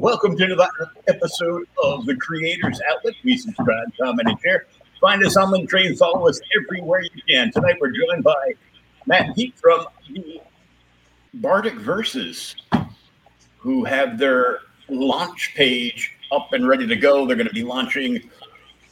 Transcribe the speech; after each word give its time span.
Welcome 0.00 0.34
to 0.34 0.44
another 0.44 0.66
episode 1.08 1.68
of 1.84 2.06
the 2.06 2.16
Creators 2.16 2.80
Outlet. 2.88 3.14
We 3.22 3.36
subscribe, 3.36 3.92
comment, 4.00 4.30
and 4.30 4.40
share. 4.40 4.64
Find 4.98 5.22
us 5.22 5.36
on 5.36 5.52
LinkedIn. 5.52 5.98
Follow 5.98 6.26
us 6.26 6.40
everywhere 6.56 7.02
you 7.02 7.22
can. 7.28 7.52
Tonight 7.52 7.76
we're 7.82 7.92
joined 7.92 8.24
by 8.24 8.54
Matt 9.04 9.26
and 9.26 9.34
Pete 9.34 9.54
from 9.58 9.84
the 10.14 10.40
Bardic 11.34 11.74
Verses, 11.74 12.56
who 13.58 13.84
have 13.84 14.16
their 14.16 14.60
launch 14.88 15.52
page 15.54 16.16
up 16.32 16.54
and 16.54 16.66
ready 16.66 16.86
to 16.86 16.96
go. 16.96 17.26
They're 17.26 17.36
going 17.36 17.46
to 17.46 17.52
be 17.52 17.64
launching 17.64 18.30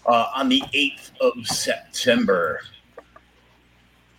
uh, 0.05 0.27
on 0.37 0.51
the 0.51 0.63
8th 0.75 1.13
of 1.23 1.47
September, 1.47 2.61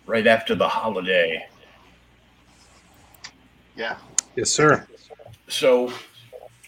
right 0.06 0.26
after 0.26 0.56
the 0.56 0.68
holiday. 0.68 1.46
Yeah. 3.76 3.96
Yes, 4.34 4.50
sir. 4.50 4.88
So, 5.46 5.92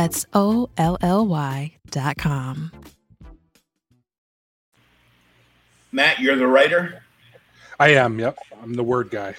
That's 0.00 0.24
O 0.32 0.70
L 0.78 0.96
L 1.02 1.26
Y 1.26 1.76
dot 1.90 2.16
com. 2.16 2.72
Matt, 5.92 6.20
you're 6.20 6.36
the 6.36 6.46
writer, 6.46 7.02
I 7.78 7.90
am. 7.90 8.18
Yep. 8.18 8.38
I'm 8.62 8.72
the 8.72 8.82
word 8.82 9.10
guy. 9.10 9.34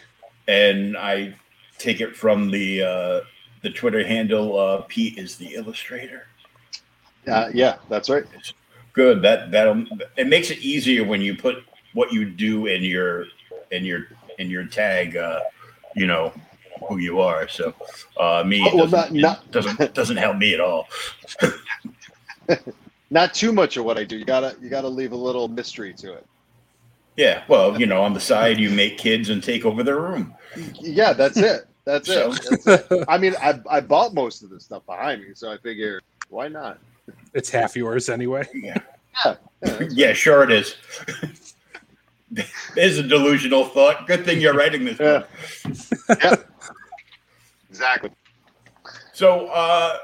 and 0.47 0.95
I 0.95 1.33
take 1.79 1.99
it 1.99 2.15
from 2.15 2.51
the 2.51 2.83
uh, 2.83 3.21
the 3.63 3.71
Twitter 3.71 4.05
handle. 4.05 4.55
Uh, 4.55 4.83
Pete 4.87 5.17
is 5.17 5.35
the 5.35 5.55
illustrator. 5.55 6.27
Uh, 7.27 7.49
yeah, 7.51 7.77
that's 7.89 8.07
right. 8.07 8.25
Good. 8.93 9.23
That 9.23 9.49
that 9.49 9.75
it 10.15 10.27
makes 10.27 10.51
it 10.51 10.59
easier 10.59 11.03
when 11.03 11.21
you 11.21 11.35
put 11.35 11.63
what 11.93 12.13
you 12.13 12.23
do 12.23 12.67
in 12.67 12.83
your 12.83 13.25
in 13.71 13.83
your 13.83 14.09
in 14.37 14.51
your 14.51 14.65
tag. 14.67 15.17
Uh, 15.17 15.39
you 15.95 16.05
know 16.05 16.31
who 16.87 16.97
you 16.97 17.19
are. 17.21 17.47
So 17.47 17.73
uh, 18.17 18.43
me 18.45 18.67
Oh, 18.71 18.75
well, 18.75 18.87
doesn't, 18.87 19.15
not- 19.15 19.45
not- 19.45 19.51
doesn't 19.51 19.93
doesn't 19.93 20.17
help 20.17 20.37
me 20.37 20.53
at 20.53 20.59
all. 20.59 20.87
Not 23.09 23.33
too 23.33 23.51
much 23.51 23.75
of 23.75 23.83
what 23.83 23.97
I 23.97 24.03
do. 24.05 24.17
You 24.17 24.23
gotta 24.25 24.55
you 24.61 24.69
gotta 24.69 24.87
leave 24.87 25.11
a 25.11 25.15
little 25.17 25.47
mystery 25.49 25.93
to 25.95 26.13
it. 26.13 26.25
Yeah. 27.17 27.43
Well, 27.49 27.77
you 27.79 27.85
know, 27.85 28.01
on 28.01 28.13
the 28.13 28.19
side 28.21 28.57
you 28.57 28.69
make 28.69 28.97
kids 28.97 29.29
and 29.29 29.43
take 29.43 29.65
over 29.65 29.83
their 29.83 29.99
room. 29.99 30.33
Yeah, 30.79 31.11
that's 31.13 31.37
it. 31.37 31.67
That's 31.83 32.07
So- 32.07 32.31
it. 32.31 32.63
That's 32.63 32.91
it. 32.91 33.05
I 33.09 33.17
mean, 33.17 33.35
I 33.41 33.59
I 33.69 33.81
bought 33.81 34.13
most 34.13 34.43
of 34.43 34.49
the 34.49 34.59
stuff 34.61 34.85
behind 34.85 35.21
me, 35.21 35.29
so 35.33 35.51
I 35.51 35.57
figure 35.57 36.01
why 36.29 36.47
not? 36.47 36.79
It's 37.33 37.49
half 37.49 37.75
yours 37.75 38.07
anyway. 38.07 38.47
Yeah. 38.53 38.77
Yeah. 39.25 39.35
yeah, 39.65 39.87
Yeah, 39.91 40.13
sure 40.13 40.43
it 40.43 40.51
is. 40.51 40.75
There's 42.75 42.97
a 42.97 43.03
delusional 43.03 43.65
thought. 43.65 44.07
Good 44.07 44.23
thing 44.23 44.39
you're 44.39 44.53
writing 44.53 44.85
this 44.85 44.97
Yeah. 44.99 45.23
book. 46.07 46.17
yeah. 46.23 46.35
Exactly. 47.81 48.11
So, 49.11 49.47
uh, 49.47 49.97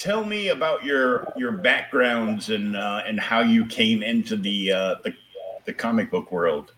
tell 0.00 0.24
me 0.24 0.48
about 0.48 0.84
your 0.84 1.32
your 1.36 1.52
backgrounds 1.52 2.50
and 2.50 2.76
uh, 2.76 3.02
and 3.06 3.20
how 3.20 3.42
you 3.42 3.64
came 3.64 4.02
into 4.02 4.36
the 4.36 4.72
uh, 4.72 4.94
the, 5.04 5.14
the 5.66 5.72
comic 5.72 6.10
book 6.10 6.32
world. 6.32 6.72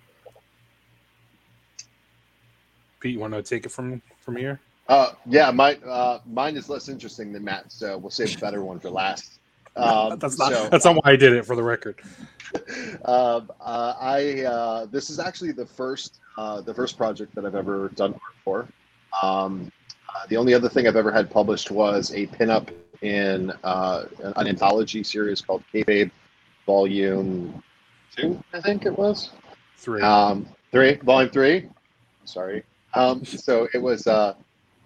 Pete, 3.01 3.15
you 3.15 3.21
want 3.21 3.33
to 3.33 3.43
take 3.43 3.65
it 3.65 3.71
from 3.71 4.03
from 4.19 4.37
here? 4.37 4.61
Uh, 4.87 5.13
yeah, 5.25 5.51
my 5.51 5.77
uh, 5.77 6.19
mine 6.27 6.59
is 6.59 6.69
less 6.69 6.91
interesting 6.91 7.33
than 7.33 7.43
Matt's, 7.43 7.75
so 7.75 7.97
we'll 7.97 8.11
save 8.11 8.37
a 8.37 8.39
better 8.39 8.63
one 8.63 8.79
for 8.79 8.91
last. 8.91 9.39
Um, 9.77 10.19
that's 10.19 10.39
not 10.39 10.53
so- 10.53 10.69
that's 10.69 10.85
not 10.85 10.97
why 10.97 11.13
I 11.13 11.17
did 11.17 11.33
it 11.33 11.45
for 11.45 11.57
the 11.57 11.63
record. 11.63 12.01
um, 13.05 13.51
uh, 13.61 13.95
I 14.01 14.43
uh, 14.43 14.87
this 14.87 15.11
is 15.11 15.19
actually 15.19 15.53
the 15.53 15.67
first 15.67 16.21
uh, 16.39 16.61
the 16.61 16.75
first 16.75 16.97
project 16.97 17.35
that 17.35 17.45
I've 17.45 17.55
ever 17.55 17.89
done 17.91 18.13
art 18.13 18.35
for. 18.45 18.69
Um, 19.23 19.73
uh, 20.09 20.27
the 20.29 20.37
only 20.37 20.55
other 20.55 20.69
thing 20.69 20.87
I've 20.87 20.97
ever 20.97 21.11
had 21.11 21.31
published 21.31 21.71
was 21.71 22.13
a 22.13 22.27
pinup 22.29 22.69
in 23.03 23.53
uh, 23.65 24.05
an 24.37 24.47
anthology 24.47 25.03
series 25.03 25.41
called 25.41 25.63
Kayfabe 25.73 26.11
Volume 26.67 27.63
Two, 28.17 28.43
I 28.53 28.61
think 28.61 28.87
it 28.87 28.97
was. 28.97 29.31
Three. 29.77 30.01
Um, 30.01 30.49
three, 30.71 30.95
volume 30.97 31.31
three. 31.31 31.69
Sorry. 32.25 32.63
Um, 32.95 33.25
so 33.25 33.69
it 33.75 33.79
was. 33.83 34.07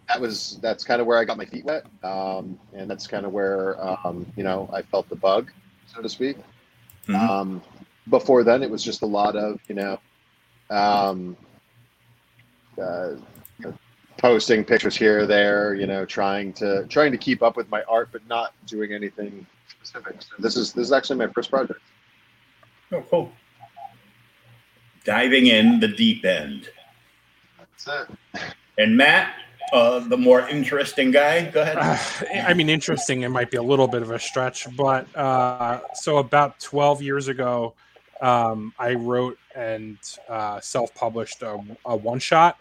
That 0.08 0.20
was 0.20 0.58
that's 0.62 0.84
kind 0.84 1.00
of 1.00 1.06
where 1.06 1.19
I 1.19 1.25
got 1.25 1.37
my 1.37 1.44
feet 1.44 1.64
wet, 1.64 1.84
um, 2.02 2.58
and 2.72 2.90
that's 2.90 3.06
kind 3.06 3.26
of 3.26 3.32
where 3.32 3.81
um, 3.82 4.26
you 4.37 4.43
know 4.43 4.69
I 4.72 4.82
felt 4.82 5.08
the 5.08 5.16
bug, 5.16 5.50
so 5.87 6.00
to 6.00 6.08
speak. 6.08 6.38
Mhm. 7.06 7.14
Um, 7.14 7.62
before 8.08 8.43
then, 8.43 8.62
it 8.62 8.70
was 8.70 8.82
just 8.82 9.02
a 9.02 9.06
lot 9.06 9.37
of 9.37 9.60
you 9.69 9.75
know, 9.75 9.99
um, 10.70 11.37
uh, 12.81 13.16
posting 14.19 14.64
pictures 14.64 14.96
here 14.96 15.20
or 15.20 15.26
there, 15.26 15.75
you 15.75 15.87
know, 15.87 16.05
trying 16.05 16.52
to 16.54 16.84
trying 16.88 17.12
to 17.12 17.19
keep 17.19 17.43
up 17.43 17.56
with 17.56 17.69
my 17.70 17.82
art, 17.84 18.08
but 18.12 18.26
not 18.28 18.52
doing 18.66 18.93
anything 18.93 19.46
specific. 19.69 20.20
So 20.20 20.34
this 20.38 20.56
is 20.56 20.72
this 20.72 20.87
is 20.87 20.93
actually 20.93 21.19
my 21.25 21.32
first 21.32 21.50
project. 21.50 21.81
Oh, 22.93 23.02
cool. 23.11 23.32
Diving 25.04 25.46
in 25.46 25.81
the 25.81 25.88
deep 25.88 26.25
end. 26.25 26.69
That's 27.58 28.11
it. 28.11 28.16
And 28.76 28.96
Matt, 28.96 29.34
uh, 29.72 30.00
the 30.00 30.16
more 30.16 30.48
interesting 30.48 31.10
guy, 31.10 31.50
go 31.50 31.62
ahead. 31.62 31.76
Uh, 31.78 31.98
I 32.46 32.54
mean, 32.54 32.68
interesting. 32.68 33.22
It 33.22 33.28
might 33.28 33.50
be 33.50 33.56
a 33.56 33.62
little 33.62 33.88
bit 33.88 34.02
of 34.02 34.10
a 34.10 34.18
stretch, 34.18 34.66
but 34.76 35.14
uh, 35.16 35.80
so 35.94 36.18
about 36.18 36.58
12 36.60 37.02
years 37.02 37.28
ago, 37.28 37.74
um, 38.20 38.72
I 38.78 38.94
wrote 38.94 39.38
and 39.54 39.98
uh, 40.28 40.60
self-published 40.60 41.42
a, 41.42 41.58
a 41.84 41.96
one-shot 41.96 42.58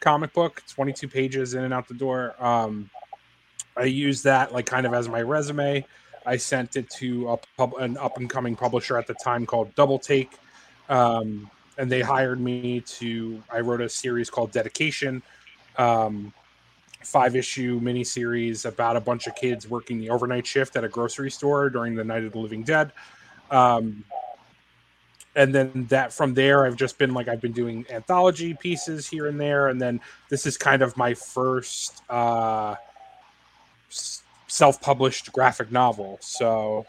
comic 0.00 0.32
book, 0.32 0.62
22 0.68 1.08
pages 1.08 1.54
in 1.54 1.64
and 1.64 1.74
out 1.74 1.88
the 1.88 1.94
door. 1.94 2.34
Um, 2.38 2.90
I 3.76 3.84
used 3.84 4.24
that 4.24 4.52
like 4.52 4.66
kind 4.66 4.86
of 4.86 4.94
as 4.94 5.08
my 5.08 5.22
resume. 5.22 5.84
I 6.24 6.36
sent 6.36 6.76
it 6.76 6.90
to 6.90 7.28
a 7.28 7.36
pub, 7.56 7.74
an 7.74 7.96
up-and-coming 7.96 8.56
publisher 8.56 8.98
at 8.98 9.06
the 9.06 9.14
time 9.14 9.46
called 9.46 9.74
Double 9.74 9.98
Take, 9.98 10.32
um, 10.88 11.50
and 11.78 11.90
they 11.90 12.00
hired 12.00 12.40
me 12.40 12.80
to. 12.80 13.42
I 13.50 13.60
wrote 13.60 13.80
a 13.80 13.88
series 13.88 14.28
called 14.28 14.50
Dedication. 14.50 15.22
Um, 15.78 16.32
five 17.06 17.36
issue 17.36 17.80
miniseries 17.80 18.66
about 18.66 18.96
a 18.96 19.00
bunch 19.00 19.26
of 19.26 19.34
kids 19.36 19.68
working 19.68 19.98
the 19.98 20.10
overnight 20.10 20.46
shift 20.46 20.76
at 20.76 20.84
a 20.84 20.88
grocery 20.88 21.30
store 21.30 21.70
during 21.70 21.94
the 21.94 22.04
Night 22.04 22.24
of 22.24 22.32
the 22.32 22.38
Living 22.38 22.62
Dead. 22.62 22.92
Um, 23.50 24.04
and 25.36 25.54
then 25.54 25.86
that 25.90 26.12
from 26.12 26.34
there, 26.34 26.66
I've 26.66 26.76
just 26.76 26.98
been 26.98 27.14
like, 27.14 27.28
I've 27.28 27.40
been 27.40 27.52
doing 27.52 27.86
anthology 27.90 28.54
pieces 28.54 29.06
here 29.06 29.26
and 29.28 29.40
there. 29.40 29.68
And 29.68 29.80
then 29.80 30.00
this 30.30 30.46
is 30.46 30.56
kind 30.56 30.82
of 30.82 30.96
my 30.96 31.14
first 31.14 32.02
uh, 32.10 32.74
self 33.88 34.80
published 34.80 35.32
graphic 35.32 35.70
novel. 35.70 36.18
So, 36.20 36.86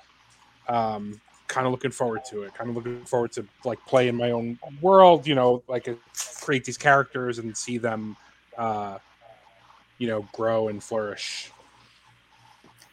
um, 0.67 1.21
kind 1.47 1.67
of 1.67 1.71
looking 1.71 1.91
forward 1.91 2.21
to 2.29 2.43
it. 2.43 2.53
Kind 2.53 2.69
of 2.69 2.75
looking 2.75 3.03
forward 3.05 3.33
to 3.33 3.45
like 3.65 3.85
play 3.85 4.07
in 4.07 4.15
my 4.15 4.31
own 4.31 4.57
world, 4.81 5.27
you 5.27 5.35
know, 5.35 5.61
like 5.67 5.87
create 6.41 6.65
these 6.65 6.77
characters 6.77 7.37
and 7.39 7.55
see 7.55 7.77
them. 7.77 8.17
Uh, 8.57 8.97
you 9.97 10.07
know 10.07 10.27
grow 10.33 10.67
and 10.67 10.83
flourish 10.83 11.51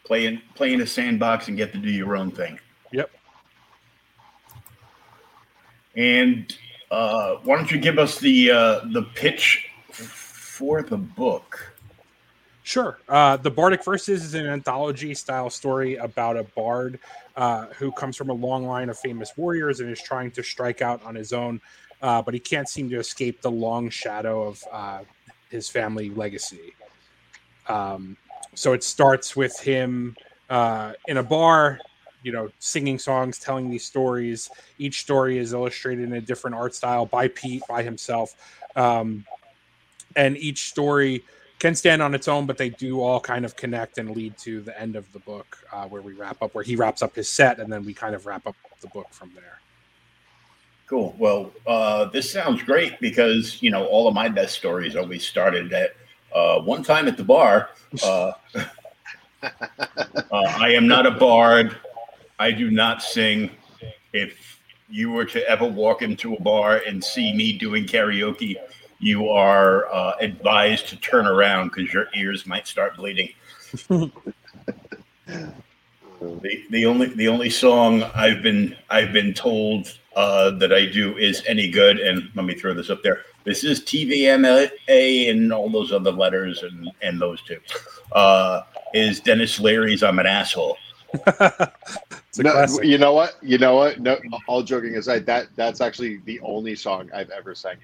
Play 0.04 0.26
in, 0.26 0.42
play 0.54 0.74
in 0.74 0.82
a 0.82 0.86
sandbox 0.86 1.48
and 1.48 1.56
get 1.56 1.72
to 1.72 1.78
do 1.78 1.90
your 1.90 2.14
own 2.14 2.30
thing. 2.30 2.60
Yep. 2.92 3.10
And 5.96 6.54
uh, 6.90 7.36
why 7.42 7.56
don't 7.56 7.70
you 7.70 7.78
give 7.78 7.98
us 7.98 8.18
the 8.18 8.50
uh, 8.50 8.80
the 8.92 9.02
pitch 9.14 9.70
for 9.90 10.82
the 10.82 10.98
book? 10.98 11.70
sure 12.66 12.98
uh, 13.10 13.36
the 13.36 13.50
bardic 13.50 13.84
verses 13.84 14.24
is 14.24 14.32
an 14.32 14.46
anthology 14.46 15.12
style 15.12 15.50
story 15.50 15.96
about 15.96 16.34
a 16.34 16.44
bard 16.56 16.98
uh, 17.36 17.66
who 17.76 17.92
comes 17.92 18.16
from 18.16 18.30
a 18.30 18.32
long 18.32 18.64
line 18.64 18.88
of 18.88 18.98
famous 18.98 19.36
warriors 19.36 19.80
and 19.80 19.90
is 19.90 20.00
trying 20.00 20.30
to 20.30 20.42
strike 20.42 20.80
out 20.80 21.02
on 21.04 21.14
his 21.14 21.34
own 21.34 21.60
uh, 22.00 22.22
but 22.22 22.32
he 22.32 22.40
can't 22.40 22.66
seem 22.66 22.88
to 22.88 22.98
escape 22.98 23.42
the 23.42 23.50
long 23.50 23.90
shadow 23.90 24.44
of 24.44 24.64
uh, 24.72 25.00
his 25.50 25.68
family 25.68 26.08
legacy 26.08 26.72
um, 27.69 28.16
so 28.55 28.72
it 28.72 28.84
starts 28.84 29.34
with 29.34 29.58
him 29.58 30.16
uh, 30.50 30.93
in 31.06 31.16
a 31.16 31.22
bar 31.22 31.78
you 32.25 32.32
know 32.32 32.50
singing 32.58 32.99
songs 32.99 33.38
telling 33.38 33.70
these 33.70 33.84
stories. 33.84 34.50
Each 34.78 35.00
story 35.00 35.38
is 35.38 35.52
illustrated 35.52 36.05
in 36.05 36.14
a 36.14 36.20
different 36.20 36.56
art 36.56 36.75
style 36.75 37.06
by 37.06 37.28
pete 37.28 37.62
by 37.69 37.84
himself. 37.84 38.34
Um, 38.75 39.25
and 40.16 40.37
each 40.37 40.70
story 40.70 41.22
can 41.61 41.75
stand 41.75 42.02
on 42.02 42.14
its 42.14 42.26
own 42.26 42.46
but 42.46 42.58
they 42.58 42.70
do 42.70 43.00
all 43.00 43.20
kind 43.20 43.44
of 43.44 43.56
connect 43.56 43.99
and 43.99 44.10
lead 44.10 44.37
to 44.38 44.60
the 44.62 44.78
end 44.81 44.96
of 44.96 45.10
the 45.12 45.19
book 45.20 45.58
uh, 45.72 45.87
where 45.87 46.02
we 46.02 46.12
wrap 46.12 46.43
up 46.43 46.55
where 46.55 46.64
he 46.64 46.75
wraps 46.75 47.02
up 47.02 47.14
his 47.14 47.28
set 47.28 47.60
and 47.60 47.72
then 47.72 47.84
we 47.84 47.94
kind 47.94 48.14
of 48.14 48.26
wrap 48.26 48.46
up 48.46 48.56
the 48.81 48.88
book 48.88 49.06
from 49.10 49.31
there. 49.34 49.60
Cool. 50.87 51.14
Well, 51.19 51.52
uh, 51.67 52.06
this 52.06 52.31
sounds 52.31 52.62
great 52.62 52.99
because 53.00 53.62
you 53.62 53.70
know 53.70 53.87
all 53.87 54.08
of 54.08 54.14
my 54.14 54.28
best 54.28 54.55
stories 54.55 54.96
always 54.96 55.26
started 55.26 55.72
at 55.72 55.94
uh, 56.34 56.60
one 56.60 56.82
time 56.82 57.08
at 57.08 57.16
the 57.16 57.25
bar. 57.25 57.70
Uh, 58.02 58.32
uh, 59.42 59.50
I 60.32 60.70
am 60.70 60.86
not 60.86 61.06
a 61.06 61.10
bard. 61.10 61.76
I 62.38 62.50
do 62.50 62.70
not 62.70 63.02
sing. 63.02 63.50
If 64.12 64.60
you 64.88 65.10
were 65.10 65.25
to 65.26 65.48
ever 65.48 65.66
walk 65.66 66.02
into 66.02 66.34
a 66.34 66.40
bar 66.40 66.82
and 66.86 67.02
see 67.02 67.32
me 67.34 67.56
doing 67.56 67.84
karaoke, 67.84 68.56
you 68.98 69.28
are 69.28 69.92
uh, 69.92 70.14
advised 70.20 70.88
to 70.88 70.96
turn 70.96 71.26
around 71.26 71.70
because 71.70 71.92
your 71.92 72.06
ears 72.14 72.46
might 72.46 72.66
start 72.66 72.96
bleeding. 72.96 73.31
the, 73.88 74.10
the 76.70 76.86
only 76.86 77.08
the 77.08 77.28
only 77.28 77.50
song 77.50 78.02
I've 78.14 78.42
been 78.42 78.76
I've 78.90 79.12
been 79.12 79.34
told 79.34 79.98
uh, 80.16 80.52
that 80.52 80.72
I 80.72 80.86
do 80.86 81.16
is 81.16 81.42
any 81.46 81.69
good, 81.70 81.98
and 81.98 82.31
let 82.34 82.44
me 82.44 82.54
throw 82.54 82.72
this 82.75 82.90
up 82.90 83.02
there. 83.02 83.22
This 83.44 83.62
is 83.62 83.81
TVMA 83.81 84.70
and 84.88 85.52
all 85.52 85.69
those 85.69 85.93
other 85.93 86.11
letters 86.12 86.62
and 86.62 86.91
and 87.02 87.20
those 87.20 87.43
two. 87.43 87.61
Uh, 88.12 88.62
is 88.94 89.20
Denis 89.20 89.61
Leary's 89.61 90.02
"I'm 90.02 90.19
an 90.19 90.26
asshole." 90.26 90.76
No, 92.37 92.50
classic. 92.50 92.85
you 92.85 92.99
know 92.99 93.12
what? 93.12 93.37
You 93.43 93.58
know 93.58 93.76
what? 93.76 94.00
No, 94.00 94.19
all 94.49 94.62
joking 94.62 94.96
aside, 94.96 95.25
that 95.26 95.46
that's 95.55 95.81
actually 95.81 96.17
the 96.25 96.41
only 96.41 96.75
song 96.75 97.08
I've 97.14 97.31
ever 97.31 97.55
sang 97.55 97.76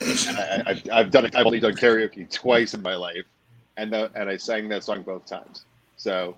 in 0.00 0.06
karaoke. 0.06 0.38
I, 0.38 0.42
I, 0.42 0.70
I've, 0.70 0.90
I've 0.92 1.10
done 1.10 1.24
it. 1.24 1.34
I've 1.34 1.46
only 1.46 1.58
done 1.58 1.74
karaoke 1.74 2.30
twice 2.30 2.74
in 2.74 2.82
my 2.82 2.94
life, 2.94 3.24
and 3.76 3.92
the, 3.92 4.10
and 4.14 4.28
I 4.30 4.36
sang 4.36 4.68
that 4.68 4.84
song 4.84 5.02
both 5.02 5.26
times. 5.26 5.64
So 5.96 6.36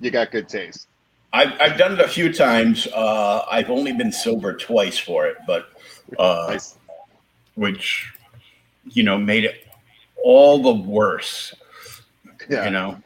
you 0.00 0.12
got 0.12 0.30
good 0.30 0.48
taste. 0.48 0.86
I've 1.32 1.60
I've 1.60 1.76
done 1.78 1.94
it 1.94 2.00
a 2.00 2.06
few 2.08 2.32
times. 2.32 2.86
Uh, 2.94 3.44
I've 3.50 3.70
only 3.70 3.92
been 3.92 4.12
sober 4.12 4.54
twice 4.56 4.98
for 4.98 5.26
it, 5.26 5.36
but 5.48 5.66
uh, 6.16 6.46
Nice. 6.50 6.76
Which 7.54 8.12
you 8.90 9.02
know 9.02 9.18
made 9.18 9.44
it 9.44 9.66
all 10.22 10.62
the 10.62 10.74
worse. 10.74 11.54
Yeah. 12.48 12.64
You 12.64 12.70
know. 12.70 13.02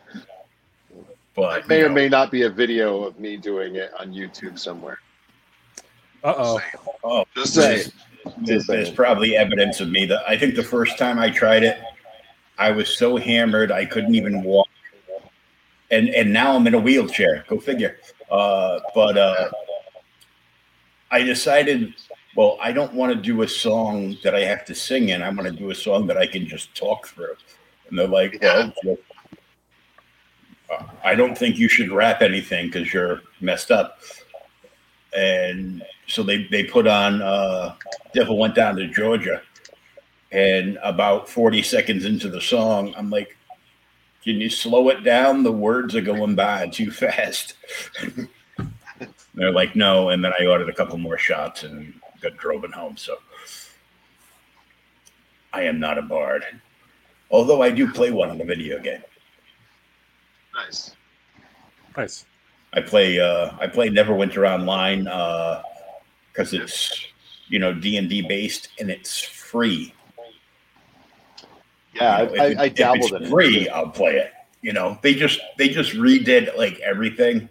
But 1.35 1.61
it 1.61 1.69
may 1.69 1.79
you 1.79 1.87
or 1.87 1.89
know, 1.89 1.95
may 1.95 2.09
not 2.09 2.31
be 2.31 2.43
a 2.43 2.51
video 2.51 3.05
of 3.05 3.21
me 3.21 3.37
doing 3.37 3.77
it 3.77 3.93
on 3.99 4.13
YouTube 4.13 4.59
somewhere. 4.59 4.99
uh-oh 6.25 6.61
oh, 7.05 7.25
Just 7.35 7.55
there's, 7.55 7.93
saying. 7.93 8.35
there's, 8.39 8.67
there's 8.67 8.91
probably 8.91 9.37
evidence 9.37 9.81
of 9.81 9.89
me 9.89 10.05
that 10.07 10.23
I 10.29 10.37
think 10.37 10.57
the 10.57 10.65
first 10.65 10.99
time 10.99 11.19
I 11.19 11.31
tried 11.31 11.63
it, 11.63 11.81
I 12.59 12.73
was 12.73 12.97
so 12.97 13.17
hammered 13.17 13.71
I 13.71 13.85
couldn't 13.85 14.15
even 14.15 14.43
walk, 14.43 14.69
and 15.91 16.09
and 16.09 16.33
now 16.33 16.57
I'm 16.57 16.67
in 16.67 16.75
a 16.75 16.79
wheelchair. 16.79 17.45
Go 17.49 17.61
figure. 17.61 17.99
Uh, 18.31 18.81
but 18.95 19.17
uh, 19.17 19.49
I 21.11 21.23
decided, 21.23 21.95
well, 22.39 22.57
I 22.63 22.71
don't 22.71 22.95
want 22.95 23.13
to 23.13 23.21
do 23.21 23.43
a 23.43 23.49
song 23.49 24.17
that 24.23 24.33
I 24.33 24.43
have 24.43 24.65
to 24.67 24.75
sing 24.77 25.09
in. 25.09 25.23
I 25.23 25.29
want 25.29 25.49
to 25.49 25.51
do 25.51 25.73
a 25.73 25.75
song 25.75 26.07
that 26.07 26.17
I 26.17 26.25
can 26.25 26.47
just 26.47 26.73
talk 26.73 27.09
through. 27.09 27.35
And 27.89 27.99
they're 27.99 28.07
like, 28.07 28.39
well, 28.41 28.73
well, 28.85 28.99
uh, 30.71 30.85
I 31.05 31.17
don't 31.17 31.37
think 31.37 31.59
you 31.59 31.69
should 31.69 31.91
rap 31.91 32.23
anything 32.23 32.67
because 32.67 32.95
you're 32.95 33.23
messed 33.41 33.73
up. 33.73 33.99
And 35.17 35.83
so 36.07 36.23
they, 36.23 36.45
they 36.45 36.63
put 36.63 36.87
on 36.87 37.23
uh, 37.23 37.75
Devil 38.15 38.39
Went 38.39 38.55
Down 38.55 38.77
to 38.77 38.87
Georgia. 38.87 39.43
And 40.31 40.79
about 40.85 41.29
40 41.29 41.61
seconds 41.63 42.05
into 42.05 42.29
the 42.29 42.41
song, 42.41 42.95
I'm 42.97 43.11
like, 43.11 43.37
can 44.23 44.37
you 44.37 44.49
slow 44.49 44.91
it 44.91 45.03
down? 45.03 45.43
The 45.43 45.51
words 45.51 45.97
are 45.97 46.03
going 46.03 46.37
by 46.37 46.69
too 46.69 46.91
fast. 46.93 47.55
They're 49.35 49.51
like, 49.51 49.75
no. 49.75 50.11
And 50.11 50.25
then 50.25 50.33
I 50.39 50.47
ordered 50.47 50.69
a 50.69 50.75
couple 50.75 50.99
more 50.99 51.19
shots 51.19 51.65
and 51.65 51.98
got 52.21 52.37
driven 52.37 52.73
home. 52.73 52.97
So 52.97 53.19
I 55.53 55.63
am 55.63 55.79
not 55.81 55.99
a 55.99 56.03
bard. 56.03 56.45
Although 57.31 57.63
I 57.63 57.71
do 57.71 57.91
play 57.91 58.11
one 58.11 58.31
in 58.31 58.39
the 58.39 58.45
video 58.45 58.79
game. 58.79 59.03
Nice. 60.55 60.93
nice 61.97 62.25
I 62.73 62.81
play 62.81 63.19
uh, 63.19 63.51
I 63.61 63.67
play 63.67 63.89
Neverwinter 63.89 64.49
online 64.49 65.05
because 65.05 66.55
uh, 66.55 66.63
it's 66.63 67.07
you 67.49 67.59
know 67.59 67.73
D 67.73 67.97
and 67.97 68.09
D 68.09 68.23
based 68.23 68.69
and 68.79 68.91
it's 68.91 69.21
free. 69.21 69.95
Yeah, 71.95 72.23
you 72.23 72.37
know, 72.37 72.43
I, 72.43 72.47
I, 72.47 72.63
I 72.63 72.69
dabbled 72.69 73.13
in 73.13 73.31
free, 73.31 73.67
it. 73.67 73.71
I'll 73.71 73.91
play 73.91 74.17
it. 74.17 74.33
You 74.61 74.73
know, 74.73 74.99
they 75.03 75.15
just 75.15 75.41
they 75.57 75.69
just 75.69 75.93
redid 75.93 76.57
like 76.57 76.79
everything. 76.81 77.49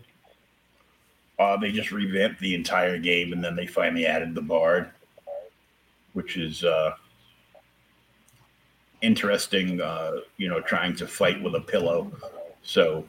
Uh, 1.39 1.57
they 1.57 1.71
just 1.71 1.91
revamped 1.91 2.39
the 2.39 2.55
entire 2.55 2.97
game, 2.97 3.33
and 3.33 3.43
then 3.43 3.55
they 3.55 3.67
finally 3.67 4.05
added 4.05 4.33
the 4.33 4.41
bard, 4.41 4.89
which 6.13 6.37
is 6.37 6.63
uh, 6.63 6.93
interesting. 9.01 9.79
Uh, 9.79 10.17
you 10.37 10.49
know, 10.49 10.59
trying 10.61 10.95
to 10.95 11.07
fight 11.07 11.41
with 11.41 11.55
a 11.55 11.61
pillow. 11.61 12.11
So 12.63 13.05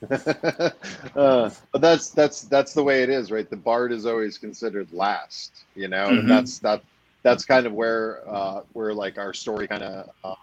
uh, 0.10 1.50
but 1.72 1.80
that's 1.80 2.10
that's 2.10 2.42
that's 2.42 2.72
the 2.72 2.82
way 2.82 3.02
it 3.02 3.10
is, 3.10 3.32
right? 3.32 3.50
The 3.50 3.56
bard 3.56 3.90
is 3.90 4.06
always 4.06 4.38
considered 4.38 4.92
last, 4.92 5.64
you 5.74 5.88
know, 5.88 6.06
mm-hmm. 6.06 6.18
and 6.20 6.30
that's 6.30 6.60
that 6.60 6.82
that's 7.24 7.44
kind 7.44 7.66
of 7.66 7.72
where 7.72 8.22
uh, 8.28 8.60
where 8.74 8.94
like 8.94 9.18
our 9.18 9.34
story 9.34 9.66
kind 9.66 9.82
of 9.82 10.10
uh, 10.22 10.34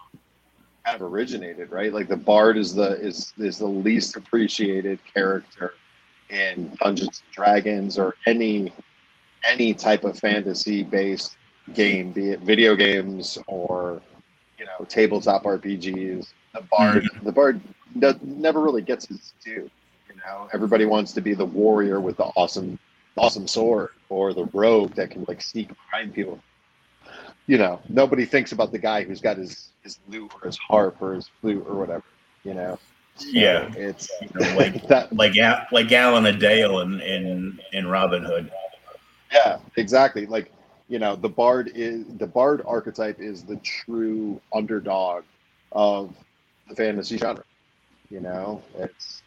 kind 0.84 0.96
of 0.96 1.02
originated, 1.02 1.70
right? 1.70 1.92
Like 1.92 2.08
the 2.08 2.16
bard 2.16 2.58
is 2.58 2.74
the 2.74 3.00
is 3.00 3.32
is 3.38 3.56
the 3.56 3.66
least 3.66 4.16
appreciated 4.16 4.98
character 5.14 5.72
in 6.30 6.76
Dungeons 6.80 7.22
and 7.24 7.34
Dragons 7.34 7.98
or 7.98 8.14
any 8.26 8.72
any 9.48 9.74
type 9.74 10.04
of 10.04 10.18
fantasy 10.18 10.82
based 10.82 11.36
game, 11.74 12.12
be 12.12 12.30
it 12.30 12.40
video 12.40 12.74
games 12.74 13.38
or 13.46 14.00
you 14.58 14.64
know 14.64 14.84
tabletop 14.88 15.44
RPGs. 15.44 16.28
The 16.54 16.62
bard, 16.70 17.04
mm-hmm. 17.04 17.24
the 17.24 17.32
bard 17.32 17.60
never 18.22 18.60
really 18.60 18.82
gets 18.82 19.06
his 19.06 19.32
due. 19.44 19.70
You 20.08 20.16
know, 20.16 20.48
everybody 20.52 20.84
wants 20.84 21.12
to 21.12 21.20
be 21.20 21.34
the 21.34 21.44
warrior 21.44 22.00
with 22.00 22.16
the 22.16 22.24
awesome, 22.24 22.78
awesome 23.16 23.46
sword, 23.46 23.90
or 24.08 24.32
the 24.32 24.46
rogue 24.46 24.94
that 24.94 25.10
can 25.10 25.24
like 25.28 25.42
sneak 25.42 25.68
behind 25.68 26.14
people. 26.14 26.40
You 27.46 27.58
know, 27.58 27.80
nobody 27.88 28.24
thinks 28.24 28.52
about 28.52 28.72
the 28.72 28.78
guy 28.78 29.04
who's 29.04 29.20
got 29.20 29.36
his 29.36 29.68
his 29.82 29.98
lute 30.08 30.32
or 30.34 30.46
his 30.46 30.56
harp 30.56 31.00
or 31.00 31.14
his 31.14 31.30
flute 31.40 31.64
or 31.68 31.76
whatever. 31.76 32.04
You 32.44 32.54
know. 32.54 32.78
Yeah, 33.20 33.70
it's 33.76 34.08
you 34.20 34.28
know, 34.34 34.56
like 34.56 34.86
that, 34.88 35.12
like 35.12 35.34
like 35.72 35.90
Alan-a-Dale 35.92 36.80
in 36.80 37.00
in 37.00 37.60
in 37.72 37.86
Robin 37.86 38.22
Hood. 38.22 38.50
Yeah, 39.32 39.58
exactly. 39.76 40.26
Like 40.26 40.52
you 40.88 40.98
know, 40.98 41.16
the 41.16 41.28
bard 41.28 41.70
is 41.74 42.04
the 42.18 42.26
bard 42.26 42.62
archetype 42.66 43.20
is 43.20 43.42
the 43.42 43.56
true 43.56 44.40
underdog 44.54 45.24
of 45.72 46.14
the 46.68 46.74
fantasy 46.74 47.16
genre. 47.18 47.44
You 48.10 48.20
know, 48.20 48.62
it's 48.78 49.22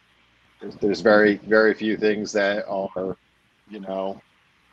there's, 0.60 0.76
there's 0.76 1.00
very 1.00 1.36
very 1.36 1.74
few 1.74 1.96
things 1.96 2.32
that 2.32 2.64
are 2.68 3.16
you 3.68 3.80
know 3.80 4.20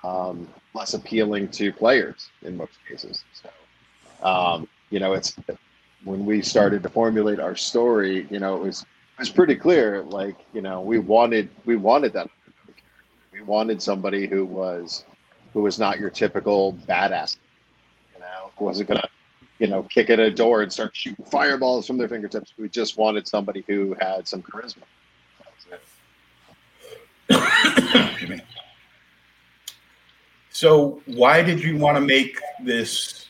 um, 0.03 0.47
less 0.73 0.93
appealing 0.93 1.49
to 1.49 1.71
players 1.71 2.29
in 2.43 2.55
most 2.57 2.73
cases. 2.87 3.23
So 3.33 3.49
um, 4.27 4.67
you 4.89 4.99
know, 4.99 5.13
it's 5.13 5.35
when 6.03 6.25
we 6.25 6.41
started 6.41 6.83
to 6.83 6.89
formulate 6.89 7.39
our 7.39 7.55
story. 7.55 8.27
You 8.29 8.39
know, 8.39 8.55
it 8.55 8.61
was 8.63 8.85
was 9.19 9.29
pretty 9.29 9.55
clear. 9.55 10.03
Like 10.03 10.35
you 10.53 10.61
know, 10.61 10.81
we 10.81 10.99
wanted 10.99 11.49
we 11.65 11.75
wanted 11.75 12.13
that. 12.13 12.29
We 13.31 13.41
wanted 13.41 13.81
somebody 13.81 14.27
who 14.27 14.45
was 14.45 15.05
who 15.53 15.61
was 15.61 15.79
not 15.79 15.99
your 15.99 16.09
typical 16.09 16.73
badass. 16.87 17.37
You 18.13 18.21
know, 18.21 18.51
who 18.57 18.65
wasn't 18.65 18.89
gonna 18.89 19.09
you 19.59 19.67
know, 19.67 19.83
kick 19.83 20.09
at 20.09 20.19
a 20.19 20.31
door 20.31 20.61
and 20.61 20.71
start 20.71 20.95
shooting 20.95 21.25
fireballs 21.25 21.87
from 21.87 21.97
their 21.97 22.07
fingertips. 22.07 22.53
We 22.57 22.69
just 22.69 22.97
wanted 22.97 23.27
somebody 23.27 23.63
who 23.67 23.95
had 23.99 24.27
some 24.27 24.43
charisma. 24.43 24.83
so, 30.51 31.01
why 31.05 31.41
did 31.41 31.61
you 31.61 31.77
want 31.77 31.97
to 31.97 32.01
make 32.01 32.39
this 32.63 33.25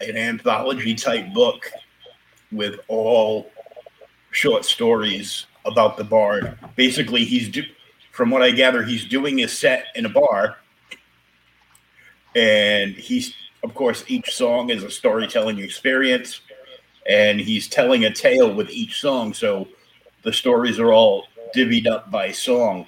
an 0.00 0.16
anthology 0.16 0.94
type 0.94 1.32
book 1.32 1.70
with 2.52 2.80
all 2.88 3.50
short 4.36 4.64
stories 4.64 5.46
about 5.64 5.96
the 5.96 6.04
bard? 6.04 6.58
Basically, 6.76 7.24
he's 7.24 7.48
do- 7.48 7.64
from 8.12 8.30
what 8.30 8.42
I 8.42 8.50
gather, 8.50 8.82
he's 8.82 9.04
doing 9.04 9.42
a 9.42 9.48
set 9.48 9.86
in 9.94 10.06
a 10.06 10.08
bar, 10.10 10.58
and 12.34 12.94
he's 12.94 13.34
of 13.66 13.74
course, 13.74 14.04
each 14.06 14.32
song 14.32 14.70
is 14.70 14.84
a 14.84 14.90
storytelling 14.90 15.58
experience, 15.58 16.40
and 17.08 17.40
he's 17.40 17.66
telling 17.66 18.04
a 18.04 18.12
tale 18.12 18.54
with 18.54 18.70
each 18.70 19.00
song. 19.00 19.34
So 19.34 19.66
the 20.22 20.32
stories 20.32 20.78
are 20.78 20.92
all 20.92 21.24
divvied 21.54 21.88
up 21.88 22.10
by 22.10 22.30
song 22.30 22.86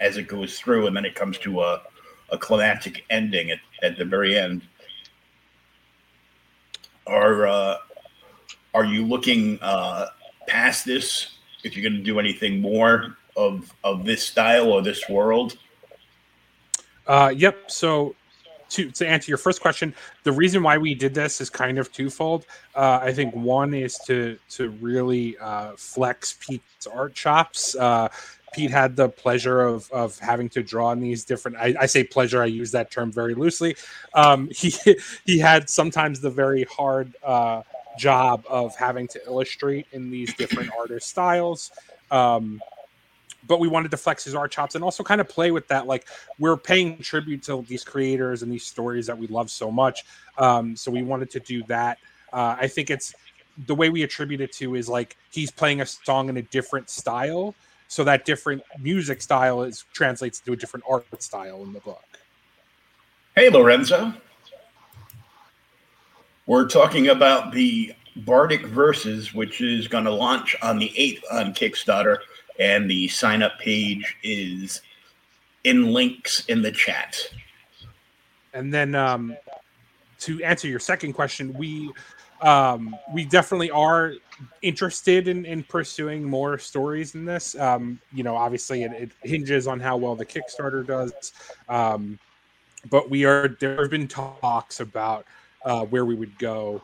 as 0.00 0.16
it 0.16 0.26
goes 0.26 0.58
through, 0.58 0.88
and 0.88 0.96
then 0.96 1.04
it 1.04 1.14
comes 1.14 1.38
to 1.38 1.60
a, 1.60 1.82
a 2.30 2.38
climactic 2.38 3.04
ending 3.10 3.52
at, 3.52 3.60
at 3.82 3.96
the 3.96 4.04
very 4.04 4.36
end. 4.36 4.62
Are 7.06 7.46
uh, 7.46 7.76
are 8.74 8.84
you 8.84 9.06
looking 9.06 9.60
uh, 9.62 10.06
past 10.52 10.84
this? 10.84 11.28
If 11.64 11.74
you're 11.76 11.88
going 11.88 11.98
to 11.98 12.04
do 12.04 12.18
anything 12.18 12.60
more 12.60 13.16
of 13.36 13.72
of 13.82 14.04
this 14.04 14.22
style 14.22 14.70
or 14.70 14.82
this 14.82 15.08
world? 15.08 15.56
Uh, 17.06 17.32
yep. 17.34 17.70
So 17.70 18.14
to 18.70 18.90
to 18.90 19.06
answer 19.06 19.30
your 19.30 19.38
first 19.38 19.62
question, 19.62 19.94
the 20.24 20.32
reason 20.32 20.62
why 20.62 20.76
we 20.76 20.94
did 20.94 21.14
this 21.14 21.40
is 21.40 21.48
kind 21.48 21.78
of 21.78 21.90
twofold. 21.90 22.44
Uh, 22.74 23.00
I 23.02 23.12
think 23.12 23.34
one 23.34 23.72
is 23.72 23.98
to 24.06 24.38
to 24.50 24.70
really 24.70 25.38
uh, 25.38 25.72
flex 25.76 26.36
Pete's 26.38 26.86
art 26.86 27.14
chops. 27.14 27.74
Uh, 27.74 28.08
Pete 28.52 28.70
had 28.70 28.96
the 28.96 29.08
pleasure 29.08 29.62
of 29.62 29.90
of 29.90 30.18
having 30.18 30.50
to 30.50 30.62
draw 30.62 30.92
in 30.92 31.00
these 31.00 31.24
different. 31.24 31.56
I, 31.56 31.74
I 31.80 31.86
say 31.86 32.04
pleasure. 32.04 32.42
I 32.42 32.46
use 32.46 32.72
that 32.72 32.90
term 32.90 33.10
very 33.10 33.34
loosely. 33.34 33.76
Um, 34.12 34.50
he 34.54 34.74
he 35.24 35.38
had 35.38 35.70
sometimes 35.70 36.20
the 36.20 36.30
very 36.30 36.64
hard 36.64 37.16
uh, 37.22 37.62
job 37.98 38.44
of 38.48 38.74
having 38.76 39.08
to 39.08 39.20
illustrate 39.26 39.86
in 39.92 40.10
these 40.10 40.34
different 40.34 40.70
artist 40.78 41.08
styles. 41.08 41.70
Um, 42.10 42.60
but 43.46 43.58
we 43.60 43.68
wanted 43.68 43.90
to 43.90 43.96
flex 43.96 44.24
his 44.24 44.34
art 44.34 44.52
chops 44.52 44.74
and 44.74 44.84
also 44.84 45.02
kind 45.02 45.20
of 45.20 45.28
play 45.28 45.50
with 45.50 45.66
that. 45.68 45.86
Like 45.86 46.06
we're 46.38 46.56
paying 46.56 46.98
tribute 46.98 47.42
to 47.44 47.64
these 47.68 47.84
creators 47.84 48.42
and 48.42 48.52
these 48.52 48.64
stories 48.64 49.06
that 49.06 49.18
we 49.18 49.26
love 49.26 49.50
so 49.50 49.70
much. 49.70 50.04
Um, 50.38 50.76
so 50.76 50.90
we 50.90 51.02
wanted 51.02 51.30
to 51.30 51.40
do 51.40 51.62
that. 51.64 51.98
Uh, 52.32 52.56
I 52.58 52.68
think 52.68 52.90
it's 52.90 53.14
the 53.66 53.74
way 53.74 53.90
we 53.90 54.02
attribute 54.02 54.40
it 54.40 54.52
to 54.54 54.74
is 54.74 54.88
like 54.88 55.16
he's 55.30 55.50
playing 55.50 55.80
a 55.80 55.86
song 55.86 56.28
in 56.28 56.36
a 56.36 56.42
different 56.42 56.88
style. 56.88 57.54
So 57.88 58.04
that 58.04 58.24
different 58.24 58.62
music 58.78 59.20
style 59.20 59.62
is 59.62 59.84
translates 59.92 60.40
to 60.40 60.52
a 60.52 60.56
different 60.56 60.84
art 60.88 61.04
style 61.22 61.62
in 61.62 61.74
the 61.74 61.80
book. 61.80 62.02
Hey, 63.34 63.50
Lorenzo. 63.50 64.14
We're 66.46 66.66
talking 66.66 67.08
about 67.08 67.52
the 67.52 67.94
Bardic 68.16 68.66
Verses, 68.66 69.32
which 69.32 69.60
is 69.60 69.86
going 69.86 70.04
to 70.04 70.10
launch 70.10 70.56
on 70.62 70.78
the 70.78 70.92
8th 70.96 71.22
on 71.32 71.54
Kickstarter 71.54 72.18
and 72.58 72.90
the 72.90 73.08
sign 73.08 73.42
up 73.42 73.58
page 73.58 74.16
is 74.22 74.82
in 75.64 75.92
links 75.92 76.44
in 76.46 76.62
the 76.62 76.72
chat. 76.72 77.16
And 78.54 78.72
then 78.72 78.94
um, 78.94 79.36
to 80.20 80.42
answer 80.42 80.68
your 80.68 80.80
second 80.80 81.12
question, 81.12 81.52
we 81.54 81.92
um, 82.42 82.96
we 83.12 83.24
definitely 83.24 83.70
are 83.70 84.14
interested 84.62 85.28
in, 85.28 85.46
in 85.46 85.62
pursuing 85.62 86.24
more 86.24 86.58
stories 86.58 87.14
in 87.14 87.24
this. 87.24 87.54
Um, 87.54 88.00
you 88.12 88.24
know, 88.24 88.36
obviously 88.36 88.82
it, 88.82 88.92
it, 88.92 89.12
hinges 89.22 89.68
on 89.68 89.78
how 89.78 89.96
well 89.96 90.16
the 90.16 90.26
Kickstarter 90.26 90.84
does. 90.84 91.32
Um, 91.68 92.18
but 92.90 93.08
we 93.08 93.24
are 93.24 93.56
there 93.60 93.80
have 93.80 93.90
been 93.90 94.08
talks 94.08 94.80
about 94.80 95.24
uh, 95.64 95.84
where 95.86 96.04
we 96.04 96.14
would 96.14 96.38
go 96.38 96.82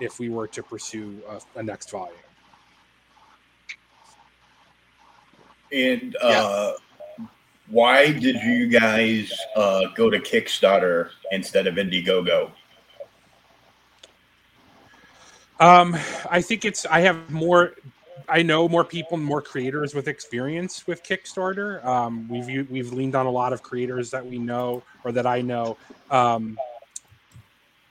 if 0.00 0.18
we 0.18 0.28
were 0.28 0.46
to 0.48 0.62
pursue 0.62 1.20
a, 1.28 1.58
a 1.58 1.62
next 1.62 1.90
volume. 1.90 2.16
And 5.72 6.16
uh, 6.22 6.72
yeah. 7.18 7.26
why 7.68 8.12
did 8.12 8.36
you 8.36 8.68
guys 8.68 9.32
uh, 9.56 9.86
go 9.94 10.10
to 10.10 10.18
Kickstarter 10.18 11.10
instead 11.32 11.66
of 11.66 11.74
Indiegogo? 11.74 12.50
Um, 15.58 15.96
I 16.30 16.42
think 16.42 16.64
it's 16.64 16.86
I 16.86 17.00
have 17.00 17.30
more. 17.30 17.72
I 18.28 18.42
know 18.42 18.68
more 18.68 18.84
people, 18.84 19.16
more 19.16 19.40
creators 19.40 19.94
with 19.94 20.08
experience 20.08 20.86
with 20.86 21.02
Kickstarter. 21.02 21.84
Um, 21.84 22.28
we've 22.28 22.70
we've 22.70 22.92
leaned 22.92 23.14
on 23.14 23.26
a 23.26 23.30
lot 23.30 23.52
of 23.52 23.62
creators 23.62 24.10
that 24.10 24.24
we 24.24 24.38
know 24.38 24.82
or 25.04 25.12
that 25.12 25.26
I 25.26 25.40
know 25.40 25.76
um, 26.10 26.58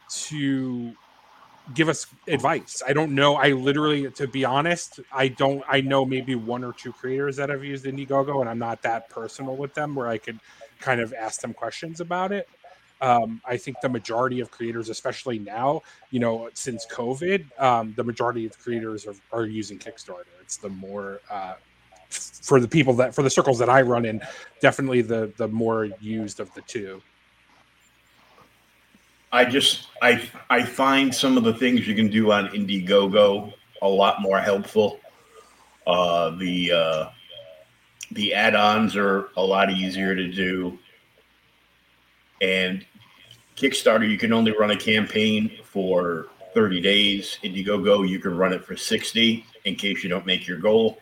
to 0.09 0.93
give 1.73 1.89
us 1.89 2.07
advice. 2.27 2.83
I 2.85 2.93
don't 2.93 3.15
know. 3.15 3.35
I 3.35 3.51
literally, 3.51 4.09
to 4.11 4.27
be 4.27 4.45
honest, 4.45 4.99
I 5.11 5.29
don't. 5.29 5.63
I 5.67 5.81
know 5.81 6.05
maybe 6.05 6.35
one 6.35 6.63
or 6.63 6.73
two 6.73 6.93
creators 6.93 7.37
that 7.37 7.49
have 7.49 7.63
used 7.63 7.85
Indiegogo, 7.85 8.41
and 8.41 8.49
I'm 8.49 8.59
not 8.59 8.81
that 8.83 9.09
personal 9.09 9.55
with 9.55 9.73
them 9.73 9.95
where 9.95 10.07
I 10.07 10.17
could 10.17 10.39
kind 10.79 11.01
of 11.01 11.13
ask 11.13 11.41
them 11.41 11.53
questions 11.53 11.99
about 12.01 12.31
it. 12.31 12.47
Um, 13.01 13.41
I 13.45 13.57
think 13.57 13.81
the 13.81 13.89
majority 13.89 14.39
of 14.39 14.51
creators, 14.51 14.89
especially 14.89 15.39
now, 15.39 15.81
you 16.11 16.19
know, 16.19 16.49
since 16.53 16.85
COVID, 16.85 17.59
um, 17.61 17.93
the 17.97 18.03
majority 18.03 18.45
of 18.45 18.57
creators 18.57 19.05
are, 19.05 19.15
are 19.33 19.45
using 19.45 19.77
Kickstarter. 19.77 20.23
It's 20.41 20.57
the 20.57 20.69
more 20.69 21.19
uh, 21.29 21.55
for 22.09 22.59
the 22.59 22.67
people 22.67 22.93
that 22.93 23.13
for 23.13 23.21
the 23.21 23.29
circles 23.29 23.59
that 23.59 23.69
I 23.69 23.81
run 23.81 24.05
in, 24.05 24.21
definitely 24.61 25.01
the 25.01 25.31
the 25.37 25.47
more 25.47 25.85
used 25.99 26.39
of 26.39 26.53
the 26.53 26.61
two. 26.61 27.01
I 29.35 29.43
just 29.43 29.87
I 30.01 30.29
I 30.49 30.63
find 30.63 31.13
some 31.13 31.35
of 31.35 31.43
the 31.43 31.53
things 31.53 31.85
you 31.85 31.93
can 31.93 32.07
do 32.07 32.31
on 32.31 32.47
Indiegogo 32.47 33.53
a 33.81 33.87
lot 33.87 34.21
more 34.21 34.39
helpful. 34.39 35.01
Uh, 35.85 36.29
the 36.37 36.71
uh, 36.71 37.09
the 38.11 38.33
add-ons 38.33 38.95
are 38.95 39.31
a 39.35 39.43
lot 39.43 39.69
easier 39.69 40.15
to 40.15 40.31
do, 40.31 40.79
and 42.39 42.85
Kickstarter 43.57 44.09
you 44.09 44.17
can 44.17 44.31
only 44.31 44.53
run 44.53 44.71
a 44.71 44.77
campaign 44.77 45.51
for 45.65 46.27
30 46.53 46.79
days. 46.79 47.37
Indiegogo 47.43 48.07
you 48.07 48.19
can 48.19 48.37
run 48.37 48.53
it 48.53 48.63
for 48.63 48.77
60 48.77 49.45
in 49.65 49.75
case 49.75 50.01
you 50.01 50.09
don't 50.09 50.25
make 50.25 50.47
your 50.47 50.59
goal. 50.59 50.99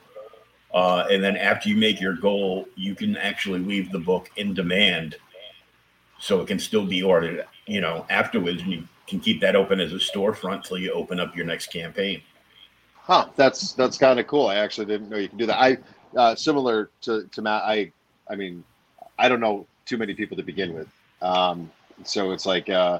Uh, 0.73 1.05
and 1.11 1.23
then 1.23 1.37
after 1.37 1.69
you 1.69 1.77
make 1.77 2.01
your 2.01 2.15
goal, 2.15 2.65
you 2.73 2.95
can 2.95 3.15
actually 3.15 3.59
leave 3.59 3.91
the 3.91 3.99
book 3.99 4.31
in 4.37 4.55
demand, 4.55 5.17
so 6.19 6.41
it 6.41 6.47
can 6.47 6.57
still 6.57 6.87
be 6.87 7.03
ordered. 7.03 7.45
You 7.65 7.81
know, 7.81 8.05
afterwards, 8.09 8.61
and 8.61 8.71
you 8.71 8.83
can 9.07 9.19
keep 9.19 9.39
that 9.41 9.55
open 9.55 9.79
as 9.79 9.93
a 9.93 9.97
storefront 9.97 10.63
till 10.63 10.77
you 10.77 10.91
open 10.91 11.19
up 11.19 11.35
your 11.35 11.45
next 11.45 11.67
campaign. 11.67 12.21
Huh? 12.95 13.27
That's 13.35 13.73
that's 13.73 13.97
kind 13.97 14.19
of 14.19 14.27
cool. 14.27 14.47
I 14.47 14.55
actually 14.55 14.85
didn't 14.85 15.09
know 15.09 15.17
you 15.17 15.29
can 15.29 15.37
do 15.37 15.45
that. 15.45 15.59
I 15.59 15.77
uh, 16.17 16.35
similar 16.35 16.89
to 17.01 17.27
to 17.31 17.41
Matt. 17.41 17.63
I 17.63 17.91
I 18.29 18.35
mean, 18.35 18.63
I 19.19 19.29
don't 19.29 19.39
know 19.39 19.67
too 19.85 19.97
many 19.97 20.13
people 20.13 20.37
to 20.37 20.43
begin 20.43 20.73
with, 20.73 20.87
um, 21.21 21.69
so 22.03 22.31
it's 22.31 22.45
like 22.45 22.69
uh, 22.69 22.99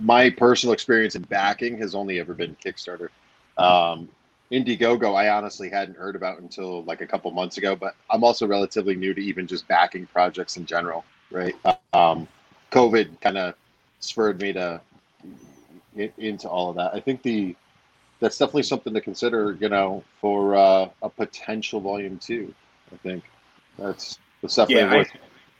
my 0.00 0.30
personal 0.30 0.72
experience 0.72 1.14
in 1.14 1.22
backing 1.22 1.78
has 1.78 1.94
only 1.94 2.20
ever 2.20 2.34
been 2.34 2.56
Kickstarter. 2.56 3.08
Um, 3.56 4.08
Indiegogo, 4.52 5.14
I 5.14 5.30
honestly 5.30 5.70
hadn't 5.70 5.96
heard 5.96 6.16
about 6.16 6.40
until 6.40 6.84
like 6.84 7.00
a 7.00 7.06
couple 7.06 7.30
months 7.30 7.56
ago, 7.56 7.74
but 7.74 7.94
I'm 8.10 8.22
also 8.22 8.46
relatively 8.46 8.94
new 8.94 9.14
to 9.14 9.20
even 9.20 9.46
just 9.46 9.66
backing 9.68 10.06
projects 10.06 10.56
in 10.56 10.66
general, 10.66 11.04
right? 11.30 11.56
Um, 11.92 12.28
COVID 12.70 13.20
kind 13.20 13.38
of 13.38 13.54
spurred 14.04 14.40
me 14.40 14.52
to 14.52 14.80
into 16.18 16.48
all 16.48 16.70
of 16.70 16.76
that. 16.76 16.94
I 16.94 17.00
think 17.00 17.22
the 17.22 17.54
that's 18.20 18.38
definitely 18.38 18.62
something 18.62 18.94
to 18.94 19.00
consider, 19.00 19.56
you 19.60 19.68
know, 19.68 20.02
for 20.20 20.56
uh, 20.56 20.88
a 21.02 21.08
potential 21.08 21.80
volume 21.80 22.18
two. 22.18 22.54
I 22.92 22.96
think 22.98 23.24
that's 23.78 24.18
that's 24.42 24.56
definitely 24.56 24.84
Yeah, 24.84 24.96
worth. 24.96 25.10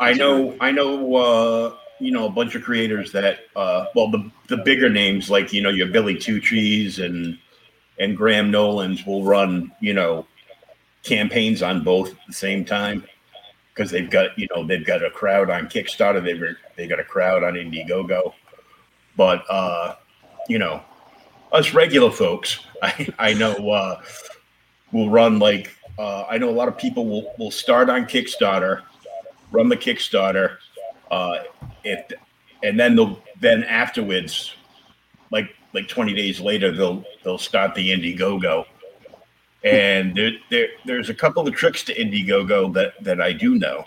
I 0.00 0.12
know, 0.12 0.56
I 0.60 0.70
know, 0.70 1.14
uh, 1.14 1.76
you 2.00 2.10
know, 2.10 2.26
a 2.26 2.30
bunch 2.30 2.54
of 2.54 2.62
creators 2.62 3.12
that, 3.12 3.40
uh, 3.56 3.86
well, 3.94 4.10
the 4.10 4.30
the 4.48 4.58
bigger 4.58 4.88
names 4.88 5.30
like 5.30 5.52
you 5.52 5.62
know 5.62 5.70
your 5.70 5.88
Billy 5.88 6.16
Tucci 6.16 7.04
and 7.04 7.38
and 7.98 8.16
Graham 8.16 8.50
Nolan's 8.50 9.06
will 9.06 9.24
run, 9.24 9.72
you 9.80 9.94
know, 9.94 10.26
campaigns 11.02 11.62
on 11.62 11.84
both 11.84 12.10
at 12.10 12.26
the 12.26 12.32
same 12.32 12.64
time 12.64 13.04
because 13.74 13.90
they've 13.90 14.08
got, 14.08 14.38
you 14.38 14.46
know, 14.54 14.64
they've 14.64 14.86
got 14.86 15.04
a 15.04 15.10
crowd 15.10 15.50
on 15.50 15.68
Kickstarter, 15.68 16.22
they've 16.22 16.56
they 16.76 16.86
got 16.86 17.00
a 17.00 17.04
crowd 17.04 17.42
on 17.42 17.54
Indiegogo, 17.54 18.32
but 19.16 19.44
uh, 19.50 19.96
you 20.48 20.58
know, 20.58 20.82
us 21.52 21.74
regular 21.74 22.10
folks, 22.10 22.60
I 22.82 23.08
I 23.18 23.34
know 23.34 23.54
uh, 23.70 24.00
will 24.92 25.10
run 25.10 25.38
like 25.38 25.74
uh, 25.98 26.24
I 26.28 26.38
know 26.38 26.48
a 26.48 26.52
lot 26.52 26.68
of 26.68 26.78
people 26.78 27.06
will 27.06 27.34
will 27.38 27.50
start 27.50 27.90
on 27.90 28.06
Kickstarter 28.06 28.82
run 29.54 29.68
the 29.68 29.76
Kickstarter, 29.76 30.56
uh, 31.10 31.38
if, 31.84 32.04
and 32.62 32.78
then 32.78 32.96
they'll 32.96 33.22
then 33.40 33.62
afterwards, 33.64 34.54
like 35.30 35.54
like 35.72 35.88
twenty 35.88 36.12
days 36.12 36.40
later, 36.40 36.72
they'll 36.72 37.04
they'll 37.22 37.38
start 37.38 37.74
the 37.74 37.90
Indiegogo, 37.90 38.66
and 39.64 40.14
there, 40.14 40.32
there 40.50 40.68
there's 40.84 41.10
a 41.10 41.14
couple 41.14 41.46
of 41.46 41.54
tricks 41.54 41.82
to 41.84 41.94
Indiegogo 41.94 42.72
that 42.74 43.02
that 43.02 43.20
I 43.20 43.32
do 43.32 43.56
know. 43.56 43.84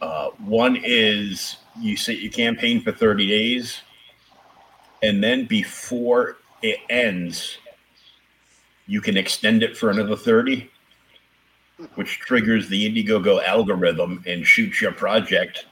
Uh, 0.00 0.30
one 0.38 0.78
is 0.82 1.56
you 1.80 1.96
set 1.96 2.18
your 2.18 2.32
campaign 2.32 2.80
for 2.80 2.92
thirty 2.92 3.28
days, 3.28 3.80
and 5.02 5.22
then 5.22 5.46
before 5.46 6.38
it 6.62 6.78
ends, 6.90 7.58
you 8.86 9.00
can 9.00 9.16
extend 9.16 9.62
it 9.62 9.76
for 9.76 9.90
another 9.90 10.16
thirty 10.16 10.70
which 11.94 12.20
triggers 12.20 12.68
the 12.68 12.88
Indiegogo 12.88 13.42
algorithm 13.44 14.22
and 14.26 14.46
shoots 14.46 14.80
your 14.80 14.92
project 14.92 15.66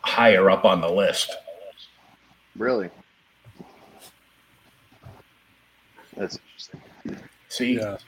higher 0.00 0.50
up 0.50 0.64
on 0.64 0.80
the 0.80 0.88
list. 0.88 1.34
Really, 2.56 2.90
that's. 6.16 6.38
See, 7.54 7.74
Yeah. 7.74 7.98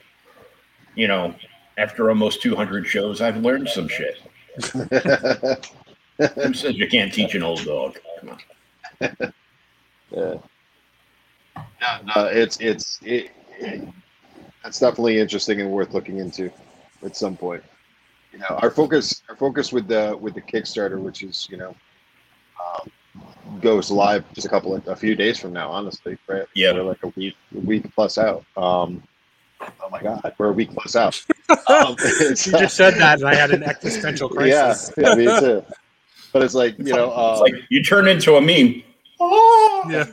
you 0.95 1.07
know, 1.07 1.33
after 1.77 2.09
almost 2.09 2.41
200 2.41 2.85
shows, 2.85 3.21
I've 3.21 3.37
learned 3.37 3.69
some 3.69 3.87
shit. 3.87 4.17
Who 6.35 6.53
says 6.53 6.75
you 6.75 6.87
can't 6.89 7.13
teach 7.13 7.33
an 7.35 7.43
old 7.43 7.63
dog? 7.63 7.97
Come 8.19 8.29
on. 8.31 8.39
Yeah. 10.11 10.35
No, 11.81 11.99
no, 12.15 12.25
it's 12.25 12.57
it's 12.59 12.99
it, 13.03 13.31
that's 14.63 14.79
definitely 14.79 15.19
interesting 15.19 15.61
and 15.61 15.71
worth 15.71 15.93
looking 15.93 16.17
into 16.17 16.51
at 17.03 17.15
some 17.15 17.37
point. 17.37 17.63
You 18.33 18.39
know, 18.39 18.47
our 18.61 18.71
focus 18.71 19.21
our 19.29 19.35
focus 19.35 19.71
with 19.71 19.87
the 19.87 20.17
with 20.19 20.33
the 20.33 20.41
Kickstarter, 20.41 20.99
which 20.99 21.21
is 21.23 21.47
you 21.51 21.57
know 21.57 21.75
um, 22.63 22.89
goes 23.61 23.91
live 23.91 24.23
just 24.33 24.47
a 24.47 24.49
couple 24.49 24.75
of, 24.75 24.87
a 24.87 24.95
few 24.95 25.15
days 25.15 25.39
from 25.39 25.53
now, 25.53 25.69
honestly, 25.69 26.17
right? 26.27 26.45
Yeah. 26.55 26.73
we're 26.73 26.83
like 26.83 27.03
a 27.03 27.09
week 27.15 27.35
a 27.55 27.59
week 27.59 27.93
plus 27.93 28.17
out. 28.17 28.43
Um, 28.55 29.03
oh 29.61 29.89
my 29.91 30.01
god, 30.01 30.33
we're 30.37 30.49
a 30.49 30.53
week 30.53 30.71
plus 30.71 30.95
out. 30.95 31.19
Um, 31.69 31.95
You 31.99 32.35
just 32.35 32.75
said 32.75 32.95
that, 32.95 33.19
and 33.19 33.27
I 33.29 33.35
had 33.35 33.51
an 33.51 33.63
existential 33.63 34.27
crisis. 34.37 34.91
yeah, 34.97 35.15
me 35.15 35.25
too. 35.39 35.63
But 36.33 36.43
it's 36.43 36.53
like 36.53 36.77
you 36.77 36.93
know, 36.93 37.07
It's 37.07 37.39
um, 37.39 37.39
like 37.39 37.53
you 37.69 37.81
turn 37.83 38.07
into 38.07 38.35
a 38.35 38.41
meme. 38.41 38.83
Yeah. 39.89 40.05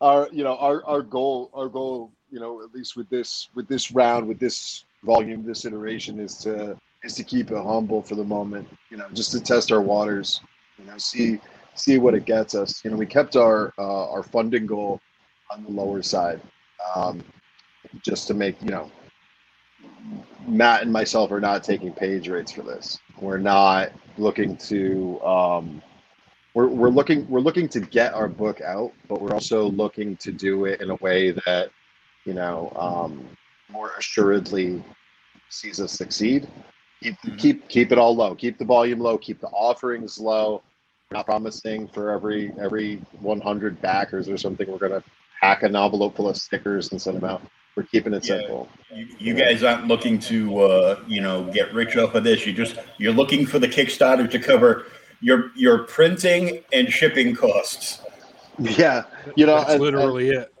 our 0.00 0.28
you 0.32 0.44
know 0.44 0.56
our 0.56 0.84
our 0.86 1.02
goal 1.02 1.50
our 1.54 1.68
goal 1.68 2.10
you 2.30 2.38
know 2.40 2.62
at 2.62 2.72
least 2.72 2.96
with 2.96 3.08
this 3.10 3.48
with 3.54 3.66
this 3.68 3.90
round 3.90 4.26
with 4.26 4.38
this 4.38 4.84
volume 5.02 5.44
this 5.44 5.64
iteration 5.64 6.18
is 6.20 6.36
to 6.38 6.76
is 7.02 7.14
to 7.14 7.22
keep 7.24 7.50
it 7.50 7.56
humble 7.56 8.02
for 8.02 8.14
the 8.14 8.24
moment 8.24 8.66
you 8.90 8.96
know 8.96 9.06
just 9.12 9.30
to 9.32 9.40
test 9.40 9.70
our 9.72 9.80
waters 9.80 10.40
you 10.78 10.84
know 10.84 10.96
see 10.98 11.38
see 11.74 11.98
what 11.98 12.14
it 12.14 12.24
gets 12.24 12.54
us 12.54 12.84
you 12.84 12.90
know 12.90 12.96
we 12.96 13.06
kept 13.06 13.36
our 13.36 13.72
uh, 13.78 14.10
our 14.10 14.22
funding 14.22 14.66
goal 14.66 15.00
on 15.50 15.62
the 15.64 15.70
lower 15.70 16.02
side 16.02 16.40
um, 16.94 17.22
just 18.02 18.26
to 18.28 18.34
make 18.34 18.60
you 18.62 18.70
know 18.70 18.90
matt 20.46 20.82
and 20.82 20.92
myself 20.92 21.30
are 21.30 21.40
not 21.40 21.64
taking 21.64 21.92
page 21.92 22.28
rates 22.28 22.52
for 22.52 22.62
this. 22.62 22.98
We're 23.20 23.38
not 23.38 23.92
looking 24.18 24.56
to 24.58 25.20
um, 25.22 25.82
we're, 26.54 26.68
we're 26.68 26.90
looking 26.90 27.28
we're 27.28 27.40
looking 27.40 27.68
to 27.70 27.80
get 27.80 28.14
our 28.14 28.28
book 28.28 28.60
out 28.60 28.92
but 29.08 29.20
we're 29.20 29.32
also 29.32 29.70
looking 29.70 30.16
to 30.18 30.32
do 30.32 30.66
it 30.66 30.80
in 30.80 30.90
a 30.90 30.96
way 30.96 31.32
that 31.32 31.70
you 32.24 32.34
know 32.34 32.72
um, 32.76 33.26
more 33.70 33.92
assuredly 33.98 34.82
sees 35.48 35.80
us 35.80 35.92
succeed. 35.92 36.48
Keep, 37.02 37.16
keep 37.38 37.68
keep 37.68 37.92
it 37.92 37.98
all 37.98 38.14
low. 38.14 38.34
Keep 38.34 38.58
the 38.58 38.64
volume 38.64 39.00
low. 39.00 39.18
Keep 39.18 39.40
the 39.40 39.48
offerings 39.48 40.18
low. 40.18 40.62
We're 41.10 41.18
not 41.18 41.26
promising 41.26 41.88
for 41.88 42.10
every 42.10 42.52
every 42.60 42.96
100 43.20 43.80
backers 43.82 44.28
or 44.28 44.38
something. 44.38 44.70
We're 44.70 44.78
going 44.78 44.92
to 44.92 45.04
pack 45.40 45.62
an 45.62 45.76
envelope 45.76 46.16
full 46.16 46.28
of 46.28 46.36
stickers 46.36 46.92
and 46.92 47.00
send 47.00 47.16
them 47.18 47.24
out 47.24 47.42
we're 47.76 47.82
keeping 47.84 48.14
it 48.14 48.24
Yeah. 48.24 48.38
simple 48.38 48.68
You, 48.94 49.08
you 49.18 49.34
guys 49.34 49.62
aren't 49.62 49.86
looking 49.88 50.18
to, 50.20 50.60
uh, 50.60 51.00
you 51.08 51.20
know, 51.20 51.44
get 51.52 51.72
rich 51.74 51.96
off 51.96 52.14
of 52.14 52.22
this. 52.24 52.46
You 52.46 52.52
just 52.52 52.76
you're 52.98 53.12
looking 53.12 53.44
for 53.46 53.58
the 53.58 53.66
Kickstarter 53.68 54.30
to 54.30 54.38
cover 54.38 54.86
your 55.20 55.50
your 55.56 55.78
printing 55.84 56.62
and 56.72 56.88
shipping 56.92 57.34
costs. 57.34 58.00
yeah 58.58 59.02
you 59.36 59.46
know 59.46 59.56
That's 59.56 59.64
and- 59.72 59.74
and- 59.74 59.82
literally 59.82 60.28
it. 60.30 60.52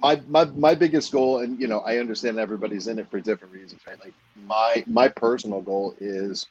my, 0.00 0.20
my 0.26 0.44
my 0.46 0.74
biggest 0.74 1.12
goal 1.12 1.38
and 1.40 1.60
you 1.60 1.68
know 1.68 1.78
i 1.80 1.98
understand 1.98 2.38
everybody's 2.40 2.88
in 2.88 2.98
it 2.98 3.08
for 3.10 3.20
different 3.20 3.54
reasons 3.54 3.80
right 3.86 3.96
like 4.04 4.14
my 4.44 4.82
my 4.88 5.06
personal 5.06 5.60
goal 5.60 5.94
is 6.00 6.48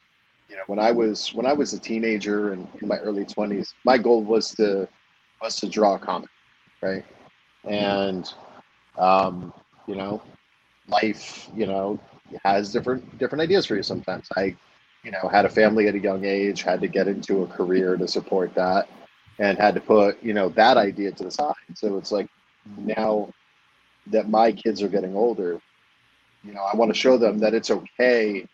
you 0.48 0.56
know 0.56 0.62
when 0.68 0.78
i 0.78 0.90
was 0.90 1.34
when 1.34 1.44
i 1.44 1.52
was 1.52 1.74
a 1.74 1.78
teenager 1.78 2.52
and 2.54 2.66
in 2.80 2.88
my 2.88 2.96
early 2.98 3.26
20s 3.26 3.74
my 3.84 3.98
goal 3.98 4.22
was 4.22 4.52
to 4.54 4.88
was 5.42 5.56
to 5.56 5.68
draw 5.68 5.96
a 5.96 5.98
comic 5.98 6.30
right 6.80 7.04
and 7.68 8.32
um 8.96 9.52
you 9.86 9.94
know 9.94 10.22
life 10.88 11.48
you 11.54 11.66
know 11.66 11.98
has 12.44 12.72
different 12.72 13.18
different 13.18 13.42
ideas 13.42 13.66
for 13.66 13.76
you 13.76 13.82
sometimes. 13.82 14.28
I 14.36 14.56
you 15.02 15.10
know 15.10 15.28
had 15.30 15.44
a 15.44 15.50
family 15.50 15.88
at 15.88 15.94
a 15.94 15.98
young 15.98 16.24
age 16.24 16.62
had 16.62 16.80
to 16.80 16.88
get 16.88 17.08
into 17.08 17.42
a 17.42 17.46
career 17.46 17.96
to 17.96 18.08
support 18.08 18.54
that 18.54 18.88
and 19.38 19.58
had 19.58 19.74
to 19.74 19.80
put 19.80 20.22
you 20.22 20.34
know 20.34 20.48
that 20.50 20.76
idea 20.76 21.12
to 21.12 21.24
the 21.24 21.30
side. 21.30 21.54
So 21.74 21.96
it's 21.98 22.12
like 22.12 22.28
now 22.76 23.32
that 24.08 24.28
my 24.28 24.52
kids 24.52 24.82
are 24.82 24.88
getting 24.88 25.16
older, 25.16 25.60
you 26.44 26.52
know, 26.52 26.62
I 26.62 26.76
want 26.76 26.92
to 26.92 26.98
show 26.98 27.16
them 27.16 27.38
that 27.38 27.54
it's 27.54 27.70
okay 27.70 28.46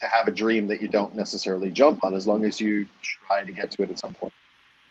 to 0.00 0.06
have 0.06 0.28
a 0.28 0.32
dream 0.32 0.66
that 0.68 0.82
you 0.82 0.88
don't 0.88 1.14
necessarily 1.14 1.70
jump 1.70 2.04
on 2.04 2.14
as 2.14 2.26
long 2.26 2.44
as 2.44 2.60
you 2.60 2.86
try 3.02 3.44
to 3.44 3.52
get 3.52 3.70
to 3.72 3.82
it 3.82 3.90
at 3.90 3.98
some 3.98 4.14
point. 4.14 4.32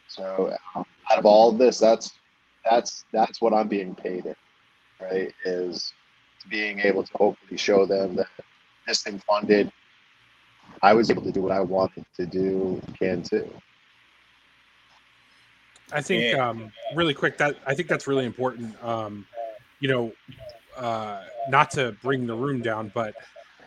So 0.08 0.56
um, 0.76 0.86
out 1.12 1.20
of 1.20 1.26
all 1.26 1.52
this, 1.52 1.78
that's 1.80 2.14
that's 2.70 3.06
that's 3.12 3.42
what 3.42 3.54
I'm 3.54 3.68
being 3.68 3.96
paid 3.96 4.26
in, 4.26 4.36
right? 5.12 5.34
Is 5.46 5.94
being 6.50 6.80
able 6.80 7.04
to 7.04 7.18
hopefully 7.18 7.58
show 7.58 7.86
them 7.86 8.16
that 8.16 8.28
this 8.88 9.04
thing 9.04 9.20
funded, 9.20 9.72
I 10.82 10.94
was 10.94 11.10
able 11.10 11.22
to 11.24 11.32
do 11.32 11.42
what 11.42 11.52
I 11.52 11.62
wanted 11.62 12.06
to 12.18 12.26
do, 12.26 12.82
can 13.00 13.24
too. 13.24 13.50
I 15.92 16.02
think 16.02 16.38
um, 16.38 16.72
really 16.96 17.14
quick 17.14 17.38
that 17.38 17.56
I 17.66 17.76
think 17.76 17.88
that's 17.88 18.08
really 18.08 18.26
important. 18.26 18.82
Um, 18.84 19.26
you 19.80 19.90
know, 19.90 20.12
uh, 20.78 21.22
not 21.50 21.72
to 21.72 21.96
bring 22.02 22.26
the 22.26 22.36
room 22.36 22.62
down, 22.62 22.92
but 22.94 23.16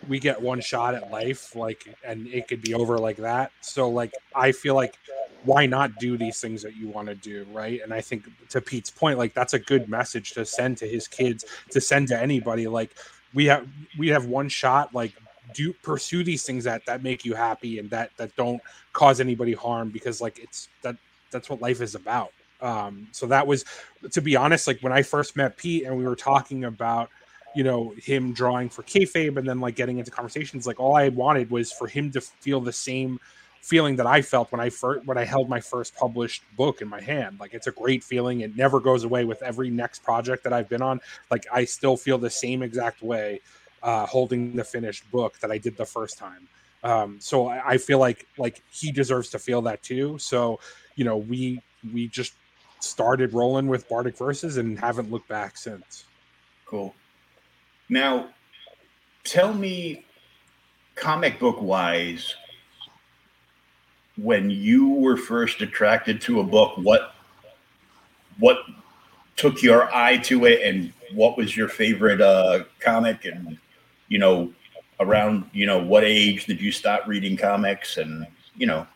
we 0.08 0.18
get 0.18 0.40
one 0.40 0.60
shot 0.60 0.94
at 0.94 1.10
life, 1.10 1.54
like, 1.54 1.96
and 2.04 2.26
it 2.28 2.48
could 2.48 2.62
be 2.62 2.74
over 2.74 2.98
like 2.98 3.16
that. 3.18 3.52
So, 3.60 3.88
like, 3.88 4.12
I 4.34 4.52
feel 4.52 4.74
like 4.74 4.98
why 5.44 5.66
not 5.66 5.98
do 5.98 6.16
these 6.16 6.40
things 6.40 6.62
that 6.62 6.76
you 6.76 6.88
want 6.88 7.08
to 7.08 7.14
do, 7.14 7.46
right? 7.52 7.80
And 7.82 7.92
I 7.94 8.00
think 8.00 8.24
to 8.50 8.60
Pete's 8.60 8.90
point, 8.90 9.18
like, 9.18 9.34
that's 9.34 9.54
a 9.54 9.58
good 9.58 9.88
message 9.88 10.32
to 10.32 10.44
send 10.44 10.78
to 10.78 10.88
his 10.88 11.06
kids, 11.06 11.44
to 11.70 11.80
send 11.80 12.08
to 12.08 12.18
anybody. 12.18 12.66
Like, 12.66 12.90
we 13.34 13.44
have 13.46 13.66
we 13.98 14.08
have 14.08 14.26
one 14.26 14.48
shot, 14.48 14.94
like 14.94 15.12
do 15.54 15.72
pursue 15.72 16.24
these 16.24 16.42
things 16.44 16.64
that 16.64 16.84
that 16.86 17.02
make 17.02 17.24
you 17.24 17.34
happy 17.34 17.78
and 17.78 17.88
that 17.90 18.10
that 18.16 18.34
don't 18.36 18.60
cause 18.92 19.20
anybody 19.20 19.52
harm 19.52 19.90
because 19.90 20.20
like 20.20 20.38
it's 20.38 20.68
that 20.82 20.96
that's 21.30 21.48
what 21.48 21.60
life 21.60 21.80
is 21.80 21.94
about. 21.94 22.32
Um, 22.60 23.08
so 23.12 23.26
that 23.26 23.46
was, 23.46 23.64
to 24.10 24.20
be 24.20 24.36
honest, 24.36 24.66
like 24.66 24.80
when 24.80 24.92
I 24.92 25.02
first 25.02 25.36
met 25.36 25.56
Pete 25.56 25.84
and 25.84 25.96
we 25.96 26.04
were 26.04 26.16
talking 26.16 26.64
about, 26.64 27.10
you 27.54 27.64
know, 27.64 27.94
him 27.98 28.32
drawing 28.32 28.68
for 28.68 28.82
kayfabe 28.82 29.36
and 29.36 29.46
then 29.46 29.60
like 29.60 29.76
getting 29.76 29.98
into 29.98 30.10
conversations, 30.10 30.66
like 30.66 30.80
all 30.80 30.96
I 30.96 31.08
wanted 31.10 31.50
was 31.50 31.72
for 31.72 31.86
him 31.86 32.10
to 32.12 32.20
feel 32.20 32.60
the 32.60 32.72
same 32.72 33.20
feeling 33.66 33.96
that 33.96 34.06
I 34.06 34.22
felt 34.22 34.52
when 34.52 34.60
I 34.60 34.70
first 34.70 35.04
when 35.06 35.18
I 35.18 35.24
held 35.24 35.48
my 35.48 35.60
first 35.60 35.96
published 35.96 36.44
book 36.56 36.82
in 36.82 36.88
my 36.88 37.00
hand. 37.00 37.40
Like 37.40 37.52
it's 37.52 37.66
a 37.66 37.72
great 37.72 38.04
feeling. 38.04 38.42
It 38.42 38.56
never 38.56 38.78
goes 38.78 39.02
away 39.02 39.24
with 39.24 39.42
every 39.42 39.70
next 39.70 40.04
project 40.04 40.44
that 40.44 40.52
I've 40.52 40.68
been 40.68 40.82
on. 40.82 41.00
Like 41.32 41.46
I 41.52 41.64
still 41.64 41.96
feel 41.96 42.16
the 42.16 42.30
same 42.30 42.62
exact 42.62 43.02
way 43.02 43.40
uh, 43.82 44.06
holding 44.06 44.54
the 44.54 44.62
finished 44.62 45.10
book 45.10 45.40
that 45.40 45.50
I 45.50 45.58
did 45.58 45.76
the 45.76 45.84
first 45.84 46.16
time. 46.16 46.46
Um, 46.84 47.16
so 47.18 47.48
I, 47.48 47.70
I 47.70 47.78
feel 47.78 47.98
like 47.98 48.28
like 48.38 48.62
he 48.70 48.92
deserves 48.92 49.30
to 49.30 49.38
feel 49.40 49.62
that 49.62 49.82
too. 49.82 50.16
So 50.18 50.60
you 50.94 51.04
know 51.04 51.16
we 51.16 51.60
we 51.92 52.06
just 52.06 52.34
started 52.78 53.32
rolling 53.34 53.66
with 53.66 53.88
Bardic 53.88 54.16
verses 54.16 54.58
and 54.58 54.78
haven't 54.78 55.10
looked 55.10 55.28
back 55.28 55.56
since. 55.56 56.04
Cool. 56.66 56.94
Now, 57.88 58.30
tell 59.24 59.52
me, 59.52 60.04
comic 60.94 61.40
book 61.40 61.60
wise, 61.60 62.34
when 64.16 64.50
you 64.50 64.88
were 64.88 65.16
first 65.16 65.60
attracted 65.60 66.20
to 66.22 66.40
a 66.40 66.44
book, 66.44 66.76
what 66.78 67.14
what 68.38 68.58
took 69.36 69.62
your 69.62 69.94
eye 69.94 70.16
to 70.18 70.46
it, 70.46 70.62
and 70.62 70.92
what 71.12 71.36
was 71.36 71.56
your 71.56 71.68
favorite 71.68 72.20
uh, 72.20 72.64
comic, 72.80 73.24
and 73.24 73.58
you 74.08 74.18
know, 74.18 74.52
around 75.00 75.48
you 75.52 75.66
know 75.66 75.82
what 75.82 76.04
age 76.04 76.46
did 76.46 76.60
you 76.60 76.72
start 76.72 77.06
reading 77.06 77.36
comics, 77.36 77.98
and 77.98 78.26
you 78.56 78.66
know, 78.66 78.86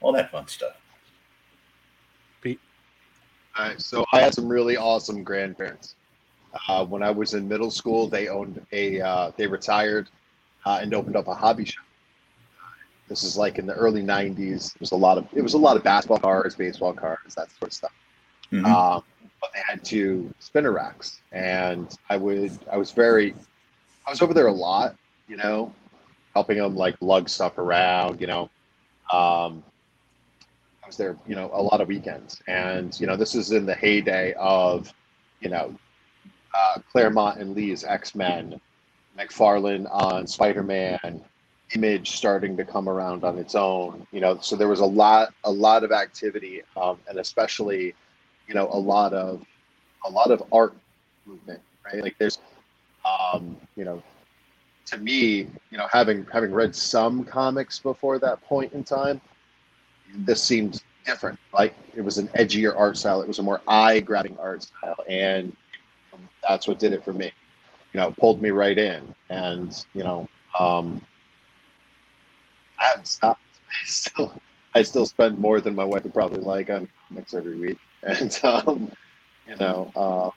all 0.00 0.12
that 0.12 0.30
fun 0.30 0.46
stuff. 0.46 0.76
Pete, 2.40 2.60
All 3.58 3.68
right, 3.68 3.80
so 3.80 4.04
I 4.12 4.20
had 4.20 4.34
some 4.34 4.48
really 4.48 4.76
awesome 4.76 5.24
grandparents. 5.24 5.96
Uh, 6.68 6.84
when 6.84 7.02
I 7.02 7.10
was 7.10 7.34
in 7.34 7.46
middle 7.46 7.70
school, 7.70 8.08
they 8.08 8.28
owned 8.28 8.64
a, 8.72 9.00
uh, 9.00 9.30
they 9.36 9.46
retired 9.46 10.08
uh, 10.66 10.80
and 10.82 10.92
opened 10.94 11.16
up 11.16 11.28
a 11.28 11.34
hobby 11.34 11.64
shop. 11.64 11.84
This 13.10 13.24
is 13.24 13.36
like 13.36 13.58
in 13.58 13.66
the 13.66 13.74
early 13.74 14.02
'90s. 14.02 14.72
There 14.72 14.78
was 14.78 14.92
a 14.92 14.96
lot 14.96 15.18
of, 15.18 15.26
it 15.34 15.42
was 15.42 15.54
a 15.54 15.58
lot 15.58 15.76
of 15.76 15.82
basketball 15.82 16.20
cards, 16.20 16.54
baseball 16.54 16.92
cards, 16.92 17.34
that 17.34 17.50
sort 17.58 17.70
of 17.70 17.72
stuff. 17.72 17.92
Mhm. 18.52 18.64
Um, 18.64 19.02
but 19.40 19.50
they 19.52 19.60
had 19.68 19.84
two 19.84 20.32
spinner 20.38 20.70
racks, 20.70 21.20
and 21.32 21.92
I 22.08 22.16
would, 22.16 22.56
I 22.70 22.76
was 22.76 22.92
very, 22.92 23.34
I 24.06 24.10
was 24.10 24.22
over 24.22 24.32
there 24.32 24.46
a 24.46 24.52
lot, 24.52 24.94
you 25.26 25.36
know, 25.36 25.74
helping 26.34 26.58
them 26.58 26.76
like 26.76 26.94
lug 27.00 27.28
stuff 27.28 27.58
around, 27.58 28.20
you 28.20 28.28
know. 28.28 28.42
Um, 29.12 29.64
I 30.84 30.86
was 30.86 30.96
there, 30.96 31.16
you 31.26 31.34
know, 31.34 31.50
a 31.52 31.60
lot 31.60 31.80
of 31.80 31.88
weekends, 31.88 32.40
and 32.46 32.98
you 33.00 33.08
know, 33.08 33.16
this 33.16 33.34
is 33.34 33.50
in 33.50 33.66
the 33.66 33.74
heyday 33.74 34.34
of, 34.34 34.94
you 35.40 35.48
know, 35.48 35.74
uh, 36.54 36.78
Claremont 36.92 37.40
and 37.40 37.56
Lee's 37.56 37.82
X 37.82 38.14
Men, 38.14 38.60
McFarlane 39.18 39.88
on 39.90 40.28
Spider 40.28 40.62
Man, 40.62 41.24
Image 41.74 42.10
starting 42.12 42.56
to 42.56 42.64
come 42.64 42.88
around 42.88 43.24
on 43.24 43.38
its 43.38 43.54
own. 43.54 44.06
You 44.12 44.20
know, 44.20 44.38
so 44.40 44.56
there 44.56 44.68
was 44.68 44.80
a 44.80 44.86
lot, 44.86 45.32
a 45.44 45.50
lot 45.50 45.84
of 45.84 45.92
activity, 45.92 46.62
um, 46.76 46.98
and 47.08 47.18
especially, 47.18 47.94
you 48.48 48.54
know, 48.54 48.68
a 48.72 48.78
lot 48.78 49.12
of, 49.12 49.42
a 50.04 50.10
lot 50.10 50.30
of 50.30 50.42
art 50.52 50.74
movement, 51.26 51.60
right? 51.84 52.02
Like 52.02 52.16
there's, 52.18 52.38
um, 53.04 53.56
you 53.76 53.84
know, 53.84 54.02
to 54.86 54.98
me, 54.98 55.46
you 55.70 55.78
know, 55.78 55.86
having 55.90 56.26
having 56.32 56.52
read 56.52 56.74
some 56.74 57.24
comics 57.24 57.78
before 57.78 58.18
that 58.18 58.42
point 58.42 58.72
in 58.72 58.82
time, 58.82 59.20
this 60.18 60.42
seemed 60.42 60.82
different. 61.06 61.38
Like 61.52 61.74
it 61.94 62.00
was 62.00 62.18
an 62.18 62.28
edgier 62.28 62.76
art 62.76 62.96
style. 62.96 63.22
It 63.22 63.28
was 63.28 63.38
a 63.38 63.42
more 63.42 63.60
eye-grabbing 63.68 64.36
art 64.38 64.64
style, 64.64 64.96
and 65.08 65.54
that's 66.46 66.66
what 66.66 66.78
did 66.78 66.92
it 66.92 67.04
for 67.04 67.12
me. 67.12 67.30
You 67.92 68.00
know, 68.00 68.12
pulled 68.18 68.42
me 68.42 68.50
right 68.50 68.76
in, 68.76 69.14
and 69.28 69.84
you 69.94 70.02
know, 70.02 70.28
um, 70.58 71.00
I 72.80 72.86
haven't 72.86 73.06
stopped. 73.06 73.40
I 73.68 73.86
still, 73.86 74.40
I 74.74 74.82
still 74.82 75.06
spend 75.06 75.38
more 75.38 75.60
than 75.60 75.74
my 75.74 75.84
wife 75.84 76.02
would 76.04 76.14
probably 76.14 76.40
like 76.40 76.70
on 76.70 76.88
comics 77.08 77.34
every 77.34 77.56
week, 77.56 77.78
and 78.02 78.38
um, 78.42 78.90
you 79.46 79.56
know, 79.56 79.92
uh, 79.94 80.30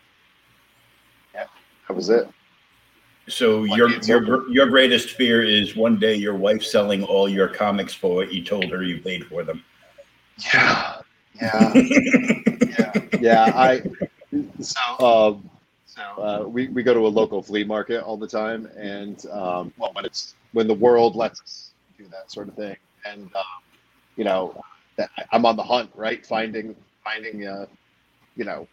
yeah, 1.33 1.45
that 1.87 1.93
was 1.93 2.09
it. 2.09 2.27
So 3.27 3.61
Like 3.61 3.77
your 3.77 3.89
your 4.01 4.49
your 4.49 4.65
greatest 4.67 5.11
fear 5.11 5.41
is 5.41 5.75
one 5.77 5.97
day 5.97 6.15
your 6.15 6.35
wife 6.35 6.61
selling 6.61 7.03
all 7.03 7.29
your 7.29 7.47
comics 7.47 7.93
for 7.93 8.15
what 8.15 8.33
you 8.33 8.43
told 8.43 8.65
her 8.65 8.83
you 8.83 8.99
paid 9.01 9.25
for 9.27 9.43
them. 9.43 9.63
Yeah, 10.53 11.01
yeah, 11.41 11.73
yeah, 12.77 12.93
yeah. 13.21 13.45
I 13.55 13.81
so 14.59 14.79
um, 14.99 15.49
so 15.85 16.01
uh, 16.01 16.47
we 16.47 16.67
we 16.67 16.83
go 16.83 16.93
to 16.93 17.07
a 17.07 17.07
local 17.07 17.41
flea 17.41 17.63
market 17.63 18.03
all 18.03 18.17
the 18.17 18.27
time, 18.27 18.65
and 18.77 19.25
um, 19.27 19.71
well, 19.77 19.91
when 19.93 20.03
it's 20.03 20.35
when 20.51 20.67
the 20.67 20.73
world 20.73 21.15
lets 21.15 21.41
us 21.41 21.62
do 22.03 22.09
that 22.09 22.31
sort 22.31 22.47
of 22.47 22.55
thing, 22.55 22.75
and 23.05 23.23
um, 23.35 23.43
you 24.15 24.23
know, 24.23 24.61
that 24.97 25.09
I'm 25.31 25.45
on 25.45 25.55
the 25.55 25.63
hunt, 25.63 25.91
right? 25.95 26.25
Finding 26.25 26.75
finding 27.03 27.47
uh, 27.47 27.65
you 28.35 28.45
know, 28.45 28.67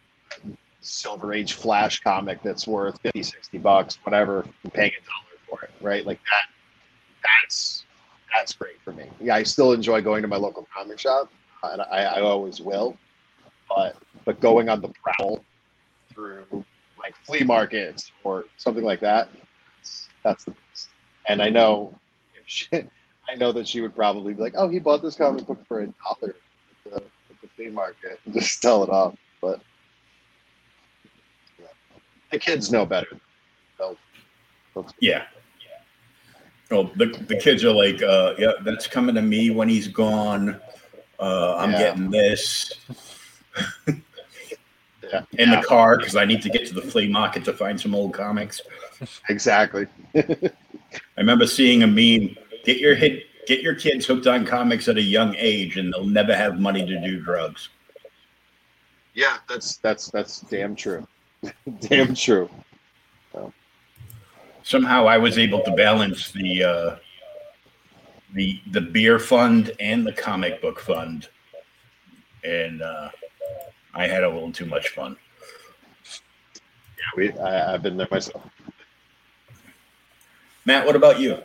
Silver 0.81 1.33
Age 1.33 1.53
Flash 1.53 2.01
comic 2.01 2.41
that's 2.43 2.67
worth 2.67 2.99
50, 3.01 3.23
60 3.23 3.57
bucks, 3.59 3.99
whatever, 4.03 4.45
paying 4.73 4.91
a 4.91 5.05
dollar 5.05 5.39
for 5.47 5.63
it, 5.63 5.71
right? 5.81 6.05
Like 6.05 6.19
that. 6.31 6.49
That's 7.23 7.85
that's 8.33 8.53
great 8.53 8.81
for 8.83 8.93
me. 8.93 9.05
Yeah, 9.19 9.35
I 9.35 9.43
still 9.43 9.73
enjoy 9.73 10.01
going 10.01 10.21
to 10.21 10.27
my 10.27 10.37
local 10.37 10.67
comic 10.73 10.99
shop, 10.99 11.31
and 11.63 11.81
I, 11.81 12.03
I 12.03 12.21
always 12.21 12.61
will. 12.61 12.97
But 13.69 13.95
but 14.25 14.39
going 14.39 14.69
on 14.69 14.81
the 14.81 14.89
prowl 14.89 15.43
through 16.13 16.45
like 16.99 17.15
flea 17.25 17.43
markets 17.43 18.11
or 18.23 18.45
something 18.57 18.83
like 18.83 18.99
that, 19.01 19.29
that's, 20.23 20.45
the 20.45 20.51
best. 20.51 20.89
And 21.27 21.41
I 21.41 21.49
know, 21.49 21.93
if 22.71 22.85
I 23.31 23.35
know 23.35 23.51
that 23.53 23.67
she 23.67 23.79
would 23.79 23.95
probably 23.95 24.33
be 24.33 24.41
like, 24.41 24.53
"Oh, 24.57 24.67
he 24.67 24.79
bought 24.79 25.01
this 25.01 25.15
comic 25.15 25.45
book 25.45 25.65
for 25.67 25.81
a 25.81 25.87
dollar 25.87 26.35
at 26.85 26.91
the, 26.91 26.95
at 26.97 27.41
the 27.41 27.47
flea 27.55 27.69
market," 27.69 28.19
and 28.25 28.33
just 28.33 28.61
sell 28.61 28.83
it 28.83 28.89
off. 28.89 29.15
But 29.41 29.61
yeah. 31.57 31.67
the 32.31 32.39
kids 32.39 32.71
know 32.71 32.85
better. 32.85 33.17
They'll 33.77 33.97
Yeah. 34.99 35.23
Oh, 36.71 36.89
the, 36.95 37.07
the 37.27 37.35
kids 37.35 37.65
are 37.65 37.71
like, 37.71 38.01
uh, 38.01 38.33
yeah, 38.37 38.51
that's 38.61 38.87
coming 38.87 39.13
to 39.15 39.21
me 39.21 39.49
when 39.49 39.67
he's 39.67 39.89
gone. 39.89 40.59
Uh, 41.19 41.55
I'm 41.57 41.71
Yeah. 41.71 41.79
getting 41.79 42.09
this 42.09 42.73
yeah, 43.87 45.23
in 45.37 45.49
yeah, 45.49 45.59
the 45.59 45.67
car 45.67 45.97
because 45.97 46.15
I 46.15 46.23
need 46.23 46.41
to 46.43 46.49
get 46.49 46.65
to 46.67 46.73
the 46.73 46.81
flea 46.81 47.09
market 47.09 47.43
to 47.45 47.53
find 47.53 47.79
some 47.79 47.93
old 47.93 48.13
comics. 48.13 48.61
exactly. 49.29 49.87
I 50.15 50.51
remember 51.17 51.45
seeing 51.45 51.83
a 51.83 51.87
meme: 51.87 52.37
get 52.63 52.77
your 52.77 52.95
hit, 52.95 53.25
get 53.45 53.61
your 53.61 53.75
kids 53.75 54.05
hooked 54.05 54.27
on 54.27 54.45
comics 54.45 54.87
at 54.87 54.97
a 54.97 55.01
young 55.01 55.35
age, 55.37 55.77
and 55.77 55.93
they'll 55.93 56.05
never 56.05 56.35
have 56.35 56.59
money 56.59 56.85
to 56.85 57.01
do 57.01 57.19
drugs. 57.19 57.69
Yeah, 59.13 59.37
that's 59.49 59.77
that's 59.77 60.09
that's 60.09 60.41
damn 60.41 60.75
true. 60.75 61.07
damn 61.79 62.15
true. 62.15 62.49
Somehow, 64.63 65.07
I 65.07 65.17
was 65.17 65.37
able 65.37 65.63
to 65.63 65.71
balance 65.71 66.31
the 66.31 66.63
uh, 66.63 66.95
the 68.33 68.61
the 68.71 68.81
beer 68.81 69.19
fund 69.19 69.71
and 69.79 70.05
the 70.05 70.13
comic 70.13 70.61
book 70.61 70.79
fund, 70.79 71.27
and 72.43 72.81
uh, 72.81 73.09
I 73.93 74.07
had 74.07 74.23
a 74.23 74.29
little 74.29 74.51
too 74.51 74.65
much 74.65 74.89
fun. 74.89 75.17
Yeah, 76.97 77.17
we 77.17 77.39
I, 77.39 77.73
I've 77.73 77.83
been 77.83 77.97
there 77.97 78.07
myself. 78.11 78.43
Matt, 80.65 80.85
what 80.85 80.95
about 80.95 81.19
you? 81.19 81.39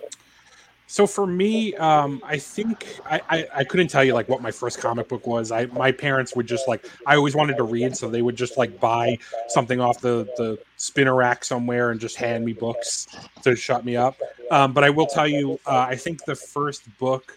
So 0.88 1.06
for 1.06 1.26
me, 1.26 1.74
um, 1.74 2.22
I 2.24 2.38
think 2.38 2.86
I, 3.04 3.20
I, 3.28 3.46
I 3.56 3.64
couldn't 3.64 3.88
tell 3.88 4.04
you 4.04 4.14
like 4.14 4.28
what 4.28 4.40
my 4.40 4.52
first 4.52 4.80
comic 4.80 5.08
book 5.08 5.26
was. 5.26 5.50
I 5.50 5.66
my 5.66 5.90
parents 5.90 6.36
would 6.36 6.46
just 6.46 6.68
like 6.68 6.88
I 7.06 7.16
always 7.16 7.34
wanted 7.34 7.56
to 7.56 7.64
read, 7.64 7.96
so 7.96 8.08
they 8.08 8.22
would 8.22 8.36
just 8.36 8.56
like 8.56 8.78
buy 8.78 9.18
something 9.48 9.80
off 9.80 10.00
the 10.00 10.28
the 10.36 10.58
spinner 10.76 11.14
rack 11.14 11.44
somewhere 11.44 11.90
and 11.90 12.00
just 12.00 12.16
hand 12.16 12.44
me 12.44 12.52
books 12.52 13.08
to 13.42 13.56
shut 13.56 13.84
me 13.84 13.96
up. 13.96 14.16
Um, 14.50 14.72
but 14.72 14.84
I 14.84 14.90
will 14.90 15.06
tell 15.06 15.26
you, 15.26 15.58
uh, 15.66 15.86
I 15.88 15.96
think 15.96 16.24
the 16.24 16.36
first 16.36 16.84
book 16.98 17.36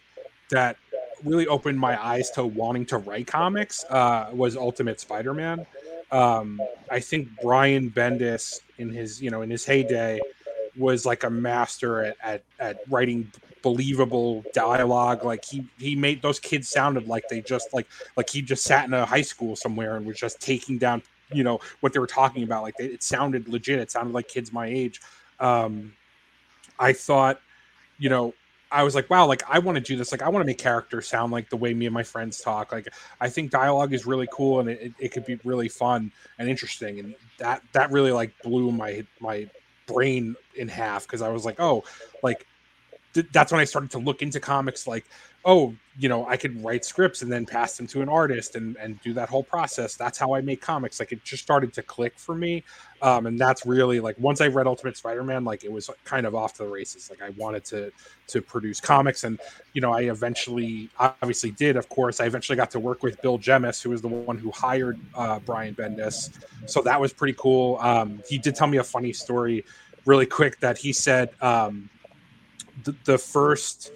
that 0.51 0.77
really 1.23 1.47
opened 1.47 1.79
my 1.79 2.01
eyes 2.03 2.29
to 2.31 2.45
wanting 2.45 2.85
to 2.87 2.97
write 2.97 3.27
comics 3.27 3.83
uh, 3.89 4.29
was 4.31 4.55
Ultimate 4.55 4.99
Spider-Man. 4.99 5.65
Um, 6.11 6.61
I 6.89 6.99
think 6.99 7.29
Brian 7.41 7.89
Bendis 7.89 8.61
in 8.77 8.89
his 8.89 9.21
you 9.21 9.31
know 9.31 9.41
in 9.41 9.49
his 9.49 9.65
heyday 9.65 10.21
was 10.79 11.05
like 11.05 11.23
a 11.23 11.29
master 11.29 12.03
at, 12.03 12.17
at, 12.23 12.43
at 12.59 12.79
writing 12.89 13.31
believable 13.61 14.43
dialogue 14.53 15.25
like 15.25 15.43
he 15.43 15.67
he 15.77 15.93
made 15.93 16.21
those 16.21 16.39
kids 16.39 16.69
sounded 16.69 17.07
like 17.07 17.27
they 17.29 17.41
just 17.41 17.73
like 17.73 17.85
like 18.15 18.29
he 18.29 18.41
just 18.41 18.63
sat 18.63 18.85
in 18.85 18.93
a 18.93 19.05
high 19.05 19.21
school 19.21 19.53
somewhere 19.53 19.97
and 19.97 20.05
was 20.05 20.17
just 20.17 20.39
taking 20.39 20.77
down 20.77 21.01
you 21.33 21.43
know 21.43 21.59
what 21.81 21.91
they 21.91 21.99
were 21.99 22.07
talking 22.07 22.43
about 22.43 22.63
like 22.63 22.73
they, 22.77 22.85
it 22.85 23.03
sounded 23.03 23.49
legit 23.49 23.77
it 23.77 23.91
sounded 23.91 24.13
like 24.13 24.29
kids 24.29 24.53
my 24.53 24.65
age 24.65 25.01
um 25.41 25.91
i 26.79 26.93
thought 26.93 27.41
you 27.97 28.09
know 28.09 28.33
I 28.71 28.83
was 28.83 28.93
like, 28.93 29.09
wow, 29.09 29.25
like 29.25 29.41
I 29.49 29.59
want 29.59 29.77
to 29.77 29.81
do 29.81 29.95
this. 29.95 30.11
Like 30.11 30.21
I 30.21 30.29
want 30.29 30.43
to 30.43 30.45
make 30.45 30.59
characters 30.59 31.07
sound 31.07 31.31
like 31.31 31.49
the 31.49 31.57
way 31.57 31.73
me 31.73 31.87
and 31.87 31.93
my 31.93 32.03
friends 32.03 32.39
talk. 32.39 32.71
Like 32.71 32.87
I 33.19 33.27
think 33.27 33.49
dialogue 33.49 33.93
is 33.93 34.05
really 34.05 34.27
cool 34.31 34.59
and 34.59 34.69
it, 34.69 34.93
it 34.99 35.09
could 35.09 35.25
be 35.25 35.39
really 35.43 35.69
fun 35.69 36.11
and 36.37 36.47
interesting. 36.47 36.99
And 36.99 37.15
that 37.39 37.63
that 37.73 37.91
really 37.91 38.11
like 38.11 38.31
blew 38.43 38.71
my 38.71 39.05
my 39.19 39.49
brain 39.91 40.35
in 40.55 40.67
half 40.67 41.05
because 41.05 41.21
I 41.21 41.29
was 41.29 41.45
like, 41.45 41.59
oh, 41.59 41.83
like 42.23 42.45
th- 43.13 43.27
that's 43.31 43.51
when 43.51 43.61
I 43.61 43.65
started 43.65 43.91
to 43.91 43.99
look 43.99 44.21
into 44.21 44.39
comics. 44.39 44.87
Like, 44.87 45.05
oh, 45.45 45.73
you 45.97 46.07
know, 46.07 46.25
I 46.27 46.37
could 46.37 46.63
write 46.63 46.85
scripts 46.85 47.23
and 47.23 47.31
then 47.31 47.45
pass 47.45 47.75
them 47.75 47.85
to 47.87 48.01
an 48.01 48.07
artist 48.07 48.55
and 48.55 48.77
and 48.77 49.01
do 49.01 49.13
that 49.13 49.27
whole 49.27 49.43
process. 49.43 49.95
That's 49.95 50.17
how 50.17 50.33
I 50.33 50.39
make 50.39 50.61
comics. 50.61 50.99
Like, 50.99 51.11
it 51.11 51.23
just 51.25 51.43
started 51.43 51.73
to 51.73 51.83
click 51.83 52.17
for 52.17 52.35
me, 52.35 52.63
um, 53.01 53.25
and 53.25 53.37
that's 53.37 53.65
really 53.65 53.99
like 53.99 54.17
once 54.17 54.39
I 54.39 54.47
read 54.47 54.65
Ultimate 54.65 54.95
Spider-Man, 54.95 55.43
like 55.43 55.65
it 55.65 55.71
was 55.71 55.89
kind 56.05 56.25
of 56.25 56.35
off 56.35 56.53
to 56.53 56.63
the 56.63 56.69
races. 56.69 57.09
Like 57.09 57.21
I 57.21 57.31
wanted 57.31 57.65
to 57.65 57.91
to 58.27 58.41
produce 58.41 58.79
comics, 58.79 59.25
and 59.25 59.39
you 59.73 59.81
know, 59.81 59.91
I 59.91 60.03
eventually 60.03 60.89
obviously 60.99 61.51
did. 61.51 61.75
Of 61.75 61.89
course, 61.89 62.21
I 62.21 62.25
eventually 62.25 62.55
got 62.55 62.71
to 62.71 62.79
work 62.79 63.03
with 63.03 63.21
Bill 63.21 63.37
Jemas, 63.37 63.81
who 63.81 63.89
was 63.89 64.01
the 64.01 64.07
one 64.07 64.37
who 64.37 64.51
hired 64.51 64.99
uh, 65.15 65.39
Brian 65.39 65.75
Bendis. 65.75 66.29
So 66.65 66.81
that 66.83 66.99
was 66.99 67.11
pretty 67.11 67.35
cool. 67.37 67.77
Um, 67.81 68.21
he 68.27 68.37
did 68.37 68.55
tell 68.55 68.67
me 68.67 68.77
a 68.77 68.83
funny 68.83 69.11
story, 69.11 69.65
really 70.05 70.25
quick, 70.25 70.61
that 70.61 70.77
he 70.77 70.93
said 70.93 71.31
um, 71.41 71.89
the, 72.85 72.95
the 73.03 73.17
first 73.17 73.91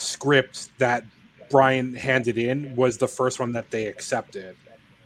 script 0.00 0.76
that 0.78 1.04
Brian 1.50 1.94
handed 1.94 2.38
in 2.38 2.74
was 2.76 2.98
the 2.98 3.08
first 3.08 3.40
one 3.40 3.52
that 3.52 3.70
they 3.70 3.86
accepted. 3.86 4.56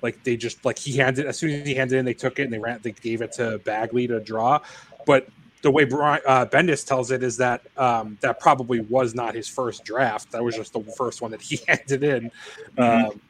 Like 0.03 0.23
they 0.23 0.37
just 0.37 0.65
like 0.65 0.79
he 0.79 0.97
handed 0.99 1.27
as 1.27 1.39
soon 1.39 1.51
as 1.51 1.67
he 1.67 1.75
handed 1.75 1.99
in, 1.99 2.05
they 2.05 2.15
took 2.15 2.39
it 2.39 2.43
and 2.43 2.53
they 2.53 2.59
ran. 2.59 2.81
They 2.83 2.93
gave 2.93 3.23
it 3.23 3.33
to 3.33 3.59
Bagley 3.65 4.07
to 4.07 4.21
draw. 4.21 4.61
But 5.07 5.29
the 5.63 5.71
way 5.71 5.85
Brian, 5.85 6.21
uh, 6.27 6.45
Bendis 6.45 6.87
tells 6.87 7.11
it 7.11 7.23
is 7.23 7.39
that 7.39 7.63
um, 7.79 8.19
that 8.21 8.39
probably 8.39 8.81
was 8.81 9.15
not 9.15 9.35
his 9.35 9.49
first 9.49 9.83
draft. 9.83 10.31
That 10.33 10.45
was 10.45 10.55
just 10.55 10.75
the 10.75 10.83
first 10.97 11.23
one 11.23 11.31
that 11.31 11.41
he 11.41 11.59
handed 11.69 12.05
in, 12.05 12.31
um, 12.77 13.21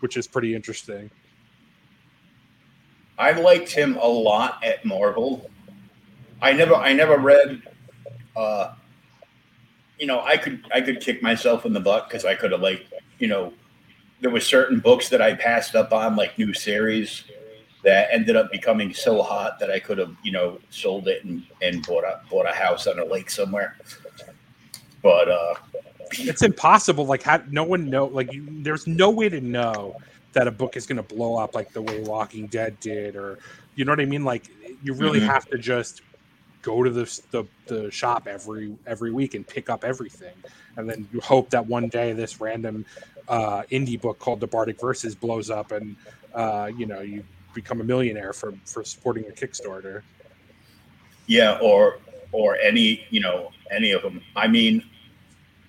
which 0.00 0.18
is 0.18 0.26
pretty 0.26 0.54
interesting. 0.54 1.10
I 3.18 3.32
liked 3.32 3.72
him 3.72 3.96
a 3.96 4.06
lot 4.06 4.62
at 4.62 4.84
Marvel. 4.84 5.50
I 6.40 6.52
never 6.52 6.74
I 6.74 6.92
never 6.92 7.16
read 7.16 7.62
uh 8.36 8.74
you 9.98 10.06
know, 10.06 10.20
I 10.22 10.36
could 10.36 10.62
I 10.72 10.80
could 10.80 11.00
kick 11.00 11.22
myself 11.22 11.66
in 11.66 11.72
the 11.72 11.80
butt 11.80 12.08
because 12.08 12.24
I 12.24 12.34
could 12.34 12.52
have 12.52 12.60
like, 12.60 12.86
you 13.18 13.28
know, 13.28 13.52
there 14.20 14.30
were 14.30 14.40
certain 14.40 14.80
books 14.80 15.08
that 15.10 15.22
I 15.22 15.34
passed 15.34 15.74
up 15.74 15.92
on, 15.92 16.16
like 16.16 16.38
new 16.38 16.52
series 16.54 17.24
that 17.84 18.08
ended 18.12 18.36
up 18.36 18.50
becoming 18.50 18.92
so 18.92 19.22
hot 19.22 19.58
that 19.60 19.70
I 19.70 19.78
could 19.78 19.98
have, 19.98 20.14
you 20.22 20.32
know, 20.32 20.58
sold 20.70 21.08
it 21.08 21.24
and, 21.24 21.42
and 21.62 21.84
bought 21.86 22.04
a 22.04 22.20
bought 22.30 22.46
a 22.48 22.52
house 22.52 22.86
on 22.86 22.98
a 22.98 23.04
lake 23.04 23.30
somewhere. 23.30 23.76
But 25.02 25.28
uh 25.28 25.54
It's 26.12 26.42
impossible. 26.42 27.06
Like, 27.06 27.22
how, 27.22 27.42
no 27.50 27.64
one 27.64 27.90
know. 27.90 28.06
Like, 28.06 28.32
you, 28.32 28.62
there's 28.62 28.86
no 28.86 29.10
way 29.10 29.28
to 29.28 29.40
know 29.40 29.96
that 30.34 30.48
a 30.48 30.50
book 30.50 30.76
is 30.76 30.86
going 30.86 30.96
to 30.96 31.02
blow 31.02 31.36
up 31.36 31.54
like 31.54 31.72
the 31.72 31.82
way 31.82 32.00
Walking 32.00 32.48
Dead 32.48 32.78
did, 32.80 33.16
or 33.16 33.38
you 33.74 33.84
know 33.84 33.92
what 33.92 34.00
I 34.00 34.06
mean. 34.06 34.24
Like, 34.24 34.48
you 34.82 34.94
really 34.94 35.20
Mhm. 35.20 35.26
have 35.26 35.46
to 35.48 35.58
just 35.58 36.02
go 36.62 36.82
to 36.82 36.90
the, 36.90 37.20
the 37.30 37.44
the 37.66 37.90
shop 37.90 38.26
every 38.26 38.76
every 38.86 39.12
week 39.12 39.34
and 39.34 39.46
pick 39.46 39.70
up 39.70 39.84
everything, 39.84 40.34
and 40.76 40.88
then 40.88 41.08
you 41.12 41.20
hope 41.20 41.50
that 41.50 41.66
one 41.66 41.88
day 41.88 42.12
this 42.12 42.40
random 42.40 42.84
uh, 43.28 43.62
indie 43.70 44.00
book 44.00 44.18
called 44.18 44.40
The 44.40 44.46
Bardic 44.46 44.80
Verses 44.80 45.14
blows 45.14 45.50
up, 45.50 45.72
and 45.72 45.96
uh, 46.34 46.70
you 46.76 46.86
know 46.86 47.00
you 47.00 47.24
become 47.54 47.80
a 47.80 47.84
millionaire 47.84 48.32
for 48.32 48.54
for 48.64 48.84
supporting 48.84 49.24
a 49.26 49.32
Kickstarter. 49.32 50.02
Yeah, 51.26 51.58
or 51.60 51.98
or 52.32 52.56
any 52.56 53.06
you 53.10 53.20
know 53.20 53.50
any 53.70 53.92
of 53.92 54.02
them. 54.02 54.22
I 54.34 54.48
mean, 54.48 54.84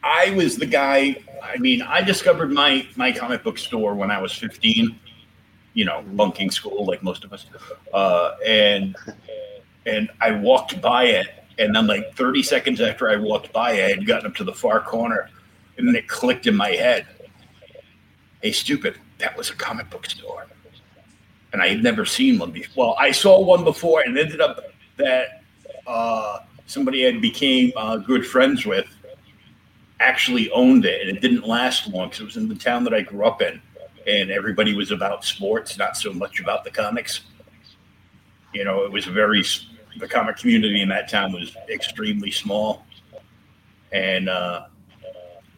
I 0.04 0.32
was 0.32 0.58
the 0.58 0.65
guy. 0.65 1.17
I 1.43 1.58
mean, 1.58 1.82
I 1.82 2.02
discovered 2.02 2.52
my 2.52 2.88
my 2.95 3.12
comic 3.12 3.43
book 3.43 3.58
store 3.58 3.93
when 3.95 4.12
I 4.12 4.21
was 4.21 4.34
fifteen. 4.34 4.99
You 5.73 5.86
know, 5.86 6.04
bunking 6.13 6.49
school 6.52 6.86
like 6.86 7.04
most 7.04 7.23
of 7.23 7.32
us, 7.32 7.45
uh, 7.93 8.34
and 8.45 8.95
and 9.86 10.10
I 10.22 10.32
walked 10.32 10.82
by 10.82 11.06
it, 11.06 11.28
and 11.58 11.76
then 11.76 11.88
like 11.88 12.15
thirty 12.15 12.44
seconds 12.44 12.82
after 12.82 13.10
I 13.10 13.15
walked 13.15 13.52
by, 13.54 13.72
I 13.72 13.89
had 13.89 14.06
gotten 14.06 14.28
up 14.28 14.36
to 14.36 14.44
the 14.44 14.54
far 14.54 14.82
corner, 14.82 15.30
and 15.78 15.88
then 15.88 15.96
it 15.96 16.08
clicked 16.08 16.48
in 16.48 16.56
my 16.56 16.70
head. 16.72 17.08
Hey, 18.42 18.52
stupid! 18.52 19.00
That 19.18 19.38
was 19.38 19.50
a 19.50 19.56
comic 19.56 19.89
book 19.89 20.06
store, 20.06 20.48
and 21.54 21.62
I 21.62 21.68
had 21.68 21.84
never 21.84 22.06
seen 22.06 22.39
one 22.39 22.52
before. 22.52 22.88
Well, 22.88 22.96
I 23.00 23.12
saw 23.12 23.42
one 23.42 23.63
before, 23.63 24.02
and 24.02 24.18
it 24.18 24.26
ended 24.26 24.42
up 24.42 24.62
that 24.98 25.44
uh, 25.88 26.39
somebody 26.65 27.08
I 27.08 27.18
became 27.18 27.74
uh, 27.76 27.98
good 27.98 28.26
friends 28.26 28.65
with 28.65 28.86
actually 30.00 30.50
owned 30.52 30.86
it, 30.86 31.02
and 31.06 31.15
it 31.15 31.22
didn't 31.22 31.46
last 31.46 31.88
long 31.88 32.08
because 32.08 32.22
it 32.22 32.26
was 32.26 32.38
in 32.38 32.48
the 32.48 32.56
town 32.56 32.84
that 32.86 32.94
I 32.94 33.02
grew 33.02 33.26
up 33.26 33.42
in, 33.42 33.62
and 34.08 34.32
everybody 34.32 34.74
was 34.74 34.92
about 34.92 35.26
sports, 35.26 35.78
not 35.78 35.98
so 35.98 36.13
much 36.13 36.39
about 36.39 36.63
the 36.63 36.72
comics. 36.72 37.22
You 38.54 38.64
know, 38.64 38.84
it 38.84 38.92
was 38.92 39.06
very 39.06 39.44
the 39.98 40.08
comic 40.08 40.38
community 40.38 40.82
in 40.82 40.90
that 40.90 41.10
town 41.10 41.34
was 41.34 41.56
extremely 41.70 42.32
small, 42.32 42.86
and 43.92 44.30
uh, 44.30 44.66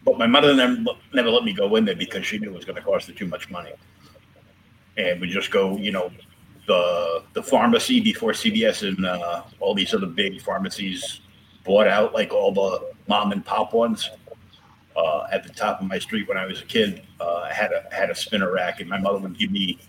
but 0.04 0.18
my 0.18 0.28
mother 0.28 0.54
never, 0.54 0.78
never 1.14 1.30
let 1.30 1.44
me 1.44 1.54
go 1.54 1.76
in 1.76 1.86
there 1.86 1.96
because 1.96 2.26
she 2.26 2.40
knew 2.40 2.50
it 2.50 2.56
was 2.56 2.66
going 2.66 2.76
to 2.76 2.82
cost 2.82 3.08
her 3.08 3.14
too 3.14 3.28
much 3.28 3.50
money, 3.50 3.72
and 4.98 5.22
we 5.22 5.30
just 5.30 5.52
go, 5.52 5.78
you 5.78 5.92
know, 5.92 6.12
the 6.68 7.24
the 7.34 7.44
pharmacy 7.44 8.00
before 8.00 8.32
CVS 8.32 8.88
and 8.88 9.06
uh, 9.06 9.44
all 9.60 9.74
these 9.74 9.94
other 9.94 10.08
big 10.08 10.42
pharmacies 10.42 11.22
bought 11.64 11.88
out 11.88 12.14
like 12.14 12.34
all 12.34 12.52
the 12.52 12.92
mom 13.08 13.32
and 13.32 13.46
pop 13.46 13.74
ones. 13.74 14.10
Uh, 14.94 15.26
at 15.32 15.42
the 15.44 15.50
top 15.54 15.80
of 15.80 15.88
my 15.88 15.98
street 15.98 16.28
when 16.28 16.38
I 16.38 16.46
was 16.46 16.62
a 16.62 16.66
kid, 16.66 17.04
uh, 17.22 17.46
I 17.50 17.54
had 17.54 17.72
a 17.72 17.84
had 17.96 18.10
a 18.10 18.16
spinner 18.16 18.52
rack, 18.52 18.82
and 18.82 18.90
my 18.90 19.00
mother 19.00 19.20
would 19.20 19.38
give 19.38 19.50
me, 19.50 19.80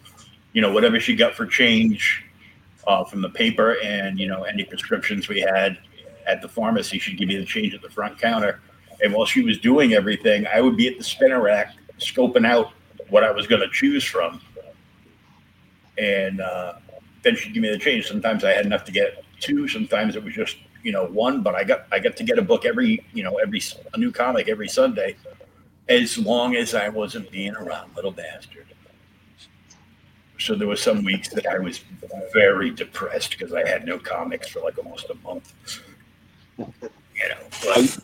you 0.53 0.63
know, 0.63 0.73
whatever 0.73 1.01
she 1.01 1.17
got 1.17 1.35
for 1.35 1.45
change 1.45 2.25
uh, 2.87 3.05
from 3.05 3.23
the 3.23 3.31
paper, 3.31 3.77
and 3.83 4.19
you 4.19 4.27
know, 4.27 4.43
any 4.45 4.65
prescriptions 4.65 5.29
we 5.29 5.41
had 5.41 5.79
at 6.27 6.41
the 6.41 6.49
pharmacy, 6.49 6.99
she'd 6.99 7.19
give 7.19 7.29
me 7.29 7.37
the 7.37 7.45
change 7.45 7.75
at 7.75 7.83
the 7.83 7.91
front 7.91 8.19
counter. 8.19 8.61
And 9.03 9.13
while 9.13 9.27
she 9.27 9.43
was 9.43 9.59
doing 9.59 9.95
everything, 9.95 10.47
I 10.47 10.61
would 10.61 10.77
be 10.77 10.87
at 10.89 10.99
the 10.99 11.05
spinner 11.05 11.43
rack 11.43 11.75
scoping 11.99 12.47
out 12.47 12.73
what 13.09 13.25
I 13.25 13.31
was 13.31 13.47
going 13.47 13.61
to 13.61 13.69
choose 13.71 14.05
from 14.05 14.41
and 15.99 16.41
uh, 16.41 16.75
then 17.23 17.37
she'd 17.37 17.55
give 17.55 17.63
me 17.63 17.71
the 17.71 17.79
change. 17.79 18.07
Sometimes 18.07 18.45
I 18.45 18.53
had 18.53 18.67
enough 18.67 18.85
to 18.85 18.93
get 18.93 19.25
two. 19.41 19.69
Sometimes 19.69 20.17
it 20.17 20.25
was 20.25 20.35
just 20.35 20.57
you 20.83 20.93
know 20.93 21.07
one. 21.07 21.43
But 21.43 21.55
I 21.55 21.65
got 21.65 21.87
I 21.93 21.99
got 21.99 22.17
to 22.17 22.25
get 22.25 22.39
a 22.39 22.43
book 22.43 22.65
every 22.65 23.05
you 23.13 23.23
know 23.23 23.37
every 23.37 23.61
a 23.93 23.99
new 23.99 24.11
comic 24.11 24.49
every 24.49 24.69
Sunday, 24.69 25.17
as 25.89 26.19
long 26.19 26.57
as 26.57 26.75
I 26.75 26.89
wasn't 26.89 27.31
being 27.31 27.55
around 27.55 27.95
little 27.95 28.13
bastard. 28.13 28.67
So 30.43 30.57
there 30.57 30.67
were 30.67 30.77
some 30.77 31.05
weeks 31.05 31.29
that 31.29 31.47
I 31.47 31.59
was 31.59 31.85
very 32.33 32.71
depressed 32.71 33.31
because 33.31 33.53
I 33.53 33.67
had 33.67 33.87
no 33.87 33.97
comics 33.99 34.49
for 34.49 34.61
like 34.61 34.77
almost 34.77 35.09
a 35.09 35.15
month. 35.23 35.55
You 36.59 37.29
know, 37.29 37.37
but, 37.65 37.99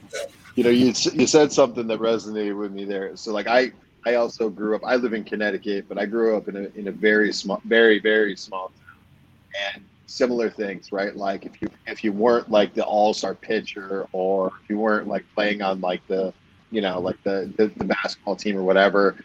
you 0.55 0.63
know, 0.63 0.71
you 0.71 0.95
you 1.15 1.27
said 1.27 1.53
something 1.53 1.89
that 1.89 1.99
resonated 1.99 2.57
with 2.57 2.73
me 2.73 2.85
there. 2.85 3.17
So 3.17 3.33
like 3.33 3.49
I 3.49 3.73
I 4.07 4.15
also 4.15 4.49
grew 4.49 4.77
up. 4.77 4.83
I 4.85 4.95
live 4.95 5.15
in 5.15 5.25
Connecticut, 5.25 5.87
but 5.89 5.99
I 5.99 6.07
grew 6.07 6.37
up 6.37 6.47
in 6.49 6.57
a 6.57 6.79
in 6.79 6.87
a 6.87 6.93
very 6.93 7.33
small, 7.33 7.61
very 7.65 7.99
very 7.99 8.37
small 8.37 8.69
town, 8.69 9.75
and 9.75 9.85
similar 10.07 10.49
things, 10.49 10.93
right? 10.93 11.17
Like 11.17 11.45
if 11.45 11.61
you 11.61 11.69
if 11.89 12.05
you 12.05 12.13
weren't 12.13 12.51
like 12.51 12.73
the 12.73 12.85
all 12.85 13.15
star 13.15 13.35
pitcher, 13.35 14.07
or 14.13 14.53
if 14.63 14.71
you 14.71 14.79
weren't 14.79 15.09
like 15.09 15.25
playing 15.35 15.61
on 15.61 15.81
like 15.81 16.07
the 16.07 16.33
you 16.71 16.83
know 16.83 17.01
like 17.01 17.21
the 17.25 17.53
the, 17.57 17.67
the 17.77 17.85
basketball 17.85 18.37
team 18.37 18.57
or 18.57 18.63
whatever, 18.63 19.17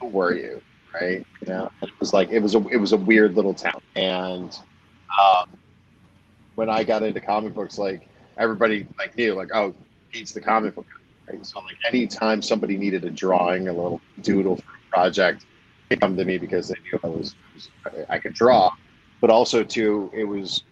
who 0.00 0.08
were 0.08 0.34
you, 0.34 0.60
right? 0.94 1.24
Know, 1.46 1.70
it 1.82 1.90
was 2.00 2.12
like 2.12 2.30
it 2.30 2.40
was 2.40 2.54
a 2.54 2.66
it 2.68 2.76
was 2.76 2.92
a 2.92 2.96
weird 2.96 3.34
little 3.34 3.54
town, 3.54 3.80
and 3.94 4.56
um, 5.22 5.56
when 6.56 6.68
I 6.68 6.82
got 6.82 7.02
into 7.02 7.20
comic 7.20 7.54
books, 7.54 7.78
like 7.78 8.08
everybody 8.36 8.86
like 8.98 9.16
knew 9.16 9.34
like 9.34 9.50
oh 9.54 9.74
he's 10.10 10.32
the 10.32 10.40
comic 10.40 10.74
book 10.74 10.86
Right? 11.28 11.44
So 11.44 11.60
like 11.60 11.76
anytime 11.86 12.40
somebody 12.42 12.76
needed 12.76 13.04
a 13.04 13.10
drawing, 13.10 13.68
a 13.68 13.72
little 13.72 14.00
doodle 14.22 14.56
for 14.56 14.62
a 14.62 14.94
project, 14.94 15.44
they 15.88 15.96
come 15.96 16.16
to 16.16 16.24
me 16.24 16.38
because 16.38 16.68
they 16.68 16.76
knew 16.84 16.98
I 17.02 17.08
was, 17.08 17.34
was 17.54 17.68
I 18.08 18.18
could 18.18 18.34
draw. 18.34 18.70
But 19.20 19.30
also 19.30 19.64
too, 19.64 20.10
it 20.14 20.24
was 20.24 20.62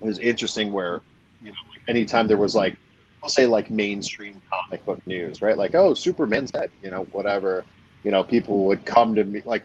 it 0.00 0.04
was 0.04 0.18
interesting 0.18 0.72
where 0.72 1.00
you 1.40 1.50
know 1.50 1.56
like 1.70 1.82
anytime 1.88 2.26
there 2.26 2.36
was 2.36 2.54
like 2.54 2.76
I'll 3.22 3.28
say 3.28 3.46
like 3.46 3.70
mainstream 3.70 4.40
comic 4.50 4.84
book 4.84 5.04
news, 5.06 5.40
right? 5.40 5.56
Like 5.56 5.74
oh 5.74 5.94
Superman's 5.94 6.50
dead, 6.50 6.70
you 6.82 6.90
know 6.90 7.04
whatever. 7.12 7.64
You 8.06 8.12
know 8.12 8.22
people 8.22 8.66
would 8.66 8.84
come 8.84 9.16
to 9.16 9.24
me 9.24 9.42
like 9.44 9.64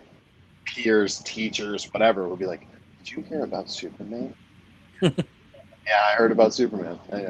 peers, 0.66 1.20
teachers, 1.20 1.86
whatever 1.94 2.28
would 2.28 2.40
be 2.40 2.48
like, 2.48 2.68
did 2.98 3.12
you 3.12 3.22
hear 3.22 3.44
about 3.44 3.70
Superman? 3.70 4.34
yeah, 5.02 5.12
I 6.12 6.16
heard 6.16 6.32
about 6.32 6.52
Superman. 6.52 6.98
Yeah. 7.14 7.30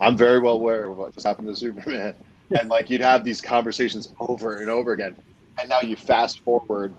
I'm 0.00 0.16
very 0.16 0.38
well 0.38 0.54
aware 0.54 0.88
of 0.88 0.96
what 0.96 1.12
just 1.12 1.26
happened 1.26 1.48
to 1.48 1.56
Superman. 1.56 2.14
And 2.60 2.68
like 2.68 2.90
you'd 2.90 3.00
have 3.00 3.24
these 3.24 3.40
conversations 3.40 4.12
over 4.20 4.58
and 4.58 4.70
over 4.70 4.92
again. 4.92 5.16
And 5.58 5.68
now 5.68 5.80
you 5.80 5.96
fast 5.96 6.40
forward, 6.40 6.94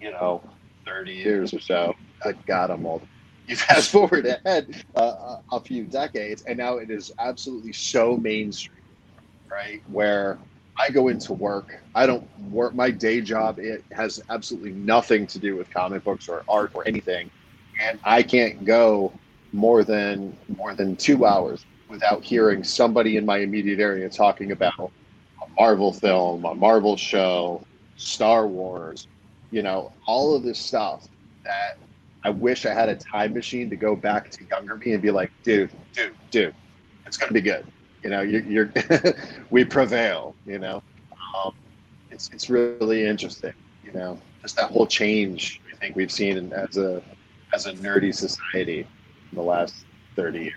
you 0.00 0.12
know, 0.12 0.40
30 0.86 1.12
years 1.12 1.52
or 1.52 1.58
so. 1.60 1.94
God, 2.46 2.70
I'm 2.70 2.86
old. 2.86 3.06
You 3.48 3.56
fast 3.56 3.90
forward 3.92 4.26
ahead 4.26 4.84
uh, 4.94 5.38
a 5.50 5.60
few 5.60 5.82
decades, 5.82 6.42
and 6.42 6.56
now 6.56 6.76
it 6.76 6.90
is 6.90 7.10
absolutely 7.18 7.72
so 7.72 8.16
mainstream, 8.16 8.78
right? 9.50 9.82
Where 9.88 10.38
I 10.78 10.90
go 10.90 11.08
into 11.08 11.32
work, 11.32 11.80
I 11.94 12.06
don't 12.06 12.26
work. 12.50 12.74
My 12.74 12.90
day 12.90 13.20
job 13.20 13.58
it 13.58 13.84
has 13.92 14.22
absolutely 14.30 14.72
nothing 14.72 15.26
to 15.28 15.38
do 15.38 15.56
with 15.56 15.70
comic 15.70 16.04
books 16.04 16.28
or 16.28 16.44
art 16.48 16.72
or 16.74 16.86
anything, 16.86 17.30
and 17.80 17.98
I 18.04 18.22
can't 18.22 18.64
go 18.64 19.12
more 19.52 19.84
than 19.84 20.36
more 20.56 20.74
than 20.74 20.96
two 20.96 21.26
hours 21.26 21.64
without 21.88 22.22
hearing 22.22 22.62
somebody 22.62 23.16
in 23.16 23.26
my 23.26 23.38
immediate 23.38 23.80
area 23.80 24.08
talking 24.08 24.52
about 24.52 24.78
a 25.42 25.46
Marvel 25.58 25.92
film, 25.92 26.44
a 26.44 26.54
Marvel 26.54 26.96
show, 26.96 27.64
Star 27.96 28.46
Wars, 28.46 29.08
you 29.50 29.62
know, 29.62 29.92
all 30.06 30.34
of 30.34 30.42
this 30.42 30.58
stuff 30.58 31.08
that 31.44 31.78
I 32.22 32.30
wish 32.30 32.64
I 32.64 32.72
had 32.72 32.88
a 32.88 32.96
time 32.96 33.34
machine 33.34 33.68
to 33.70 33.76
go 33.76 33.96
back 33.96 34.30
to 34.30 34.44
younger 34.44 34.76
me 34.76 34.92
and 34.92 35.02
be 35.02 35.10
like, 35.10 35.32
dude, 35.42 35.70
dude, 35.92 36.14
dude, 36.30 36.54
it's 37.06 37.16
gonna 37.16 37.32
be 37.32 37.40
good. 37.40 37.66
You 38.02 38.10
know, 38.10 38.20
you're, 38.22 38.42
you're 38.42 38.72
we 39.50 39.64
prevail. 39.64 40.34
You 40.46 40.58
know, 40.58 40.82
um, 41.44 41.54
it's 42.10 42.30
it's 42.32 42.48
really 42.48 43.06
interesting. 43.06 43.52
You 43.84 43.92
know, 43.92 44.18
just 44.42 44.56
that 44.56 44.70
whole 44.70 44.86
change 44.86 45.60
I 45.72 45.76
think 45.76 45.96
we've 45.96 46.12
seen 46.12 46.36
in, 46.36 46.52
as 46.52 46.76
a 46.76 47.02
as 47.52 47.66
a 47.66 47.72
nerdy 47.74 48.14
society 48.14 48.80
in 48.80 49.36
the 49.36 49.42
last 49.42 49.84
thirty 50.16 50.40
years. 50.40 50.54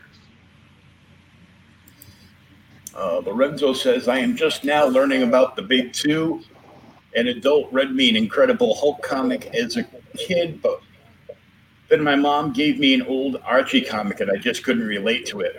Uh, 2.95 3.21
Lorenzo 3.25 3.73
says, 3.73 4.07
I 4.07 4.19
am 4.19 4.35
just 4.35 4.63
now 4.63 4.85
learning 4.85 5.23
about 5.23 5.55
the 5.55 5.63
big 5.63 5.93
two. 5.93 6.41
An 7.15 7.27
adult 7.27 7.71
read 7.71 7.91
me 7.91 8.09
an 8.09 8.15
Incredible 8.15 8.75
Hulk 8.75 9.01
comic 9.01 9.47
as 9.47 9.77
a 9.77 9.85
kid, 10.15 10.61
but 10.61 10.79
then 11.89 12.03
my 12.03 12.15
mom 12.15 12.53
gave 12.53 12.79
me 12.79 12.93
an 12.93 13.01
old 13.03 13.37
Archie 13.43 13.81
comic 13.81 14.19
and 14.19 14.31
I 14.31 14.35
just 14.35 14.63
couldn't 14.63 14.87
relate 14.87 15.25
to 15.27 15.41
it. 15.41 15.55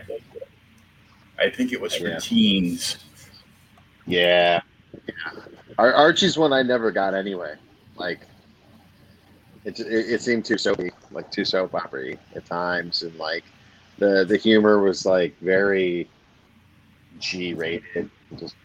I 1.38 1.50
think 1.50 1.72
it 1.72 1.80
was 1.80 1.94
for 1.94 2.08
yeah. 2.08 2.18
teens. 2.18 2.98
Yeah. 4.06 4.60
yeah. 5.06 5.12
Archie's 5.78 6.38
one 6.38 6.52
I 6.52 6.62
never 6.62 6.90
got 6.90 7.14
anyway. 7.14 7.54
Like, 7.96 8.20
it, 9.64 9.80
it, 9.80 9.86
it 9.86 10.22
seemed 10.22 10.44
too 10.44 10.58
soapy, 10.58 10.90
like 11.10 11.30
too 11.30 11.44
soap 11.44 11.74
opera 11.74 12.16
at 12.34 12.46
times. 12.46 13.02
And 13.02 13.14
like, 13.16 13.44
the, 13.98 14.24
the 14.24 14.36
humor 14.36 14.80
was 14.80 15.06
like 15.06 15.38
very 15.40 16.08
G 17.18 17.54
rated. 17.54 18.10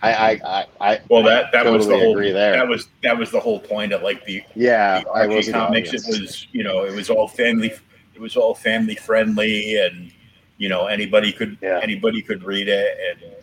I, 0.01 0.13
I, 0.13 0.29
I, 0.43 0.65
I, 0.81 1.01
well, 1.09 1.23
that 1.23 1.51
that 1.51 1.63
totally 1.63 1.77
was 1.77 1.87
the 1.87 1.99
whole. 1.99 2.15
There. 2.15 2.33
That 2.53 2.67
was 2.67 2.87
that 3.03 3.17
was 3.17 3.31
the 3.31 3.39
whole 3.39 3.59
point 3.59 3.93
of 3.93 4.01
like 4.01 4.25
the 4.25 4.43
yeah. 4.55 5.01
The 5.01 5.09
I 5.09 5.27
was 5.27 5.49
comics. 5.49 5.93
It 5.93 6.01
was 6.07 6.47
you 6.51 6.63
know 6.63 6.85
it 6.85 6.93
was 6.93 7.09
all 7.09 7.27
family. 7.27 7.71
It 8.15 8.21
was 8.21 8.35
all 8.35 8.55
family 8.55 8.95
friendly, 8.95 9.77
and 9.77 10.11
you 10.59 10.69
know 10.69 10.85
anybody 10.85 11.31
could 11.31 11.57
yeah. 11.61 11.79
anybody 11.81 12.21
could 12.21 12.43
read 12.43 12.67
it. 12.67 12.97
And 13.09 13.33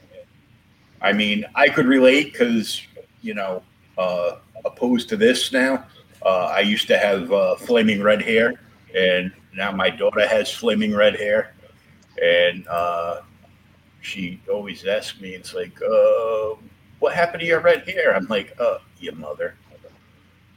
I 1.03 1.13
mean, 1.13 1.45
I 1.57 1.69
could 1.69 1.87
relate 1.87 2.33
because 2.33 2.81
you 3.23 3.35
know, 3.35 3.65
uh, 3.99 4.37
opposed 4.65 5.09
to 5.09 5.17
this 5.17 5.53
now, 5.53 5.85
uh, 6.25 6.53
I 6.55 6.61
used 6.61 6.87
to 6.89 6.97
have 6.97 7.33
uh, 7.33 7.57
flaming 7.57 8.01
red 8.01 8.23
hair, 8.23 8.55
and 8.95 9.33
now 9.53 9.73
my 9.73 9.91
daughter 9.91 10.27
has 10.29 10.53
flaming 10.53 10.95
red 10.95 11.17
hair, 11.17 11.55
and 12.23 12.67
uh, 12.69 13.23
she 14.07 14.41
always 14.51 14.87
asks 14.87 15.21
me, 15.21 15.31
it's 15.31 15.53
like, 15.53 15.81
uh, 15.83 16.55
what 17.01 17.15
happened 17.15 17.41
to 17.41 17.47
your 17.47 17.61
red 17.61 17.87
hair? 17.89 18.15
I'm 18.15 18.27
like, 18.27 18.55
uh, 18.61 18.79
your 18.99 19.15
mother. 19.17 19.57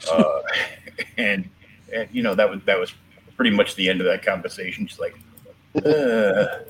Uh, 0.10 0.42
and, 1.18 1.50
and, 1.92 2.08
you 2.12 2.22
know, 2.22 2.36
that 2.36 2.50
was, 2.50 2.62
that 2.66 2.80
was 2.80 2.94
pretty 3.36 3.52
much 3.52 3.76
the 3.76 3.90
end 3.90 4.02
of 4.02 4.06
that 4.06 4.24
conversation. 4.24 4.86
She's 4.86 5.00
like, 5.00 5.18
does 5.74 6.64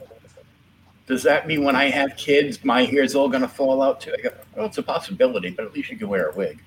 that 1.24 1.48
mean 1.48 1.64
when 1.64 1.76
I 1.76 1.90
have 1.90 2.16
kids, 2.18 2.64
my 2.64 2.84
hair's 2.84 3.16
all 3.16 3.30
going 3.30 3.42
to 3.42 3.48
fall 3.48 3.82
out 3.82 4.02
too? 4.02 4.14
I 4.18 4.22
go, 4.22 4.30
well, 4.56 4.66
it's 4.66 4.78
a 4.78 4.84
possibility, 4.84 5.52
but 5.52 5.66
at 5.66 5.74
least 5.74 5.90
you 5.90 5.98
can 5.98 6.10
wear 6.10 6.30
a 6.30 6.36
wig. 6.36 6.62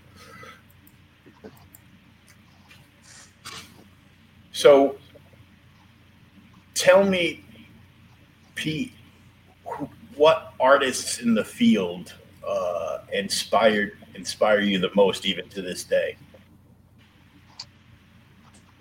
So 4.53 4.97
tell 6.75 7.05
me, 7.05 7.45
Pete, 8.55 8.93
what 10.15 10.53
artists 10.61 11.21
in 11.21 11.35
the 11.35 11.45
field 11.45 12.15
uh, 12.47 12.99
inspired 13.13 13.93
inspire 14.15 14.61
you 14.61 14.79
the 14.79 14.91
most, 14.95 15.25
even 15.25 15.49
to 15.49 15.63
this 15.63 15.85
day? 15.85 16.17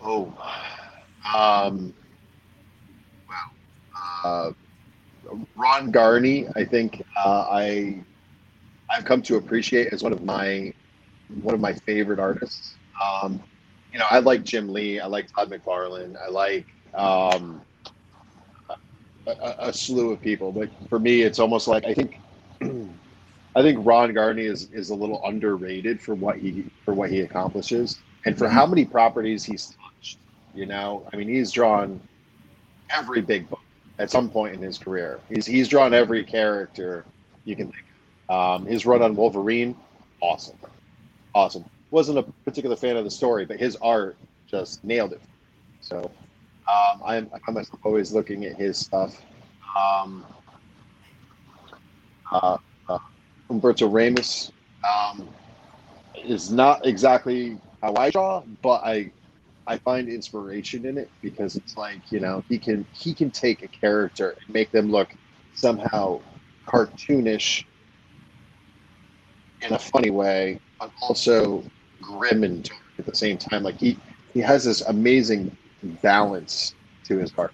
Oh, 0.02 0.34
um. 1.34 1.94
Uh, 4.24 4.52
Ron 5.56 5.92
Garney, 5.92 6.48
I 6.56 6.66
think 6.66 7.04
uh, 7.16 7.48
I 7.50 8.04
I've 8.90 9.06
come 9.06 9.22
to 9.24 9.38
appreciate 9.38 9.94
as 9.94 10.04
one 10.04 10.12
of 10.12 10.24
my 10.24 10.74
one 11.42 11.56
of 11.56 11.62
my 11.62 11.74
favorite 11.74 12.20
artists. 12.20 12.76
Um, 13.02 13.42
you 13.94 14.00
know, 14.00 14.06
I 14.10 14.20
like 14.20 14.44
Jim 14.44 14.72
Lee. 14.72 15.00
I 15.00 15.08
like 15.08 15.34
Todd 15.34 15.50
McFarlane. 15.50 16.16
I 16.22 16.30
like 16.30 16.66
um, 16.94 17.62
a, 19.28 19.56
a, 19.60 19.74
slew 19.74 20.12
of 20.12 20.22
people, 20.22 20.52
but 20.52 20.70
for 20.90 21.00
me, 21.00 21.22
it's 21.22 21.40
almost 21.40 21.68
like 21.68 21.86
I 21.86 21.94
think 21.94 22.20
I 23.56 23.62
think 23.62 23.86
Ron 23.86 24.14
Garney 24.14 24.44
is 24.44 24.70
is 24.72 24.90
a 24.90 24.96
little 24.96 25.22
underrated 25.26 26.02
for 26.02 26.16
what 26.16 26.38
he 26.38 26.66
for 26.84 26.94
what 26.94 27.10
he 27.10 27.22
accomplishes 27.22 28.00
and 28.26 28.38
for 28.38 28.50
how 28.50 28.66
many 28.66 28.86
properties 28.86 29.44
he's 29.44 29.76
touched. 29.82 30.18
You 30.54 30.66
know, 30.66 31.08
I 31.14 31.16
mean, 31.16 31.30
he's 31.30 31.52
drawn 31.52 32.00
every 32.90 33.22
big 33.22 33.50
book 33.50 33.62
at 34.02 34.10
some 34.10 34.30
point 34.30 34.56
in 34.56 34.62
his 34.62 34.78
career. 34.78 35.20
He's 35.30 35.46
he's 35.46 35.68
drawn 35.68 35.94
every 35.94 36.24
character 36.24 37.06
you 37.46 37.56
can 37.56 37.68
think. 37.68 37.84
Of. 38.30 38.62
Um, 38.62 38.66
his 38.66 38.86
run 38.86 39.02
on 39.02 39.16
Wolverine, 39.16 39.76
awesome, 40.22 40.58
awesome. 41.36 41.66
Wasn't 41.92 42.18
a 42.18 42.24
particular 42.46 42.76
fan 42.76 42.98
of 42.98 43.04
the 43.04 43.12
story, 43.12 43.46
but 43.46 43.60
his 43.60 43.76
art 43.78 44.16
just 44.48 44.84
nailed 44.84 45.14
it. 45.14 45.22
So 45.82 46.10
um, 46.72 47.02
I'm, 47.06 47.30
I'm 47.48 47.66
always 47.84 48.12
looking 48.12 48.46
at 48.46 48.56
his 48.56 48.78
stuff. 48.78 49.22
Um, 49.78 50.26
uh, 52.32 52.58
uh, 52.88 53.00
Humberto 53.50 53.92
Ramos 53.92 54.52
um, 54.88 55.28
is 56.24 56.52
not 56.52 56.86
exactly 56.86 57.60
how 57.82 57.96
I 57.96 58.10
draw, 58.10 58.44
but 58.62 58.82
I 58.86 59.12
I 59.68 59.78
find 59.78 60.10
inspiration 60.10 60.86
in 60.86 60.98
it 60.98 61.10
because 61.22 61.56
it's 61.56 61.78
like 61.78 62.12
you 62.12 62.20
know 62.20 62.44
he 62.50 62.58
can 62.58 62.86
he 62.94 63.14
can 63.14 63.32
take 63.32 63.64
a 63.64 63.68
character 63.68 64.36
and 64.40 64.54
make 64.54 64.72
them 64.72 64.92
look 64.92 65.14
somehow 65.54 66.20
cartoonish 66.66 67.66
in 69.62 69.74
a 69.74 69.80
funny 69.80 70.10
way, 70.10 70.60
but 70.80 70.92
also 71.02 71.64
grim 72.02 72.44
and 72.44 72.64
dark 72.64 72.82
at 72.98 73.06
the 73.06 73.16
same 73.16 73.38
time. 73.38 73.64
Like 73.64 73.78
he 73.78 73.98
he 74.34 74.40
has 74.40 74.64
this 74.66 74.82
amazing 74.82 75.56
balance 76.02 76.74
to 77.06 77.18
his 77.18 77.32
art. 77.38 77.54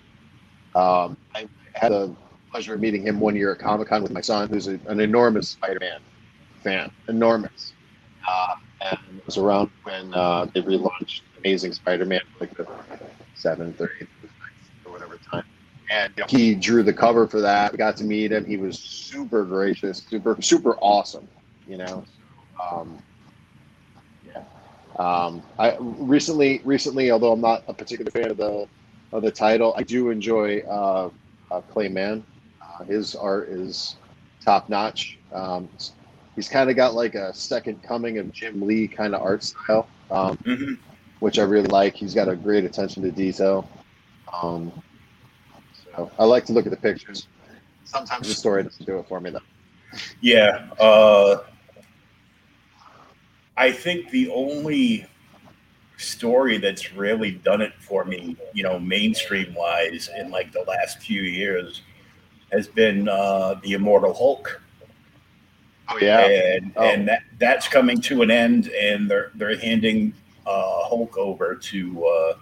Um, 0.76 1.18
I 1.36 1.48
had 1.74 1.92
the 1.92 2.16
pleasure 2.52 2.76
of 2.76 2.80
meeting 2.80 3.06
him 3.06 3.20
one 3.20 3.36
year 3.36 3.52
at 3.52 3.60
Comic 3.60 3.90
Con 3.90 4.04
with 4.04 4.12
my 4.12 4.22
son, 4.22 4.48
who's 4.50 4.68
a, 4.68 4.80
an 4.88 5.00
enormous 5.00 5.50
Spider-Man 5.50 6.00
fan, 6.64 6.92
enormous. 7.08 7.74
Uh, 8.28 8.56
and 8.82 9.00
it 9.18 9.26
was 9.26 9.38
around 9.38 9.70
when 9.84 10.14
uh, 10.14 10.46
they 10.54 10.62
relaunched 10.62 11.22
Amazing 11.48 11.72
Spider-Man, 11.72 12.20
like 12.42 12.54
the 12.58 12.68
seventh 13.36 13.80
or 13.80 13.90
eighth 14.02 14.10
or 14.86 14.92
whatever 14.92 15.18
time. 15.32 15.46
And 15.90 16.12
he 16.28 16.54
drew 16.54 16.84
the 16.84 16.92
cover 16.92 17.26
for 17.26 17.40
that. 17.40 17.72
We 17.72 17.78
got 17.78 17.96
to 17.98 18.04
meet 18.04 18.34
him. 18.34 18.44
He 18.44 18.58
was 18.58 18.78
super 18.78 19.46
gracious, 19.46 20.04
super 20.10 20.36
super 20.42 20.76
awesome. 20.82 21.26
You 21.66 21.78
know, 21.78 22.04
um, 22.70 23.02
um, 25.00 25.42
I 25.58 25.78
recently, 25.80 26.60
recently, 26.66 27.12
although 27.12 27.32
I'm 27.32 27.40
not 27.40 27.64
a 27.70 27.74
particular 27.74 28.12
fan 28.12 28.30
of 28.30 28.36
the 28.36 28.68
of 29.14 29.24
the 29.24 29.32
title, 29.32 29.74
I 29.78 29.84
do 29.84 30.10
enjoy 30.10 30.60
uh, 30.70 31.10
uh, 31.50 31.62
Clay 31.62 31.88
Mann. 31.88 32.26
Uh, 32.62 32.84
his 32.84 33.16
art 33.16 33.48
is 33.48 33.96
top 34.44 34.68
notch. 34.68 35.18
Um, 35.32 35.70
he's 36.36 36.50
kind 36.50 36.70
of 36.70 36.76
got 36.76 36.94
like 36.94 37.16
a 37.16 37.34
second 37.34 37.82
coming 37.84 38.18
of 38.18 38.34
Jim 38.34 38.62
Lee 38.62 38.86
kind 38.86 39.16
of 39.16 39.22
art 39.22 39.46
style, 39.46 39.88
um, 40.12 40.36
hmm 40.44 40.74
which 41.20 41.40
I 41.40 41.44
really 41.44 41.68
like. 41.68 41.96
He's 41.96 42.14
got 42.14 42.30
a 42.30 42.36
great 42.36 42.64
attention 42.64 43.04
to 43.04 43.12
detail. 43.12 43.70
Um, 44.42 44.72
so 45.96 46.12
I 46.20 46.26
like 46.26 46.46
to 46.46 46.54
look 46.54 46.66
at 46.66 46.72
the 46.72 46.78
pictures. 46.78 47.28
Sometimes 47.86 48.28
the 48.28 48.34
story 48.34 48.64
doesn't 48.64 48.86
do 48.86 49.00
it 49.00 49.08
for 49.08 49.20
me 49.20 49.30
though. 49.30 49.40
Yeah. 50.22 50.68
Uh, 50.80 51.38
I 53.56 53.72
think 53.72 54.10
the 54.12 54.30
only 54.30 55.08
story 55.98 56.58
that's 56.58 56.94
really 56.94 57.32
done 57.32 57.62
it 57.62 57.74
for 57.80 58.06
me, 58.06 58.38
you 58.54 58.64
know, 58.64 58.80
mainstream 58.80 59.54
wise, 59.54 60.10
in 60.18 60.30
like 60.30 60.52
the 60.52 60.64
last 60.68 61.00
few 61.00 61.22
years, 61.22 61.82
has 62.52 62.68
been 62.68 63.10
uh, 63.10 63.56
the 63.64 63.74
Immortal 63.74 64.14
Hulk. 64.14 64.62
Oh 65.90 65.98
yeah, 66.00 66.28
and 66.28 66.74
Oh. 66.76 66.84
and 66.84 67.08
that 67.08 67.24
that's 67.40 67.68
coming 67.68 68.02
to 68.02 68.22
an 68.22 68.30
end, 68.30 68.68
and 68.68 69.10
they're 69.10 69.32
they're 69.36 69.58
handing 69.58 70.14
uh, 70.48 70.88
Hulk 70.88 71.18
over 71.18 71.56
to 71.56 72.06
uh, 72.06 72.34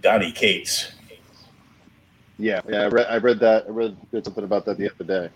Donny 0.00 0.32
Cates. 0.32 0.92
yeah, 2.38 2.60
yeah. 2.68 2.82
I 2.82 2.86
read, 2.88 3.06
I 3.08 3.16
read 3.18 3.40
that. 3.40 3.66
I 3.66 3.70
read, 3.70 3.96
read 4.12 4.24
something 4.24 4.44
about 4.44 4.64
that 4.66 4.78
the 4.78 4.90
other 4.90 5.04
day. 5.04 5.30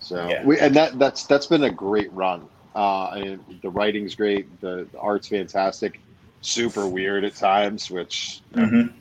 So 0.00 0.28
Yeah. 0.28 0.44
we 0.44 0.58
and 0.60 0.74
that 0.76 0.98
that's 0.98 1.24
that's 1.26 1.46
been 1.46 1.64
a 1.64 1.70
great 1.70 2.12
run. 2.12 2.46
Uh, 2.74 3.06
I 3.06 3.20
mean, 3.22 3.40
the 3.62 3.70
writing's 3.70 4.14
great. 4.14 4.60
The, 4.60 4.86
the 4.92 4.98
art's 4.98 5.28
fantastic. 5.28 6.00
Super 6.40 6.86
weird 6.86 7.24
at 7.24 7.34
times, 7.34 7.90
which 7.90 8.42
Mhm. 8.54 8.92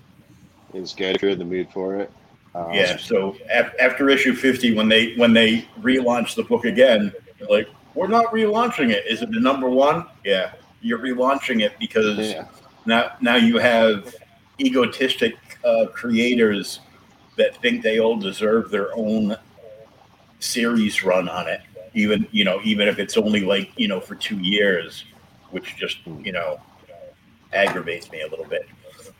is 0.73 0.93
good 0.93 1.15
if 1.15 1.21
you're 1.21 1.31
in 1.31 1.37
the 1.37 1.45
mood 1.45 1.69
for 1.71 1.97
it. 1.97 2.11
Um, 2.55 2.73
Yeah. 2.73 2.97
So 2.97 3.35
af- 3.51 3.75
after 3.79 4.09
issue 4.09 4.33
fifty, 4.33 4.73
when 4.73 4.89
they 4.89 5.13
when 5.15 5.33
they 5.33 5.67
relaunch 5.81 6.33
the 6.35 6.43
book 6.43 6.65
again, 6.65 7.11
like 7.49 7.69
we're 7.93 8.07
not 8.07 8.25
relaunching 8.33 8.89
it. 8.91 9.05
Is 9.05 9.21
it 9.21 9.29
the 9.31 9.39
number 9.39 9.69
one? 9.69 10.05
Yeah, 10.23 10.53
you're 10.87 10.99
relaunching 10.99 11.61
it 11.61 11.73
because 11.79 12.17
yeah. 12.17 12.47
now 12.85 13.11
now 13.21 13.35
you 13.35 13.57
have 13.57 14.15
egotistic 14.59 15.35
uh, 15.65 15.85
creators 15.93 16.79
that 17.35 17.61
think 17.61 17.83
they 17.83 17.99
all 17.99 18.17
deserve 18.17 18.71
their 18.71 18.95
own 18.95 19.35
series 20.39 21.03
run 21.03 21.27
on 21.29 21.47
it. 21.47 21.61
Even 21.93 22.27
you 22.31 22.43
know 22.43 22.59
even 22.63 22.87
if 22.87 22.99
it's 22.99 23.17
only 23.17 23.41
like 23.41 23.71
you 23.75 23.87
know 23.87 23.99
for 23.99 24.15
two 24.15 24.37
years, 24.39 25.03
which 25.51 25.75
just 25.75 25.97
you 26.05 26.31
know 26.31 26.59
aggravates 27.53 28.11
me 28.11 28.21
a 28.21 28.27
little 28.27 28.45
bit. 28.45 28.67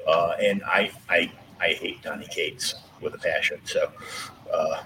Uh, 0.07 0.35
and 0.41 0.63
I 0.63 0.91
I 1.09 1.31
I 1.59 1.69
hate 1.69 2.01
Donny 2.01 2.27
Cates 2.27 2.75
with 3.01 3.13
a 3.15 3.17
passion. 3.17 3.59
So, 3.65 3.91
uh, 4.53 4.83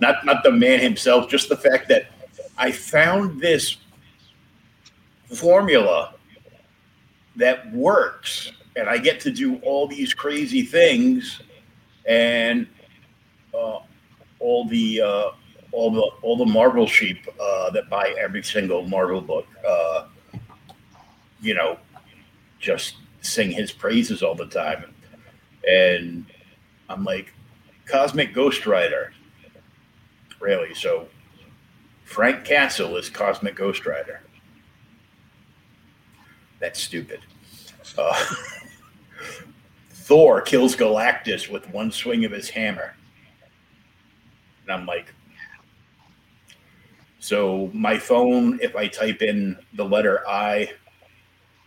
not 0.00 0.24
not 0.24 0.42
the 0.42 0.52
man 0.52 0.80
himself, 0.80 1.28
just 1.28 1.48
the 1.48 1.56
fact 1.56 1.88
that 1.88 2.06
I 2.56 2.72
found 2.72 3.40
this 3.40 3.76
formula 5.34 6.14
that 7.36 7.70
works, 7.72 8.52
and 8.76 8.88
I 8.88 8.98
get 8.98 9.20
to 9.20 9.30
do 9.30 9.56
all 9.56 9.86
these 9.86 10.14
crazy 10.14 10.62
things, 10.62 11.42
and 12.06 12.66
uh, 13.54 13.80
all 14.38 14.66
the 14.68 15.02
uh, 15.02 15.30
all 15.72 15.90
the 15.90 16.10
all 16.22 16.36
the 16.36 16.46
Marvel 16.46 16.86
sheep 16.86 17.26
uh, 17.40 17.70
that 17.70 17.88
buy 17.90 18.14
every 18.18 18.42
single 18.42 18.86
Marvel 18.88 19.20
book, 19.20 19.46
uh, 19.66 20.06
you 21.40 21.54
know, 21.54 21.78
just 22.58 22.96
sing 23.20 23.50
his 23.50 23.72
praises 23.72 24.22
all 24.22 24.34
the 24.34 24.46
time, 24.46 24.94
and 25.68 26.26
I'm 26.88 27.04
like, 27.04 27.32
Cosmic 27.86 28.32
Ghost 28.32 28.66
Rider. 28.66 29.12
Really? 30.40 30.74
So 30.74 31.08
Frank 32.04 32.44
Castle 32.44 32.96
is 32.96 33.10
Cosmic 33.10 33.56
Ghost 33.56 33.86
Rider. 33.86 34.20
That's 36.60 36.80
stupid. 36.80 37.20
Uh, 37.96 38.24
Thor 39.90 40.40
kills 40.40 40.76
Galactus 40.76 41.50
with 41.50 41.68
one 41.70 41.90
swing 41.90 42.24
of 42.24 42.32
his 42.32 42.48
hammer. 42.48 42.94
And 44.62 44.72
I'm 44.72 44.86
like, 44.86 45.12
so 47.18 47.70
my 47.72 47.98
phone, 47.98 48.58
if 48.62 48.76
I 48.76 48.86
type 48.86 49.22
in 49.22 49.56
the 49.74 49.84
letter 49.84 50.22
I, 50.28 50.72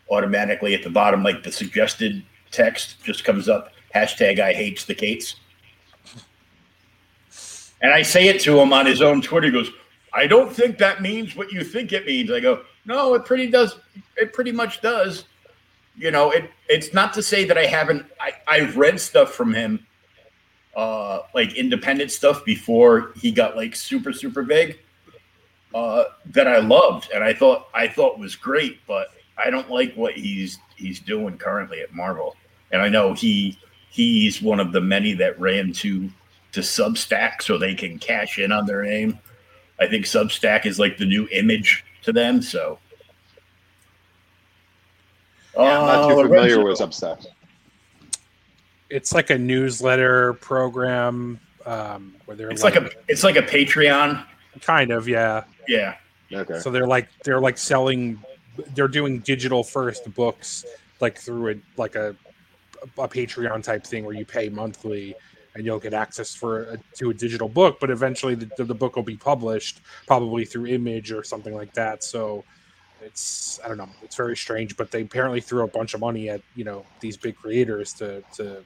automatically 0.09 0.73
at 0.73 0.83
the 0.83 0.89
bottom, 0.89 1.23
like 1.23 1.43
the 1.43 1.51
suggested 1.51 2.23
text 2.51 3.03
just 3.03 3.23
comes 3.23 3.49
up 3.49 3.73
hashtag 3.93 4.39
I 4.39 4.53
hates 4.53 4.85
the 4.85 4.95
Cates. 4.95 5.35
And 7.81 7.93
I 7.93 8.01
say 8.01 8.27
it 8.27 8.41
to 8.41 8.59
him 8.59 8.73
on 8.73 8.85
his 8.85 9.01
own 9.01 9.21
Twitter. 9.21 9.47
He 9.47 9.53
goes, 9.53 9.71
I 10.13 10.27
don't 10.27 10.51
think 10.51 10.77
that 10.77 11.01
means 11.01 11.35
what 11.35 11.51
you 11.51 11.63
think 11.63 11.91
it 11.93 12.05
means. 12.05 12.31
I 12.31 12.39
go, 12.39 12.63
no, 12.85 13.13
it 13.13 13.25
pretty 13.25 13.49
does. 13.49 13.77
It 14.17 14.33
pretty 14.33 14.51
much 14.51 14.81
does. 14.81 15.25
You 15.95 16.11
know, 16.11 16.31
it. 16.31 16.49
It's 16.67 16.93
not 16.93 17.13
to 17.13 17.23
say 17.23 17.43
that 17.45 17.57
I 17.57 17.65
haven't. 17.65 18.05
I, 18.19 18.33
I've 18.47 18.77
read 18.77 18.99
stuff 18.99 19.33
from 19.33 19.53
him, 19.53 19.85
uh, 20.75 21.19
like 21.33 21.55
independent 21.55 22.11
stuff 22.11 22.45
before 22.45 23.11
he 23.15 23.31
got 23.31 23.55
like 23.55 23.75
super 23.75 24.13
super 24.13 24.43
big, 24.43 24.79
uh, 25.73 26.05
that 26.27 26.47
I 26.47 26.59
loved 26.59 27.09
and 27.13 27.23
I 27.23 27.33
thought 27.33 27.67
I 27.73 27.87
thought 27.87 28.17
was 28.17 28.35
great. 28.35 28.79
But 28.87 29.09
I 29.37 29.49
don't 29.49 29.69
like 29.69 29.93
what 29.95 30.13
he's 30.13 30.59
he's 30.75 30.99
doing 30.99 31.37
currently 31.37 31.81
at 31.81 31.93
Marvel. 31.93 32.35
And 32.71 32.81
I 32.81 32.89
know 32.89 33.13
he 33.13 33.57
he's 33.89 34.41
one 34.41 34.59
of 34.59 34.71
the 34.71 34.81
many 34.81 35.13
that 35.13 35.39
ran 35.39 35.73
to 35.73 36.09
to 36.51 36.61
Substack 36.61 37.41
so 37.41 37.57
they 37.57 37.75
can 37.75 37.99
cash 37.99 38.39
in 38.39 38.51
on 38.51 38.65
their 38.65 38.83
name. 38.83 39.19
I 39.79 39.87
think 39.87 40.05
Substack 40.05 40.65
is 40.65 40.79
like 40.79 40.97
the 40.97 41.05
new 41.05 41.27
Image 41.31 41.85
to 42.09 42.19
them. 42.19 42.41
So, 42.41 42.79
Yeah, 45.55 45.79
I'm 45.79 45.85
not 45.87 46.07
too 46.07 46.19
Uh, 46.19 46.23
familiar 46.23 46.57
Lorenzo. 46.63 46.85
with 46.85 46.91
Substack. 46.93 47.25
It's 48.89 49.13
like 49.13 49.29
a 49.29 49.37
newsletter 49.37 50.33
program 50.33 51.39
um, 51.65 52.15
where 52.25 52.35
they're 52.35 52.49
It's 52.49 52.63
like 52.63 52.75
a 52.75 52.89
it's 53.07 53.23
like 53.23 53.35
a 53.35 53.41
Patreon. 53.43 54.25
kind 54.61 54.91
of 54.91 55.07
yeah. 55.07 55.43
Yeah. 55.67 55.95
Okay. 56.31 56.59
So 56.59 56.71
they're 56.71 56.87
like 56.87 57.07
they're 57.23 57.39
like 57.41 57.57
selling, 57.57 58.21
they're 58.73 58.87
doing 58.87 59.19
digital 59.19 59.63
first 59.63 60.11
books 60.15 60.65
like 61.01 61.17
through 61.17 61.51
a 61.51 61.55
like 61.77 61.95
a 61.95 62.15
a 62.97 63.07
Patreon 63.07 63.61
type 63.63 63.83
thing 63.85 64.05
where 64.05 64.15
you 64.15 64.25
pay 64.25 64.49
monthly 64.49 65.15
and 65.55 65.65
you'll 65.65 65.79
get 65.79 65.93
access 65.93 66.33
for 66.35 66.63
a, 66.63 66.77
to 66.97 67.09
a 67.09 67.13
digital 67.13 67.49
book, 67.49 67.79
but 67.79 67.89
eventually 67.89 68.35
the, 68.35 68.63
the 68.63 68.73
book 68.73 68.95
will 68.95 69.03
be 69.03 69.17
published 69.17 69.81
probably 70.07 70.45
through 70.45 70.67
Image 70.67 71.11
or 71.11 71.23
something 71.23 71.53
like 71.55 71.73
that. 71.73 72.03
So 72.03 72.43
it's 73.01 73.59
I 73.63 73.67
don't 73.67 73.77
know, 73.77 73.89
it's 74.03 74.15
very 74.15 74.35
strange, 74.37 74.75
but 74.77 74.91
they 74.91 75.01
apparently 75.01 75.41
threw 75.41 75.63
a 75.63 75.67
bunch 75.67 75.93
of 75.93 75.99
money 76.01 76.29
at 76.29 76.41
you 76.55 76.63
know 76.65 76.85
these 76.99 77.17
big 77.17 77.35
creators 77.35 77.93
to 77.93 78.21
to 78.35 78.63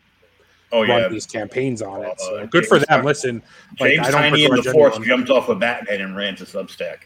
Oh 0.71 0.81
run 0.81 1.01
yeah. 1.01 1.07
these 1.07 1.27
campaigns 1.27 1.83
on 1.83 2.03
it. 2.03 2.19
So 2.19 2.37
Uh, 2.37 2.45
good 2.47 2.65
for 2.65 2.79
them. 2.79 3.05
Listen, 3.05 3.43
like 3.79 3.91
James 3.93 4.07
I 4.07 4.11
don't 4.11 4.33
Tynion 4.33 4.63
the 4.63 4.71
fourth 4.71 4.93
anyone. 4.95 5.07
jumped 5.07 5.29
off 5.29 5.47
of 5.49 5.59
Batman 5.59 6.01
and 6.01 6.15
ran 6.15 6.35
to 6.37 6.45
Substack, 6.45 7.01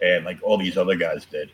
and 0.00 0.24
like 0.24 0.38
all 0.42 0.56
these 0.56 0.76
other 0.78 0.94
guys 0.94 1.24
did. 1.26 1.50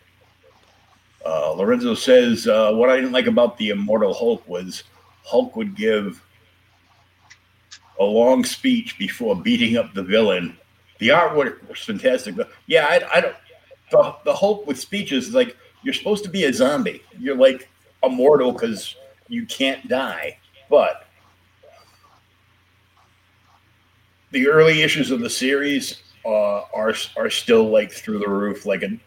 Uh, 1.24 1.52
Lorenzo 1.52 1.94
says 1.94 2.46
uh, 2.46 2.70
what 2.72 2.90
I 2.90 2.96
didn't 2.96 3.12
like 3.12 3.28
about 3.28 3.56
the 3.56 3.70
Immortal 3.70 4.12
Hulk 4.12 4.46
was 4.46 4.84
Hulk 5.24 5.56
would 5.56 5.74
give 5.74 6.22
a 8.00 8.04
long 8.04 8.44
speech 8.44 8.98
before 8.98 9.36
beating 9.36 9.76
up 9.76 9.94
the 9.94 10.02
villain. 10.02 10.56
The 10.98 11.08
artwork 11.08 11.68
was 11.68 11.80
fantastic, 11.80 12.36
but 12.36 12.50
yeah, 12.66 12.86
I, 12.86 13.18
I 13.18 13.20
don't. 13.20 13.36
The, 13.90 14.16
the 14.24 14.34
Hulk 14.34 14.66
with 14.66 14.78
speeches 14.78 15.28
is 15.28 15.34
like 15.34 15.56
you're 15.82 15.94
supposed 15.94 16.24
to 16.24 16.30
be 16.30 16.44
a 16.44 16.52
zombie. 16.52 17.02
You're 17.18 17.36
like 17.36 17.68
immortal 18.02 18.52
because 18.52 18.96
you 19.28 19.46
can't 19.46 19.86
die, 19.88 20.38
but 20.70 21.06
the 24.30 24.48
early 24.48 24.82
issues 24.82 25.10
of 25.10 25.20
the 25.20 25.30
series 25.30 26.02
uh, 26.24 26.62
are 26.74 26.94
are 27.16 27.30
still 27.30 27.70
like 27.70 27.92
through 27.92 28.18
the 28.18 28.28
roof. 28.28 28.66
Like 28.66 28.82
a 28.82 28.98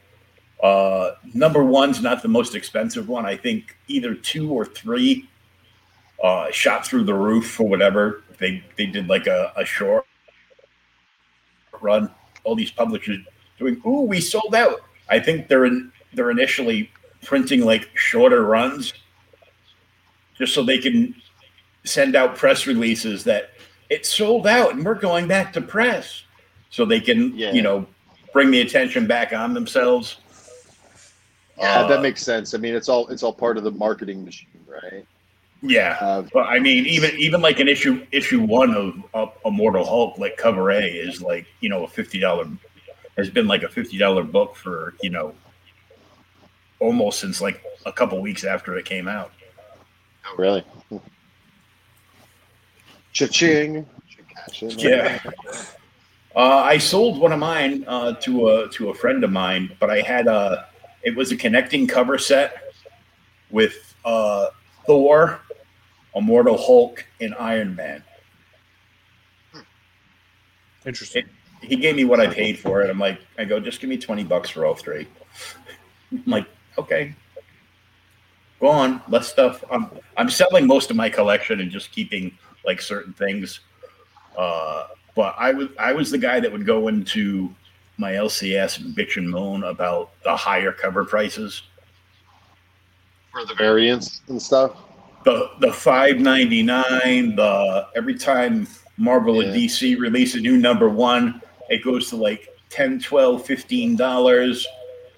uh, 0.65 1.15
number 1.33 1.63
one's 1.63 2.01
not 2.01 2.21
the 2.21 2.27
most 2.27 2.55
expensive 2.55 3.07
one. 3.07 3.25
I 3.25 3.35
think 3.35 3.75
either 3.87 4.15
two 4.15 4.51
or 4.51 4.65
three 4.65 5.27
uh, 6.23 6.49
shot 6.51 6.85
through 6.85 7.03
the 7.03 7.13
roof 7.13 7.59
or 7.59 7.67
whatever 7.67 8.23
they 8.39 8.63
they 8.77 8.85
did 8.85 9.07
like 9.07 9.27
a, 9.27 9.51
a 9.55 9.65
short 9.65 10.05
run. 11.81 12.09
All 12.43 12.55
these 12.55 12.71
publishers 12.71 13.19
doing. 13.59 13.81
Ooh, 13.85 14.01
we 14.01 14.21
sold 14.21 14.55
out. 14.55 14.81
I 15.09 15.19
think 15.19 15.47
they're 15.47 15.65
in, 15.65 15.91
they're 16.13 16.31
initially 16.31 16.89
printing 17.23 17.61
like 17.65 17.89
shorter 17.95 18.43
runs 18.45 18.93
just 20.37 20.53
so 20.53 20.63
they 20.63 20.77
can 20.77 21.15
send 21.83 22.15
out 22.15 22.35
press 22.35 22.67
releases 22.67 23.23
that 23.23 23.51
it 23.89 24.05
sold 24.05 24.45
out 24.45 24.73
and 24.75 24.85
we're 24.85 24.93
going 24.93 25.27
back 25.27 25.51
to 25.53 25.61
press 25.61 26.23
so 26.69 26.85
they 26.85 26.99
can 26.99 27.35
Yeah. 27.35 27.53
you 27.53 27.61
know 27.61 27.85
bring 28.33 28.51
the 28.51 28.61
attention 28.61 29.07
back 29.07 29.33
on 29.33 29.53
themselves 29.53 30.17
Yeah, 31.57 31.79
Uh, 31.81 31.87
that 31.87 32.01
makes 32.03 32.21
sense. 32.21 32.53
I 32.53 32.59
mean, 32.59 32.75
it's 32.75 32.87
all 32.87 33.07
it's 33.07 33.23
all 33.23 33.33
part 33.33 33.57
of 33.57 33.63
the 33.63 33.71
marketing 33.71 34.23
machine, 34.23 34.47
right? 34.67 35.05
Yeah, 35.61 35.97
Uh, 35.99 36.21
but 36.33 36.47
I 36.47 36.59
mean, 36.59 36.85
even 36.85 37.11
even 37.17 37.41
like 37.41 37.59
an 37.59 37.67
issue 37.67 38.05
issue 38.11 38.41
one 38.41 38.75
of, 38.75 38.93
of 39.13 39.33
Immortal 39.43 39.85
Hulk, 39.85 40.17
like 40.19 40.37
cover 40.37 40.71
A, 40.71 40.83
is 40.83 41.21
like 41.21 41.47
you 41.61 41.69
know 41.69 41.83
a 41.83 41.87
fifty 41.87 42.19
dollar 42.19 42.45
has 43.17 43.29
been 43.29 43.47
like 43.47 43.63
a 43.63 43.69
fifty 43.69 43.97
dollar 43.97 44.23
book 44.23 44.55
for 44.55 44.93
you 45.01 45.09
know 45.09 45.33
almost 46.79 47.19
since 47.19 47.41
like 47.41 47.63
a 47.85 47.91
couple 47.91 48.21
weeks 48.21 48.43
after 48.43 48.77
it 48.77 48.85
came 48.85 49.07
out. 49.07 49.31
Oh, 50.27 50.35
really? 50.37 50.63
Cha-ching. 53.13 53.85
Yeah. 54.77 55.19
Uh, 56.35 56.39
I 56.39 56.77
sold 56.77 57.19
one 57.19 57.31
of 57.31 57.39
mine 57.39 57.83
uh, 57.87 58.13
to 58.13 58.49
a 58.49 58.69
to 58.69 58.89
a 58.89 58.93
friend 58.93 59.23
of 59.23 59.31
mine, 59.31 59.75
but 59.79 59.89
I 59.89 60.01
had 60.01 60.27
a 60.27 60.67
it 61.01 61.15
was 61.15 61.31
a 61.31 61.35
connecting 61.35 61.87
cover 61.87 62.19
set 62.19 62.61
with 63.49 63.95
uh, 64.05 64.49
Thor, 64.85 65.39
Immortal 66.17 66.57
Hulk, 66.57 67.05
and 67.21 67.35
Iron 67.35 67.75
Man. 67.75 68.03
Interesting. 70.85 71.25
He 71.61 71.75
gave 71.75 71.95
me 71.95 72.05
what 72.05 72.19
I 72.19 72.27
paid 72.27 72.59
for 72.59 72.81
it. 72.81 72.89
I'm 72.89 72.99
like, 72.99 73.19
I 73.37 73.45
go, 73.45 73.59
just 73.59 73.79
give 73.79 73.89
me 73.89 73.97
twenty 73.97 74.23
bucks 74.23 74.49
for 74.49 74.65
all 74.65 74.75
three. 74.75 75.07
I'm 76.11 76.23
like, 76.25 76.45
okay, 76.77 77.15
go 78.59 78.67
on, 78.67 79.01
less 79.07 79.27
stuff. 79.27 79.63
I'm 79.71 79.89
I'm 80.15 80.29
selling 80.29 80.67
most 80.67 80.89
of 80.89 80.95
my 80.95 81.09
collection 81.09 81.59
and 81.59 81.71
just 81.71 81.91
keeping 81.91 82.37
like 82.65 82.81
certain 82.81 83.13
things. 83.13 83.59
Uh, 84.37 84.87
but 85.15 85.35
I 85.37 85.51
was 85.51 85.69
I 85.79 85.93
was 85.93 86.11
the 86.11 86.17
guy 86.17 86.39
that 86.39 86.51
would 86.51 86.65
go 86.65 86.87
into 86.87 87.53
my 87.97 88.13
LCS 88.13 88.79
and 88.79 88.95
bitch 88.95 89.17
and 89.17 89.29
moan 89.29 89.63
about 89.63 90.11
the 90.23 90.35
higher 90.35 90.71
cover 90.71 91.03
prices. 91.03 91.63
For 93.31 93.45
the 93.45 93.55
variants 93.55 94.21
and 94.27 94.41
stuff. 94.41 94.77
The 95.23 95.51
the 95.59 95.73
five 95.73 96.19
ninety 96.19 96.63
nine. 96.63 97.35
The 97.35 97.87
every 97.95 98.15
time 98.15 98.67
Marvel 98.97 99.43
Yeah. 99.43 99.53
DC 99.53 99.99
release 99.99 100.35
a 100.35 100.39
new 100.39 100.57
number 100.57 100.89
one, 100.89 101.41
it 101.69 101.83
goes 101.83 102.09
to 102.09 102.15
like 102.15 102.49
10 102.69 102.99
12 102.99 103.45
15 103.45 103.95
dollars 103.95 104.67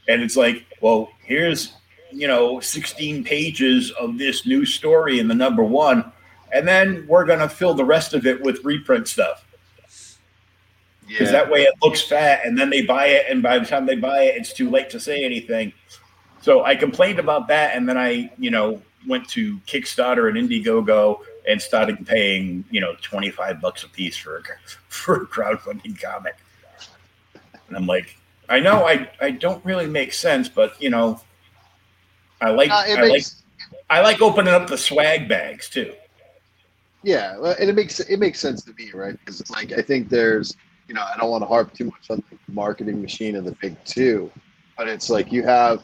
and 0.07 0.21
it's 0.21 0.37
like 0.37 0.65
well 0.81 1.09
here's 1.23 1.73
you 2.11 2.27
know 2.27 2.59
16 2.59 3.23
pages 3.23 3.91
of 3.99 4.17
this 4.17 4.45
new 4.45 4.65
story 4.65 5.19
in 5.19 5.27
the 5.27 5.33
number 5.33 5.63
one 5.63 6.11
and 6.53 6.67
then 6.67 7.05
we're 7.07 7.25
going 7.25 7.39
to 7.39 7.49
fill 7.49 7.73
the 7.73 7.85
rest 7.85 8.13
of 8.13 8.25
it 8.25 8.41
with 8.41 8.63
reprint 8.63 9.07
stuff 9.07 9.45
because 11.07 11.31
that 11.31 11.49
way 11.49 11.63
it 11.63 11.73
looks 11.81 12.01
fat 12.01 12.41
and 12.45 12.57
then 12.57 12.69
they 12.69 12.83
buy 12.83 13.07
it 13.07 13.25
and 13.29 13.41
by 13.41 13.57
the 13.57 13.65
time 13.65 13.85
they 13.87 13.95
buy 13.95 14.21
it 14.23 14.35
it's 14.35 14.53
too 14.53 14.69
late 14.69 14.89
to 14.91 14.99
say 14.99 15.23
anything 15.23 15.73
so 16.39 16.63
i 16.63 16.75
complained 16.75 17.17
about 17.17 17.47
that 17.47 17.75
and 17.75 17.89
then 17.89 17.97
i 17.97 18.29
you 18.37 18.51
know 18.51 18.79
went 19.07 19.27
to 19.29 19.57
kickstarter 19.59 20.29
and 20.29 20.37
indiegogo 20.37 21.19
and 21.47 21.61
started 21.61 22.05
paying 22.05 22.63
you 22.69 22.81
know 22.81 22.95
25 23.01 23.61
bucks 23.61 23.83
a 23.83 23.89
piece 23.89 24.17
for 24.17 24.37
a 24.37 24.41
for 24.87 25.23
a 25.23 25.27
crowdfunding 25.27 25.99
comic 25.99 26.37
and 27.67 27.77
i'm 27.77 27.85
like 27.85 28.17
i 28.49 28.59
know 28.59 28.85
i 28.85 29.09
i 29.21 29.31
don't 29.31 29.63
really 29.63 29.87
make 29.87 30.13
sense 30.13 30.49
but 30.49 30.79
you 30.81 30.89
know 30.89 31.19
i 32.41 32.49
like 32.49 32.69
Uh, 32.69 32.83
i 32.87 33.07
like 33.07 33.25
i 33.89 34.01
like 34.01 34.21
opening 34.21 34.53
up 34.53 34.67
the 34.67 34.77
swag 34.77 35.27
bags 35.27 35.69
too 35.69 35.93
yeah, 37.03 37.37
well, 37.37 37.55
and 37.59 37.69
it 37.69 37.75
makes 37.75 37.99
it 37.99 38.17
makes 38.17 38.39
sense 38.39 38.63
to 38.63 38.73
me, 38.73 38.91
right? 38.93 39.17
Because 39.17 39.39
it's 39.39 39.51
like 39.51 39.71
I 39.71 39.81
think 39.81 40.09
there's, 40.09 40.55
you 40.87 40.93
know, 40.93 41.01
I 41.01 41.17
don't 41.17 41.29
want 41.29 41.43
to 41.43 41.47
harp 41.47 41.73
too 41.73 41.85
much 41.85 42.09
on 42.09 42.23
the 42.29 42.37
marketing 42.51 43.01
machine 43.01 43.35
of 43.35 43.45
the 43.45 43.53
big 43.53 43.81
two, 43.85 44.29
but 44.77 44.87
it's 44.87 45.09
like 45.09 45.31
you 45.31 45.43
have, 45.43 45.83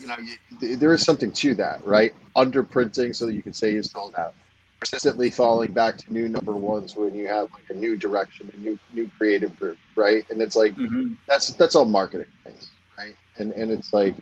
you 0.00 0.06
know, 0.06 0.16
you, 0.60 0.76
there 0.76 0.92
is 0.94 1.02
something 1.02 1.30
to 1.32 1.54
that, 1.56 1.84
right? 1.86 2.14
Underprinting 2.36 3.14
so 3.14 3.26
that 3.26 3.34
you 3.34 3.42
can 3.42 3.52
say 3.52 3.72
you 3.72 3.82
sold 3.82 4.14
out. 4.16 4.34
Persistently 4.80 5.30
falling 5.30 5.72
back 5.72 5.98
to 5.98 6.12
new 6.12 6.26
number 6.26 6.52
ones 6.52 6.96
when 6.96 7.14
you 7.14 7.28
have 7.28 7.52
like 7.52 7.68
a 7.68 7.74
new 7.74 7.98
direction, 7.98 8.50
a 8.54 8.56
new 8.56 8.78
new 8.94 9.10
creative 9.18 9.54
group, 9.58 9.76
right? 9.94 10.24
And 10.30 10.40
it's 10.40 10.56
like 10.56 10.74
mm-hmm. 10.74 11.12
that's 11.28 11.50
that's 11.50 11.74
all 11.74 11.84
marketing 11.84 12.32
things, 12.44 12.70
right? 12.96 13.14
And 13.36 13.52
and 13.52 13.70
it's 13.70 13.92
like, 13.92 14.14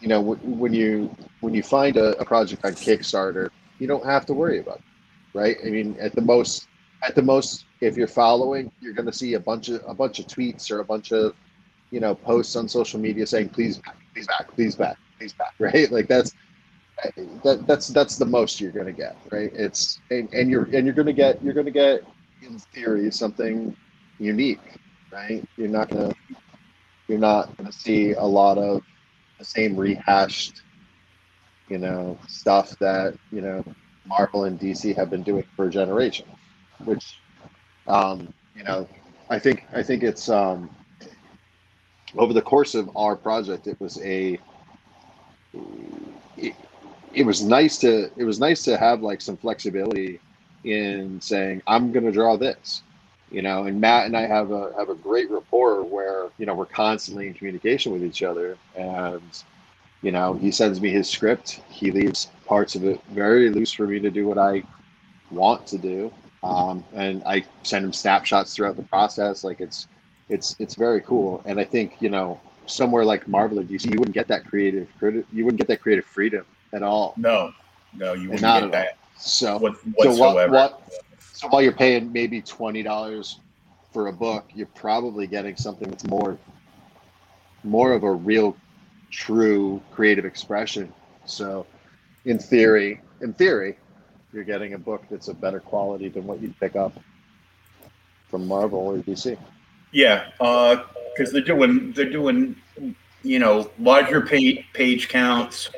you 0.00 0.06
know, 0.06 0.20
when, 0.20 0.38
when 0.58 0.72
you 0.72 1.12
when 1.40 1.52
you 1.52 1.64
find 1.64 1.96
a, 1.96 2.16
a 2.20 2.24
project 2.24 2.64
on 2.64 2.74
Kickstarter, 2.74 3.50
you 3.80 3.88
don't 3.88 4.06
have 4.06 4.24
to 4.26 4.34
worry 4.34 4.60
about 4.60 4.76
it, 4.76 5.36
right? 5.36 5.56
I 5.66 5.70
mean, 5.70 5.96
at 5.98 6.14
the 6.14 6.22
most, 6.22 6.68
at 7.02 7.16
the 7.16 7.22
most, 7.22 7.64
if 7.80 7.96
you're 7.96 8.06
following, 8.06 8.70
you're 8.80 8.94
going 8.94 9.06
to 9.06 9.12
see 9.12 9.34
a 9.34 9.40
bunch 9.40 9.68
of 9.68 9.82
a 9.84 9.94
bunch 9.94 10.20
of 10.20 10.28
tweets 10.28 10.70
or 10.70 10.78
a 10.78 10.84
bunch 10.84 11.10
of, 11.10 11.34
you 11.90 11.98
know, 11.98 12.14
posts 12.14 12.54
on 12.54 12.68
social 12.68 13.00
media 13.00 13.26
saying, 13.26 13.48
"Please 13.48 13.78
back, 13.78 13.96
please 14.14 14.28
back, 14.28 14.54
please 14.54 14.76
back, 14.76 14.96
please 15.18 15.32
back," 15.38 15.54
right? 15.58 15.90
Like 15.90 16.08
that's 16.08 16.34
that 17.44 17.64
that's 17.66 17.88
that's 17.88 18.16
the 18.16 18.26
most 18.26 18.60
you're 18.60 18.72
going 18.72 18.86
to 18.86 18.92
get, 18.92 19.16
right? 19.30 19.50
It's 19.54 20.00
and, 20.10 20.32
and 20.32 20.50
you're 20.50 20.64
and 20.64 20.84
you're 20.84 20.94
going 20.94 21.06
to 21.06 21.12
get 21.12 21.42
you're 21.42 21.54
going 21.54 21.66
to 21.66 21.72
get 21.72 22.04
in 22.42 22.58
theory 22.58 23.10
something 23.10 23.76
unique, 24.18 24.60
right? 25.12 25.46
You're 25.56 25.68
not 25.68 25.90
going 25.90 26.10
to 26.10 26.16
you're 27.08 27.18
not 27.18 27.56
going 27.56 27.70
to 27.70 27.76
see 27.76 28.12
a 28.12 28.24
lot 28.24 28.58
of 28.58 28.82
the 29.38 29.44
same 29.44 29.76
rehashed, 29.76 30.62
you 31.68 31.78
know, 31.78 32.18
stuff 32.26 32.76
that 32.80 33.16
you 33.30 33.40
know 33.40 33.64
Marvel 34.06 34.44
and 34.44 34.58
DC 34.58 34.96
have 34.96 35.10
been 35.10 35.22
doing 35.22 35.44
for 35.54 35.66
a 35.66 35.70
generation, 35.70 36.26
which, 36.84 37.20
um, 37.86 38.32
you 38.56 38.64
know, 38.64 38.88
I 39.30 39.38
think 39.38 39.66
I 39.72 39.82
think 39.82 40.02
it's 40.02 40.28
um, 40.28 40.70
over 42.16 42.32
the 42.32 42.42
course 42.42 42.74
of 42.74 42.90
our 42.96 43.14
project, 43.14 43.66
it 43.66 43.80
was 43.80 44.00
a 44.02 44.38
it, 46.36 46.54
it 47.14 47.24
was 47.26 47.42
nice 47.42 47.78
to 47.78 48.10
it 48.16 48.24
was 48.24 48.40
nice 48.40 48.62
to 48.64 48.76
have 48.76 49.02
like 49.02 49.20
some 49.20 49.36
flexibility 49.36 50.20
in 50.64 51.20
saying 51.20 51.62
I'm 51.66 51.92
going 51.92 52.04
to 52.04 52.12
draw 52.12 52.36
this, 52.36 52.82
you 53.30 53.42
know. 53.42 53.64
And 53.64 53.80
Matt 53.80 54.06
and 54.06 54.16
I 54.16 54.22
have 54.26 54.50
a 54.50 54.72
have 54.78 54.88
a 54.90 54.94
great 54.94 55.30
rapport 55.30 55.82
where 55.84 56.28
you 56.38 56.46
know 56.46 56.54
we're 56.54 56.66
constantly 56.66 57.26
in 57.28 57.34
communication 57.34 57.92
with 57.92 58.04
each 58.04 58.22
other, 58.22 58.58
and 58.76 59.22
you 60.02 60.12
know 60.12 60.34
he 60.34 60.50
sends 60.50 60.80
me 60.80 60.90
his 60.90 61.08
script, 61.08 61.60
he 61.68 61.90
leaves 61.90 62.28
parts 62.46 62.74
of 62.74 62.84
it 62.84 63.00
very 63.10 63.50
loose 63.50 63.72
for 63.72 63.86
me 63.86 64.00
to 64.00 64.10
do 64.10 64.26
what 64.26 64.38
I 64.38 64.62
want 65.30 65.66
to 65.68 65.78
do, 65.78 66.12
um, 66.42 66.84
and 66.94 67.22
I 67.24 67.44
send 67.62 67.84
him 67.84 67.92
snapshots 67.92 68.54
throughout 68.54 68.76
the 68.76 68.82
process. 68.84 69.44
Like 69.44 69.60
it's 69.60 69.88
it's 70.28 70.56
it's 70.58 70.74
very 70.74 71.00
cool, 71.02 71.42
and 71.46 71.60
I 71.60 71.64
think 71.64 71.96
you 72.00 72.10
know 72.10 72.40
somewhere 72.68 73.04
like 73.04 73.26
Marvel 73.26 73.60
or 73.60 73.64
DC, 73.64 73.86
you 73.86 73.98
wouldn't 73.98 74.14
get 74.14 74.28
that 74.28 74.44
creative 74.46 74.88
you 75.00 75.44
wouldn't 75.44 75.58
get 75.58 75.68
that 75.68 75.80
creative 75.80 76.04
freedom 76.04 76.44
at 76.72 76.82
all. 76.82 77.14
no 77.16 77.52
no 77.94 78.12
you 78.12 78.28
wouldn't 78.28 78.42
Not 78.42 78.60
get 78.60 78.64
at 78.64 78.72
that 78.72 78.98
So 79.18 79.56
what, 79.56 79.76
so 79.76 79.80
what, 79.94 80.08
whatsoever 80.08 80.52
what 80.52 80.82
so 81.32 81.48
while 81.48 81.62
you're 81.62 81.72
paying 81.72 82.12
maybe 82.12 82.42
twenty 82.42 82.82
dollars 82.82 83.38
for 83.92 84.08
a 84.08 84.12
book, 84.12 84.44
you're 84.54 84.66
probably 84.74 85.26
getting 85.26 85.56
something 85.56 85.88
that's 85.88 86.06
more 86.06 86.38
more 87.64 87.92
of 87.92 88.02
a 88.02 88.12
real 88.12 88.56
true 89.10 89.80
creative 89.90 90.24
expression. 90.24 90.92
So 91.24 91.66
in 92.24 92.38
theory, 92.38 93.00
in 93.20 93.32
theory, 93.32 93.78
you're 94.32 94.44
getting 94.44 94.74
a 94.74 94.78
book 94.78 95.04
that's 95.10 95.28
of 95.28 95.40
better 95.40 95.60
quality 95.60 96.08
than 96.08 96.26
what 96.26 96.40
you'd 96.40 96.58
pick 96.60 96.76
up 96.76 96.92
from 98.28 98.46
Marvel 98.46 98.80
or 98.80 98.98
DC. 98.98 99.38
Yeah, 99.92 100.30
uh, 100.40 100.82
because 101.18 101.32
they're 101.32 101.42
doing 101.42 101.92
they're 101.92 102.10
doing 102.10 102.54
you 103.22 103.38
know 103.38 103.70
larger 103.78 104.20
page 104.20 104.64
page 104.72 105.08
counts. 105.08 105.70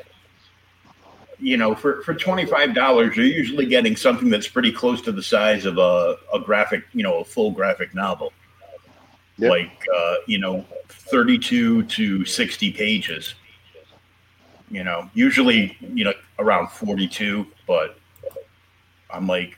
You 1.39 1.57
know, 1.57 1.73
for 1.73 2.03
for 2.03 2.13
twenty 2.13 2.45
five 2.45 2.75
dollars, 2.75 3.17
you're 3.17 3.25
usually 3.25 3.65
getting 3.65 3.95
something 3.95 4.29
that's 4.29 4.47
pretty 4.47 4.71
close 4.71 5.01
to 5.01 5.11
the 5.11 5.23
size 5.23 5.65
of 5.65 5.79
a, 5.79 6.17
a 6.31 6.39
graphic, 6.39 6.83
you 6.93 7.01
know, 7.01 7.19
a 7.19 7.25
full 7.25 7.49
graphic 7.49 7.95
novel, 7.95 8.31
Yep. 9.37 9.49
like 9.49 9.87
uh, 9.95 10.15
you 10.27 10.37
know, 10.37 10.63
thirty 10.87 11.39
two 11.39 11.81
to 11.83 12.25
sixty 12.25 12.71
pages. 12.71 13.33
You 14.69 14.83
know, 14.83 15.09
usually 15.15 15.75
you 15.81 16.05
know 16.05 16.13
around 16.37 16.69
forty 16.69 17.07
two, 17.07 17.47
but 17.65 17.97
I'm 19.09 19.25
like, 19.25 19.57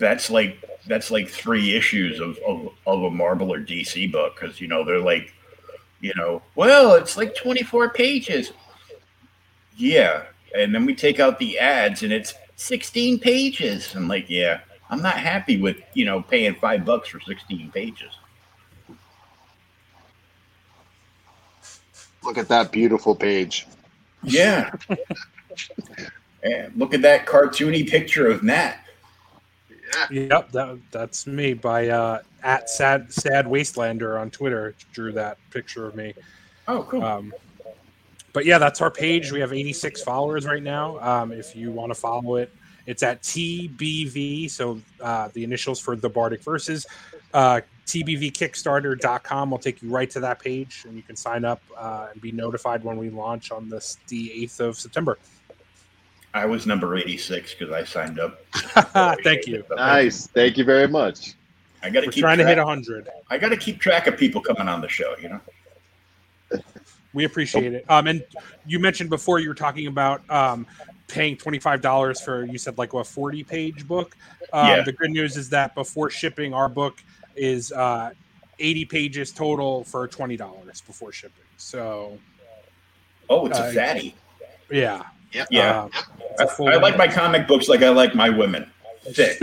that's 0.00 0.30
like 0.30 0.64
that's 0.86 1.10
like 1.10 1.28
three 1.28 1.76
issues 1.76 2.18
of, 2.18 2.36
of, 2.38 2.70
of 2.86 3.02
a 3.04 3.10
Marvel 3.10 3.52
or 3.52 3.60
DC 3.60 4.10
book 4.10 4.34
because 4.40 4.60
you 4.60 4.66
know 4.66 4.84
they're 4.84 4.98
like, 4.98 5.32
you 6.00 6.12
know, 6.16 6.42
well, 6.56 6.94
it's 6.94 7.16
like 7.16 7.36
twenty 7.36 7.62
four 7.62 7.90
pages. 7.90 8.52
Yeah, 9.76 10.24
and 10.56 10.74
then 10.74 10.84
we 10.86 10.94
take 10.94 11.20
out 11.20 11.38
the 11.38 11.58
ads 11.58 12.02
and 12.02 12.12
it's 12.12 12.34
sixteen 12.56 13.20
pages. 13.20 13.94
I'm 13.94 14.08
like, 14.08 14.28
yeah, 14.28 14.60
I'm 14.88 15.02
not 15.02 15.18
happy 15.18 15.60
with 15.60 15.76
you 15.94 16.06
know 16.06 16.22
paying 16.22 16.54
five 16.56 16.84
bucks 16.84 17.10
for 17.10 17.20
sixteen 17.20 17.70
pages. 17.70 18.12
Look 22.24 22.38
at 22.38 22.48
that 22.48 22.72
beautiful 22.72 23.14
page. 23.14 23.66
Yeah. 24.22 24.70
and 26.42 26.72
look 26.76 26.92
at 26.92 27.02
that 27.02 27.26
cartoony 27.26 27.88
picture 27.88 28.30
of 28.30 28.42
Matt. 29.94 30.10
Yep, 30.10 30.52
that, 30.52 30.78
that's 30.90 31.26
me 31.26 31.54
by 31.54 31.88
uh, 31.88 32.22
at 32.42 32.70
sad 32.70 33.12
sad 33.12 33.46
wastelander 33.46 34.20
on 34.20 34.30
Twitter. 34.30 34.74
Drew 34.92 35.12
that 35.12 35.38
picture 35.50 35.86
of 35.86 35.94
me. 35.94 36.14
Oh, 36.68 36.84
cool. 36.84 37.02
Um, 37.02 37.32
but 38.32 38.44
yeah, 38.44 38.58
that's 38.58 38.80
our 38.80 38.90
page. 38.90 39.32
We 39.32 39.40
have 39.40 39.52
86 39.52 40.02
followers 40.02 40.46
right 40.46 40.62
now. 40.62 40.98
Um, 41.00 41.32
if 41.32 41.56
you 41.56 41.72
want 41.72 41.92
to 41.92 41.98
follow 41.98 42.36
it, 42.36 42.54
it's 42.86 43.02
at 43.02 43.22
TBV. 43.22 44.48
So 44.50 44.80
uh, 45.00 45.28
the 45.32 45.44
initials 45.44 45.80
for 45.80 45.96
the 45.96 46.08
Bardic 46.08 46.42
Verses. 46.42 46.86
Uh, 47.32 47.60
TBVKickstarter.com 47.86 49.50
will 49.50 49.58
take 49.58 49.82
you 49.82 49.90
right 49.90 50.08
to 50.10 50.20
that 50.20 50.38
page, 50.38 50.84
and 50.86 50.96
you 50.96 51.02
can 51.02 51.16
sign 51.16 51.44
up 51.44 51.60
uh, 51.76 52.08
and 52.12 52.20
be 52.20 52.30
notified 52.30 52.84
when 52.84 52.96
we 52.96 53.10
launch 53.10 53.50
on 53.50 53.68
this 53.68 53.98
the 54.08 54.28
8th 54.28 54.60
of 54.60 54.78
September. 54.78 55.18
I 56.32 56.46
was 56.46 56.66
number 56.66 56.96
86 56.96 57.54
because 57.54 57.72
I 57.72 57.84
signed 57.84 58.20
up. 58.20 58.44
Thank 59.24 59.46
you. 59.46 59.64
Nice. 59.70 60.26
Thank 60.28 60.56
you 60.56 60.64
very 60.64 60.86
much. 60.86 61.34
I 61.82 61.90
got 61.90 62.00
to 62.00 62.06
We're 62.06 62.12
keep 62.12 62.22
trying 62.22 62.38
to 62.38 62.44
track, 62.44 62.56
hit 62.56 62.64
100. 62.64 63.08
I 63.30 63.38
got 63.38 63.48
to 63.48 63.56
keep 63.56 63.80
track 63.80 64.06
of 64.06 64.16
people 64.16 64.40
coming 64.40 64.68
on 64.68 64.80
the 64.80 64.88
show. 64.88 65.14
You 65.20 65.28
know. 65.30 65.40
We 67.12 67.24
appreciate 67.24 67.72
it. 67.74 67.84
Um, 67.88 68.06
and 68.06 68.24
you 68.66 68.78
mentioned 68.78 69.10
before 69.10 69.40
you 69.40 69.48
were 69.48 69.54
talking 69.56 69.88
about 69.88 70.22
um, 70.30 70.64
paying 71.08 71.36
twenty 71.36 71.58
five 71.58 71.80
dollars 71.82 72.20
for 72.20 72.44
you 72.44 72.56
said 72.56 72.78
like 72.78 72.92
a 72.92 73.02
forty 73.02 73.42
page 73.42 73.84
book. 73.88 74.16
Um, 74.52 74.68
Yeah. 74.68 74.82
The 74.84 74.92
good 74.92 75.10
news 75.10 75.36
is 75.36 75.50
that 75.50 75.74
before 75.74 76.08
shipping, 76.10 76.54
our 76.54 76.68
book 76.68 77.02
is 77.34 77.72
uh, 77.72 78.10
eighty 78.60 78.84
pages 78.84 79.32
total 79.32 79.82
for 79.82 80.06
twenty 80.06 80.36
dollars 80.36 80.82
before 80.82 81.10
shipping. 81.10 81.42
So 81.56 82.16
Oh, 83.28 83.46
it's 83.46 83.58
Uh, 83.58 83.64
a 83.64 83.72
fatty. 83.72 84.14
yeah, 84.70 85.02
Yeah. 85.32 85.82
um, 85.82 85.90
I, 86.38 86.44
a 86.44 86.46
full- 86.46 86.68
I 86.68 86.76
like 86.76 86.96
my 86.96 87.08
comic 87.08 87.46
books 87.46 87.68
like 87.68 87.82
I 87.82 87.90
like 87.90 88.14
my 88.14 88.30
women. 88.30 88.70
Thick. 89.02 89.40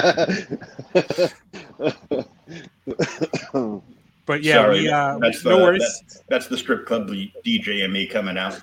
but 4.26 4.42
yeah, 4.42 4.54
Sorry, 4.54 4.80
we 4.82 4.88
uh, 4.88 5.18
that's 5.18 5.44
no 5.44 5.56
the, 5.56 5.62
worries. 5.62 5.80
That's, 5.80 6.22
that's 6.28 6.46
the 6.46 6.56
strip 6.56 6.86
club 6.86 7.08
DJ 7.08 7.84
and 7.84 7.92
me 7.92 8.06
coming 8.06 8.38
out. 8.38 8.60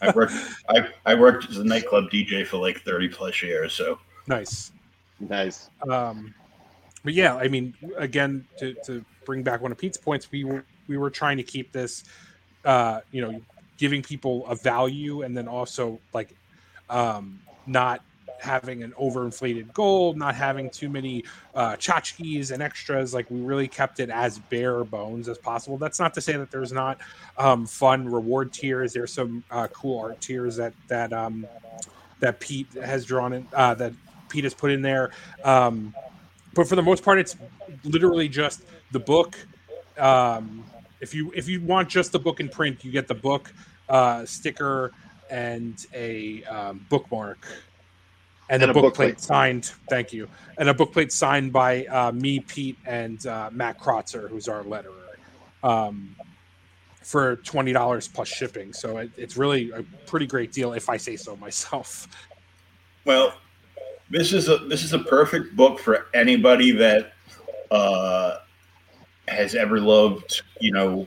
I 0.00 0.12
worked. 0.14 0.34
I, 0.68 0.88
I 1.06 1.14
worked 1.14 1.50
as 1.50 1.58
a 1.58 1.64
nightclub 1.64 2.10
DJ 2.10 2.46
for 2.46 2.58
like 2.58 2.82
thirty 2.82 3.08
plus 3.08 3.42
years. 3.42 3.72
So 3.72 3.98
Nice. 4.28 4.72
nice. 5.20 5.70
Um, 5.88 6.34
but 7.02 7.14
yeah, 7.14 7.34
I 7.36 7.48
mean, 7.48 7.74
again, 7.96 8.46
to, 8.58 8.74
to 8.84 9.04
bring 9.24 9.42
back 9.42 9.60
one 9.60 9.72
of 9.72 9.78
Pete's 9.78 9.96
points, 9.96 10.30
we 10.30 10.44
were 10.44 10.64
we 10.86 10.98
were 10.98 11.10
trying 11.10 11.38
to 11.38 11.42
keep 11.42 11.72
this, 11.72 12.04
uh, 12.64 13.00
you 13.10 13.22
know, 13.22 13.40
giving 13.78 14.02
people 14.02 14.46
a 14.46 14.54
value, 14.54 15.22
and 15.22 15.36
then 15.36 15.48
also 15.48 15.98
like, 16.12 16.34
um, 16.90 17.40
not 17.66 18.02
having 18.40 18.82
an 18.82 18.92
overinflated 18.92 19.72
goal, 19.72 20.14
not 20.14 20.34
having 20.34 20.70
too 20.70 20.88
many 20.88 21.24
uh, 21.54 21.72
tchotchkes 21.76 22.52
and 22.52 22.62
extras. 22.62 23.12
Like 23.12 23.30
we 23.30 23.40
really 23.40 23.68
kept 23.68 24.00
it 24.00 24.10
as 24.10 24.38
bare 24.38 24.84
bones 24.84 25.28
as 25.28 25.38
possible. 25.38 25.76
That's 25.76 25.98
not 25.98 26.14
to 26.14 26.20
say 26.20 26.34
that 26.34 26.50
there's 26.50 26.72
not 26.72 26.98
um, 27.36 27.66
fun 27.66 28.08
reward 28.08 28.52
tiers. 28.52 28.92
There's 28.92 29.12
some 29.12 29.44
uh, 29.50 29.68
cool 29.68 30.00
art 30.00 30.20
tiers 30.20 30.56
that 30.56 30.72
that 30.88 31.12
um, 31.12 31.46
that 32.20 32.40
Pete 32.40 32.72
has 32.74 33.04
drawn 33.04 33.32
in 33.32 33.48
uh, 33.52 33.74
that 33.74 33.92
Pete 34.28 34.44
has 34.44 34.54
put 34.54 34.70
in 34.70 34.82
there. 34.82 35.10
Um, 35.44 35.94
but 36.54 36.68
for 36.68 36.76
the 36.76 36.82
most 36.82 37.02
part, 37.02 37.18
it's 37.18 37.36
literally 37.84 38.28
just 38.28 38.62
the 38.92 39.00
book. 39.00 39.36
Um, 39.98 40.64
if 41.00 41.14
you 41.14 41.32
if 41.34 41.48
you 41.48 41.60
want 41.60 41.88
just 41.88 42.12
the 42.12 42.18
book 42.18 42.40
in 42.40 42.48
print, 42.48 42.84
you 42.84 42.90
get 42.90 43.08
the 43.08 43.14
book, 43.14 43.52
uh, 43.88 44.24
sticker, 44.24 44.92
and 45.30 45.86
a 45.94 46.44
um, 46.44 46.86
bookmark, 46.88 47.46
and, 48.50 48.62
And 48.62 48.70
a 48.70 48.72
a 48.72 48.74
book 48.74 48.94
bookplate. 48.94 48.96
plate 48.96 49.20
signed. 49.20 49.66
Thank 49.88 50.12
you, 50.12 50.28
and 50.58 50.68
a 50.68 50.74
book 50.74 50.92
plate 50.92 51.12
signed 51.12 51.52
by 51.52 51.84
uh, 51.86 52.12
me, 52.12 52.40
Pete, 52.40 52.78
and 52.86 53.24
uh, 53.26 53.50
Matt 53.52 53.78
Krotzer, 53.78 54.28
who's 54.28 54.48
our 54.48 54.62
letterer. 54.62 54.92
Um, 55.62 56.14
for 57.02 57.36
twenty 57.36 57.72
dollars 57.72 58.06
plus 58.06 58.28
shipping, 58.28 58.72
so 58.72 58.98
it, 58.98 59.10
it's 59.16 59.36
really 59.36 59.70
a 59.70 59.82
pretty 60.06 60.26
great 60.26 60.52
deal, 60.52 60.74
if 60.74 60.90
I 60.90 60.98
say 60.98 61.16
so 61.16 61.36
myself. 61.36 62.06
well, 63.06 63.32
this 64.10 64.32
is 64.32 64.48
a 64.48 64.58
this 64.58 64.82
is 64.82 64.92
a 64.92 64.98
perfect 64.98 65.56
book 65.56 65.78
for 65.78 66.06
anybody 66.12 66.70
that 66.72 67.12
uh, 67.70 68.36
has 69.26 69.54
ever 69.54 69.80
loved 69.80 70.42
you 70.60 70.72
know 70.72 71.06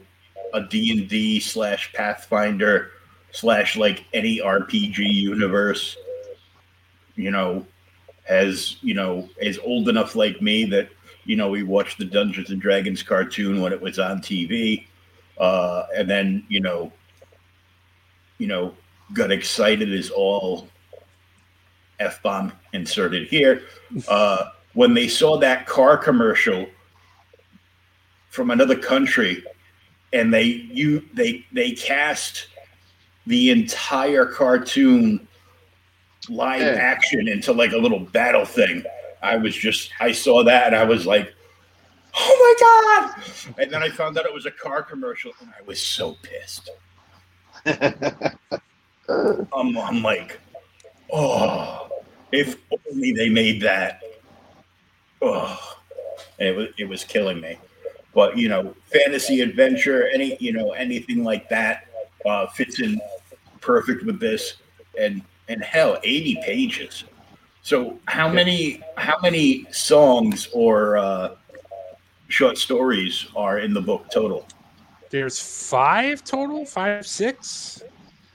a 0.53 0.61
D 0.61 0.91
and 0.91 1.09
D 1.09 1.39
slash 1.39 1.91
Pathfinder 1.93 2.91
slash 3.31 3.77
like 3.77 4.05
any 4.13 4.39
RPG 4.39 4.97
universe. 4.99 5.97
You 7.15 7.31
know, 7.31 7.65
has 8.23 8.77
you 8.81 8.93
know 8.93 9.29
is 9.39 9.59
old 9.59 9.89
enough 9.89 10.15
like 10.15 10.41
me 10.41 10.65
that 10.65 10.89
you 11.25 11.35
know 11.35 11.49
we 11.49 11.63
watched 11.63 11.97
the 11.97 12.05
Dungeons 12.05 12.49
and 12.49 12.61
Dragons 12.61 13.03
cartoon 13.03 13.61
when 13.61 13.73
it 13.73 13.81
was 13.81 13.99
on 13.99 14.21
TV, 14.21 14.85
uh, 15.37 15.83
and 15.95 16.09
then 16.09 16.45
you 16.49 16.61
know, 16.61 16.91
you 18.37 18.47
know, 18.47 18.75
got 19.13 19.31
excited 19.31 19.93
as 19.93 20.09
all 20.09 20.67
f 21.99 22.21
bomb 22.23 22.51
inserted 22.73 23.27
here 23.27 23.61
uh, 24.07 24.45
when 24.73 24.93
they 24.93 25.07
saw 25.07 25.37
that 25.37 25.67
car 25.67 25.97
commercial 25.97 26.65
from 28.29 28.49
another 28.49 28.77
country, 28.77 29.43
and 30.13 30.33
they 30.33 30.43
you 30.43 31.03
they 31.13 31.45
they 31.51 31.71
cast 31.71 32.47
the 33.27 33.49
entire 33.51 34.25
cartoon 34.25 35.27
live 36.29 36.61
Yeah. 36.61 36.81
action 36.81 37.27
into 37.27 37.51
like 37.51 37.71
a 37.71 37.77
little 37.77 37.99
battle 37.99 38.45
thing. 38.45 38.83
I 39.21 39.37
was 39.37 39.55
just 39.55 39.91
I 39.99 40.11
saw 40.11 40.43
that 40.43 40.67
and 40.67 40.75
I 40.75 40.83
was 40.83 41.05
like, 41.05 41.33
oh 42.15 42.55
my 42.59 43.13
god! 43.15 43.55
And 43.59 43.71
then 43.71 43.83
I 43.83 43.89
found 43.89 44.17
out 44.17 44.25
it 44.25 44.33
was 44.33 44.45
a 44.45 44.51
car 44.51 44.83
commercial, 44.83 45.31
and 45.39 45.49
I 45.57 45.61
was 45.63 45.81
so 45.81 46.17
pissed. 46.23 46.69
I'm, 47.65 48.27
um, 49.53 49.77
I'm 49.77 50.01
like, 50.01 50.39
oh, 51.13 51.89
if 52.31 52.57
only 52.89 53.11
they 53.11 53.29
made 53.29 53.61
that. 53.61 54.01
Oh, 55.21 55.77
it 56.39 56.55
was 56.55 56.69
it 56.79 56.85
was 56.89 57.03
killing 57.03 57.39
me. 57.39 57.57
But 58.13 58.37
you 58.37 58.49
know, 58.49 58.75
fantasy 58.91 59.41
adventure, 59.41 60.07
any 60.09 60.37
you 60.39 60.53
know 60.53 60.71
anything 60.71 61.23
like 61.23 61.49
that 61.49 61.87
uh, 62.25 62.47
fits 62.47 62.79
in 62.81 62.99
perfect 63.59 64.05
with 64.05 64.19
this. 64.19 64.55
And 64.99 65.21
and 65.47 65.63
hell, 65.63 65.97
eighty 66.03 66.37
pages. 66.43 67.05
So 67.61 67.99
how 68.07 68.27
many 68.27 68.81
how 68.97 69.17
many 69.21 69.65
songs 69.71 70.49
or 70.53 70.97
uh, 70.97 71.35
short 72.27 72.57
stories 72.57 73.27
are 73.35 73.59
in 73.59 73.73
the 73.73 73.81
book 73.81 74.09
total? 74.11 74.47
There's 75.09 75.39
five 75.39 76.23
total, 76.23 76.65
five, 76.65 77.05
six. 77.05 77.83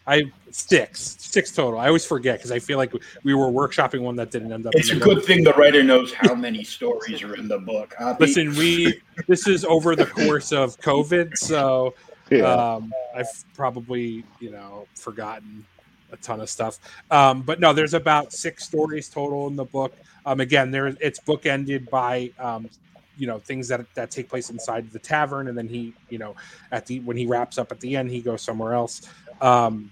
I 0.07 0.25
six, 0.51 1.17
six 1.19 1.51
total. 1.53 1.79
I 1.81 1.89
always 1.89 2.05
forget 2.07 2.39
because 2.39 2.53
I 2.53 2.59
feel 2.59 2.79
like 2.79 2.93
we 3.25 3.35
were 3.35 3.47
workshopping 3.47 4.01
one 4.03 4.17
that 4.17 4.31
didn't 4.31 4.53
end 4.53 4.67
up. 4.67 4.75
It's 4.77 4.91
a 4.91 4.97
good 4.97 5.17
book. 5.17 5.25
thing 5.27 5.43
the 5.43 5.53
writer 5.55 5.83
knows 5.83 6.13
how 6.13 6.35
many 6.35 6.63
stories 6.65 7.23
are 7.23 7.35
in 7.35 7.49
the 7.49 7.59
book. 7.59 7.95
huh, 7.99 8.15
Listen, 8.21 8.55
we 8.57 9.01
this 9.27 9.49
is 9.49 9.65
over 9.65 9.97
the 9.97 10.07
course 10.07 10.53
of 10.53 10.79
COVID, 10.81 11.37
so 11.37 11.95
Yeah. 12.31 12.45
um, 12.45 12.93
I've 13.17 13.45
probably 13.55 14.25
you 14.41 14.51
know 14.51 14.87
forgotten 14.95 15.65
a 16.13 16.17
ton 16.19 16.41
of 16.41 16.49
stuff. 16.49 16.79
Um, 17.11 17.43
but 17.43 17.59
no, 17.59 17.73
there's 17.73 17.95
about 17.95 18.33
six 18.33 18.65
stories 18.65 19.09
total 19.09 19.49
in 19.49 19.57
the 19.57 19.65
book. 19.65 19.93
Um, 20.25 20.39
again, 20.41 20.71
there 20.71 20.87
it's 20.87 21.19
bookended 21.21 21.91
by 21.91 22.31
um, 22.39 22.69
you 23.19 23.27
know 23.27 23.39
things 23.39 23.67
that 23.69 23.85
that 23.95 24.11
take 24.11 24.29
place 24.29 24.51
inside 24.51 24.91
the 24.93 24.99
tavern, 24.99 25.49
and 25.49 25.57
then 25.59 25.69
he 25.69 25.95
you 26.11 26.19
know 26.19 26.35
at 26.71 26.87
the 26.87 27.01
when 27.01 27.17
he 27.17 27.27
wraps 27.27 27.59
up 27.59 27.73
at 27.73 27.81
the 27.81 27.97
end, 27.97 28.11
he 28.11 28.21
goes 28.21 28.43
somewhere 28.43 28.73
else. 28.73 29.09
Um, 29.41 29.91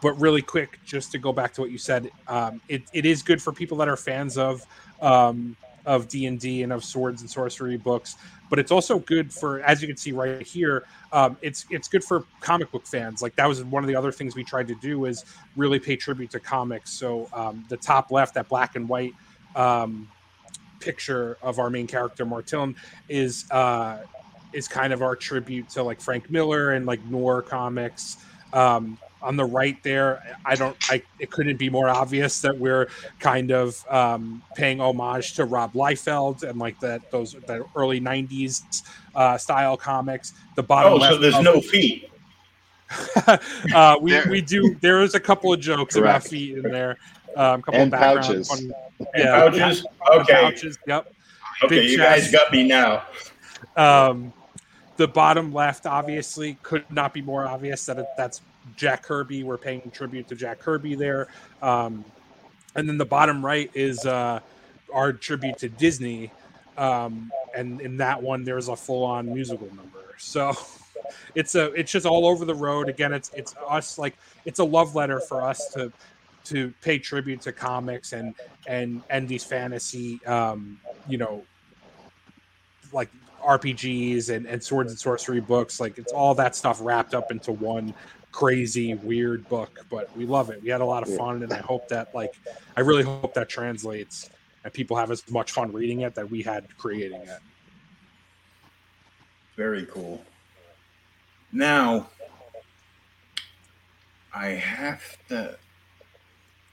but 0.00 0.12
really 0.20 0.42
quick, 0.42 0.78
just 0.84 1.10
to 1.12 1.18
go 1.18 1.32
back 1.32 1.52
to 1.54 1.60
what 1.60 1.70
you 1.70 1.78
said, 1.78 2.10
um, 2.28 2.60
it, 2.68 2.82
it 2.92 3.04
is 3.04 3.22
good 3.22 3.42
for 3.42 3.52
people 3.52 3.76
that 3.78 3.88
are 3.88 3.96
fans 3.96 4.38
of 4.38 4.64
um, 5.00 5.56
of 5.86 6.06
D 6.06 6.26
and 6.26 6.38
D 6.38 6.62
and 6.62 6.72
of 6.72 6.84
swords 6.84 7.22
and 7.22 7.30
sorcery 7.30 7.76
books. 7.76 8.16
But 8.50 8.58
it's 8.58 8.70
also 8.70 8.98
good 9.00 9.32
for, 9.32 9.60
as 9.62 9.82
you 9.82 9.88
can 9.88 9.96
see 9.96 10.12
right 10.12 10.46
here, 10.46 10.86
um, 11.12 11.36
it's 11.42 11.66
it's 11.70 11.88
good 11.88 12.04
for 12.04 12.24
comic 12.40 12.70
book 12.70 12.86
fans. 12.86 13.22
Like 13.22 13.34
that 13.36 13.46
was 13.46 13.64
one 13.64 13.82
of 13.82 13.88
the 13.88 13.96
other 13.96 14.12
things 14.12 14.36
we 14.36 14.44
tried 14.44 14.68
to 14.68 14.74
do 14.76 15.06
is 15.06 15.24
really 15.56 15.78
pay 15.78 15.96
tribute 15.96 16.30
to 16.30 16.40
comics. 16.40 16.92
So 16.92 17.28
um, 17.32 17.64
the 17.68 17.76
top 17.76 18.10
left, 18.10 18.34
that 18.34 18.48
black 18.48 18.76
and 18.76 18.88
white 18.88 19.14
um, 19.56 20.08
picture 20.80 21.38
of 21.42 21.58
our 21.58 21.70
main 21.70 21.86
character 21.86 22.24
Martillon 22.24 22.76
is 23.08 23.50
uh, 23.50 23.98
is 24.52 24.68
kind 24.68 24.92
of 24.92 25.02
our 25.02 25.16
tribute 25.16 25.68
to 25.70 25.82
like 25.82 26.00
Frank 26.00 26.30
Miller 26.30 26.72
and 26.72 26.86
like 26.86 27.04
Noir 27.06 27.42
comics. 27.42 28.18
Um, 28.52 28.98
on 29.20 29.36
the 29.36 29.44
right 29.44 29.82
there, 29.82 30.22
I 30.44 30.54
don't, 30.54 30.76
I 30.90 31.02
it 31.18 31.30
couldn't 31.30 31.56
be 31.56 31.68
more 31.68 31.88
obvious 31.88 32.40
that 32.42 32.56
we're 32.56 32.88
kind 33.18 33.50
of 33.50 33.84
um, 33.90 34.42
paying 34.54 34.80
homage 34.80 35.34
to 35.34 35.44
Rob 35.44 35.72
Liefeld 35.72 36.44
and 36.44 36.58
like 36.58 36.78
that 36.80 37.10
those 37.10 37.32
that 37.32 37.62
early 37.74 38.00
'90s 38.00 38.82
uh, 39.14 39.36
style 39.36 39.76
comics. 39.76 40.34
The 40.54 40.62
bottom 40.62 40.92
oh, 40.92 40.96
left, 40.96 41.14
so 41.14 41.18
there's 41.20 41.34
of- 41.34 41.42
no 41.44 41.60
feet. 41.60 42.10
uh, 43.74 43.96
we, 44.00 44.12
There- 44.12 44.30
we 44.30 44.40
do. 44.40 44.76
There 44.80 45.02
is 45.02 45.14
a 45.14 45.20
couple 45.20 45.52
of 45.52 45.60
jokes 45.60 45.96
about 45.96 46.22
feet 46.24 46.56
in 46.56 46.62
there. 46.62 46.96
Um, 47.36 47.60
a 47.60 47.62
couple 47.62 47.74
And 47.80 47.82
of 47.82 48.00
background 48.00 48.26
pouches. 48.26 48.48
funny- 48.48 48.70
And 49.14 49.24
pouches. 49.24 49.86
Okay, 50.12 50.32
pouches. 50.32 50.78
Yep. 50.86 51.12
okay, 51.64 51.80
big 51.80 51.90
you 51.90 51.98
guys 51.98 52.30
got 52.30 52.50
me 52.52 52.66
now. 52.66 53.04
Um, 53.76 54.32
the 54.98 55.08
bottom 55.08 55.52
left, 55.52 55.86
obviously, 55.86 56.58
could 56.62 56.84
not 56.90 57.14
be 57.14 57.22
more 57.22 57.46
obvious 57.46 57.86
that 57.86 57.98
it, 57.98 58.06
that's 58.16 58.42
Jack 58.76 59.04
Kirby. 59.04 59.44
We're 59.44 59.56
paying 59.56 59.90
tribute 59.92 60.28
to 60.28 60.34
Jack 60.34 60.58
Kirby 60.58 60.96
there. 60.96 61.28
Um, 61.62 62.04
and 62.74 62.88
then 62.88 62.98
the 62.98 63.06
bottom 63.06 63.44
right 63.44 63.70
is 63.74 64.04
uh, 64.04 64.40
our 64.92 65.12
tribute 65.12 65.56
to 65.58 65.68
Disney. 65.68 66.32
Um, 66.76 67.30
and 67.54 67.80
in 67.80 67.96
that 67.98 68.20
one, 68.20 68.44
there's 68.44 68.68
a 68.68 68.76
full-on 68.76 69.32
musical 69.32 69.68
number. 69.68 70.14
So 70.18 70.52
it's 71.34 71.54
a 71.54 71.72
it's 71.72 71.92
just 71.92 72.04
all 72.04 72.26
over 72.26 72.44
the 72.44 72.54
road. 72.54 72.88
Again, 72.88 73.12
it's 73.12 73.30
it's 73.34 73.54
us 73.68 73.98
like 73.98 74.16
it's 74.44 74.58
a 74.58 74.64
love 74.64 74.96
letter 74.96 75.20
for 75.20 75.42
us 75.42 75.68
to 75.74 75.92
to 76.46 76.74
pay 76.82 76.98
tribute 76.98 77.40
to 77.42 77.52
comics 77.52 78.12
and 78.12 78.34
and 78.66 79.02
and 79.10 79.28
these 79.28 79.44
fantasy 79.44 80.24
um, 80.26 80.80
you 81.08 81.18
know 81.18 81.44
like 82.92 83.10
RPGs 83.42 84.34
and, 84.34 84.46
and 84.46 84.62
swords 84.62 84.90
and 84.90 84.98
sorcery 84.98 85.40
books. 85.40 85.80
Like 85.80 85.98
it's 85.98 86.12
all 86.12 86.34
that 86.34 86.56
stuff 86.56 86.78
wrapped 86.80 87.14
up 87.14 87.30
into 87.30 87.52
one 87.52 87.94
crazy 88.32 88.94
weird 88.94 89.48
book. 89.48 89.84
But 89.90 90.14
we 90.16 90.26
love 90.26 90.50
it. 90.50 90.62
We 90.62 90.68
had 90.68 90.80
a 90.80 90.84
lot 90.84 91.06
of 91.06 91.14
fun, 91.16 91.42
and 91.42 91.52
I 91.52 91.58
hope 91.58 91.88
that 91.88 92.14
like 92.14 92.34
I 92.76 92.80
really 92.80 93.02
hope 93.02 93.34
that 93.34 93.48
translates 93.48 94.30
and 94.64 94.72
people 94.72 94.96
have 94.96 95.10
as 95.10 95.28
much 95.30 95.52
fun 95.52 95.72
reading 95.72 96.00
it 96.00 96.14
that 96.14 96.30
we 96.30 96.42
had 96.42 96.66
creating 96.76 97.22
it. 97.22 97.40
Very 99.56 99.86
cool. 99.86 100.22
Now, 101.52 102.08
I 104.34 104.48
have 104.48 105.02
to 105.28 105.56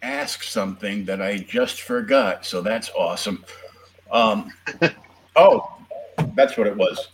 ask 0.02 0.44
something 0.44 1.06
that 1.06 1.22
I 1.22 1.38
just 1.38 1.82
forgot, 1.82 2.46
so 2.46 2.62
that's 2.62 2.90
awesome. 2.92 3.44
Um, 4.12 4.52
oh, 5.36 5.75
that's 6.36 6.58
what 6.58 6.68
it 6.68 6.76
was. 6.76 7.10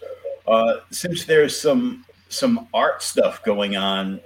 Uh, 0.47 0.77
since 0.91 1.25
there's 1.25 1.59
some 1.59 2.05
some 2.29 2.67
art 2.73 3.03
stuff 3.03 3.43
going 3.43 3.75
on 3.75 4.19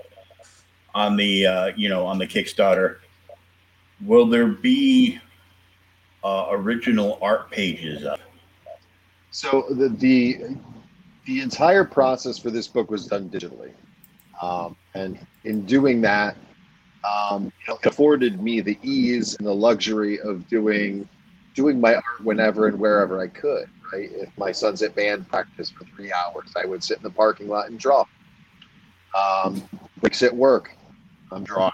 on 0.94 1.18
the 1.18 1.46
uh, 1.46 1.66
you 1.76 1.90
know 1.90 2.06
on 2.06 2.18
the 2.18 2.28
Kickstarter, 2.28 2.98
will 4.06 4.26
there 4.26 4.48
be 4.48 5.20
uh, 6.24 6.48
original 6.50 7.20
art 7.22 7.52
pages 7.52 8.06
up? 8.06 8.20
So 9.32 9.66
the, 9.70 9.90
the 9.90 10.58
the 11.26 11.42
entire 11.42 11.84
process 11.84 12.38
for 12.38 12.52
this 12.52 12.68
book 12.68 12.90
was 12.90 13.08
done 13.08 13.30
digitally, 13.30 13.74
um, 14.42 14.76
and 14.94 15.20
in 15.44 15.66
doing 15.66 16.02
that, 16.02 16.38
um, 17.04 17.52
it 17.68 17.86
afforded 17.86 18.42
me 18.42 18.62
the 18.62 18.80
ease 18.82 19.36
and 19.36 19.46
the 19.46 19.54
luxury 19.54 20.20
of 20.22 20.48
doing 20.48 21.08
doing 21.54 21.80
my 21.80 21.96
art 21.96 22.24
whenever 22.24 22.68
and 22.68 22.80
wherever 22.80 23.20
I 23.20 23.28
could. 23.28 23.70
Right, 23.94 24.10
if 24.14 24.30
my 24.38 24.52
son's 24.52 24.82
at 24.82 24.96
band 24.96 25.28
practice 25.28 25.70
for 25.70 25.86
three 25.86 26.12
hours, 26.12 26.52
I 26.56 26.66
would 26.66 26.84
sit 26.84 26.98
in 26.98 27.04
the 27.04 27.10
parking 27.10 27.48
lot 27.48 27.70
and 27.70 27.80
draw. 27.80 28.06
Um, 29.16 29.64
at 30.04 30.36
work, 30.36 30.72
I'm 31.32 31.44
drawing. 31.44 31.72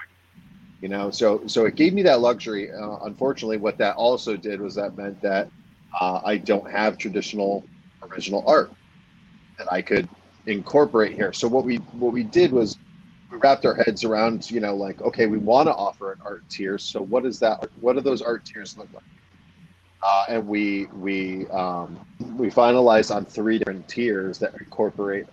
You 0.81 0.89
know, 0.89 1.11
so 1.11 1.45
so 1.47 1.65
it 1.65 1.75
gave 1.75 1.93
me 1.93 2.01
that 2.03 2.21
luxury. 2.21 2.71
Uh, 2.71 2.97
unfortunately, 3.03 3.57
what 3.57 3.77
that 3.77 3.95
also 3.95 4.35
did 4.35 4.59
was 4.59 4.75
that 4.75 4.97
meant 4.97 5.21
that 5.21 5.49
uh, 5.99 6.21
I 6.23 6.37
don't 6.37 6.69
have 6.69 6.97
traditional 6.97 7.63
original 8.01 8.43
art 8.47 8.71
that 9.57 9.71
I 9.71 9.81
could 9.81 10.09
incorporate 10.47 11.13
here. 11.13 11.33
So 11.33 11.47
what 11.47 11.65
we 11.65 11.77
what 11.77 12.13
we 12.13 12.23
did 12.23 12.51
was 12.51 12.77
we 13.31 13.37
wrapped 13.37 13.65
our 13.65 13.75
heads 13.75 14.03
around, 14.03 14.49
you 14.49 14.59
know, 14.59 14.75
like 14.75 15.01
okay, 15.01 15.27
we 15.27 15.37
want 15.37 15.67
to 15.67 15.73
offer 15.73 16.13
an 16.13 16.19
art 16.25 16.43
tier. 16.49 16.77
So 16.77 17.01
what 17.01 17.25
is 17.25 17.39
that? 17.39 17.69
What 17.79 17.93
do 17.93 18.01
those 18.01 18.21
art 18.21 18.43
tiers 18.45 18.77
look 18.77 18.87
like? 18.93 19.03
Uh, 20.03 20.25
and 20.29 20.47
we 20.47 20.87
we 20.87 21.47
um, 21.49 21.99
we 22.37 22.49
finalized 22.49 23.15
on 23.15 23.25
three 23.25 23.59
different 23.59 23.87
tiers 23.87 24.39
that 24.39 24.53
incorporate 24.55 25.27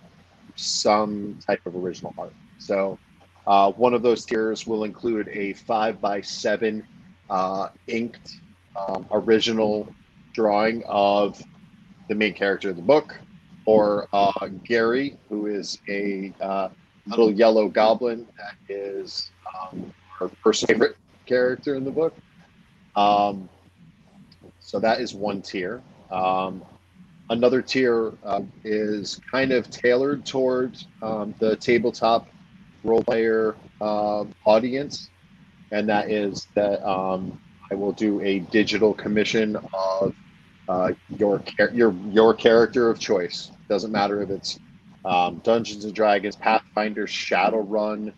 some 0.55 1.39
type 1.45 1.65
of 1.65 1.75
original 1.75 2.13
art. 2.17 2.33
So 2.59 2.99
uh, 3.47 3.71
one 3.71 3.93
of 3.93 4.01
those 4.03 4.25
tiers 4.25 4.67
will 4.67 4.83
include 4.83 5.27
a 5.29 5.53
five 5.53 5.99
by 5.99 6.21
seven 6.21 6.85
uh, 7.29 7.69
inked 7.87 8.41
um, 8.75 9.05
original 9.11 9.87
drawing 10.33 10.83
of 10.85 11.41
the 12.07 12.15
main 12.15 12.33
character 12.33 12.69
of 12.69 12.75
the 12.75 12.81
book 12.81 13.17
or 13.65 14.07
uh, 14.13 14.47
Gary, 14.63 15.17
who 15.29 15.45
is 15.45 15.79
a 15.87 16.33
uh, 16.41 16.69
little 17.05 17.31
yellow 17.31 17.67
goblin 17.67 18.27
that 18.37 18.55
is 18.67 19.31
um, 19.47 19.93
our 20.19 20.29
first 20.43 20.65
favorite 20.67 20.95
character 21.25 21.75
in 21.75 21.83
the 21.83 21.91
book. 21.91 22.15
Um, 22.95 23.47
so 24.69 24.79
that 24.79 25.01
is 25.01 25.15
one 25.15 25.41
tier. 25.41 25.81
Um, 26.11 26.63
another 27.31 27.59
tier 27.59 28.13
uh, 28.23 28.41
is 28.63 29.19
kind 29.31 29.51
of 29.51 29.67
tailored 29.71 30.27
towards 30.27 30.85
um, 31.01 31.33
the 31.39 31.55
tabletop 31.55 32.27
role 32.83 33.03
player 33.03 33.55
uh, 33.81 34.25
audience, 34.45 35.09
and 35.71 35.89
that 35.89 36.11
is 36.11 36.45
that 36.53 36.87
um, 36.87 37.41
I 37.71 37.73
will 37.73 37.93
do 37.93 38.21
a 38.21 38.39
digital 38.39 38.93
commission 38.93 39.57
of 39.73 40.13
uh, 40.67 40.91
your 41.17 41.41
your 41.73 41.95
your 42.11 42.35
character 42.35 42.91
of 42.91 42.99
choice. 42.99 43.49
Doesn't 43.69 43.91
matter 43.91 44.21
if 44.21 44.29
it's 44.29 44.59
um, 45.03 45.37
Dungeons 45.43 45.83
and 45.83 45.95
Dragons, 45.95 46.35
Pathfinder, 46.35 47.07
Shadowrun, 47.07 48.13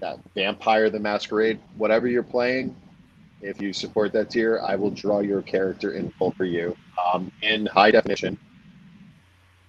that 0.00 0.20
Vampire 0.34 0.88
the 0.88 1.00
Masquerade, 1.00 1.60
whatever 1.76 2.08
you're 2.08 2.22
playing. 2.22 2.74
If 3.42 3.60
you 3.60 3.72
support 3.72 4.12
that 4.12 4.30
tier, 4.30 4.60
I 4.60 4.76
will 4.76 4.90
draw 4.90 5.18
your 5.18 5.42
character 5.42 5.92
in 5.92 6.10
full 6.12 6.30
for 6.30 6.44
you 6.44 6.76
um, 7.12 7.32
in 7.42 7.66
high 7.66 7.90
definition. 7.90 8.38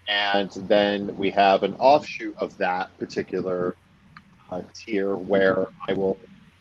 And 0.07 0.51
then 0.67 1.17
we 1.17 1.31
have 1.31 1.63
an 1.63 1.73
offshoot 1.75 2.35
of 2.37 2.55
that 2.59 2.95
particular 2.99 3.75
uh, 4.51 4.61
tier 4.75 5.15
where 5.15 5.67
I 5.87 5.93
will 5.93 6.19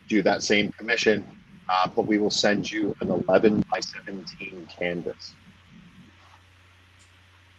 do 0.08 0.22
that 0.22 0.42
same 0.42 0.72
commission, 0.72 1.24
uh, 1.68 1.86
but 1.94 2.06
we 2.06 2.16
will 2.16 2.30
send 2.30 2.70
you 2.70 2.96
an 3.00 3.10
11 3.10 3.64
by 3.70 3.80
17 3.80 4.68
canvas. 4.78 5.34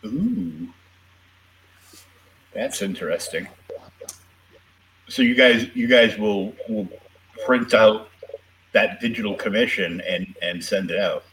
Ooh. 0.03 0.67
That's 2.53 2.81
interesting. 2.81 3.47
So 5.09 5.21
you 5.21 5.35
guys, 5.35 5.67
you 5.75 5.87
guys 5.87 6.17
will 6.17 6.53
will 6.69 6.87
print 7.45 7.73
out 7.73 8.09
that 8.74 8.99
digital 8.99 9.36
commission 9.36 10.01
and 10.01 10.36
and 10.41 10.63
send 10.63 10.91
it 10.91 10.99
out. 10.99 11.24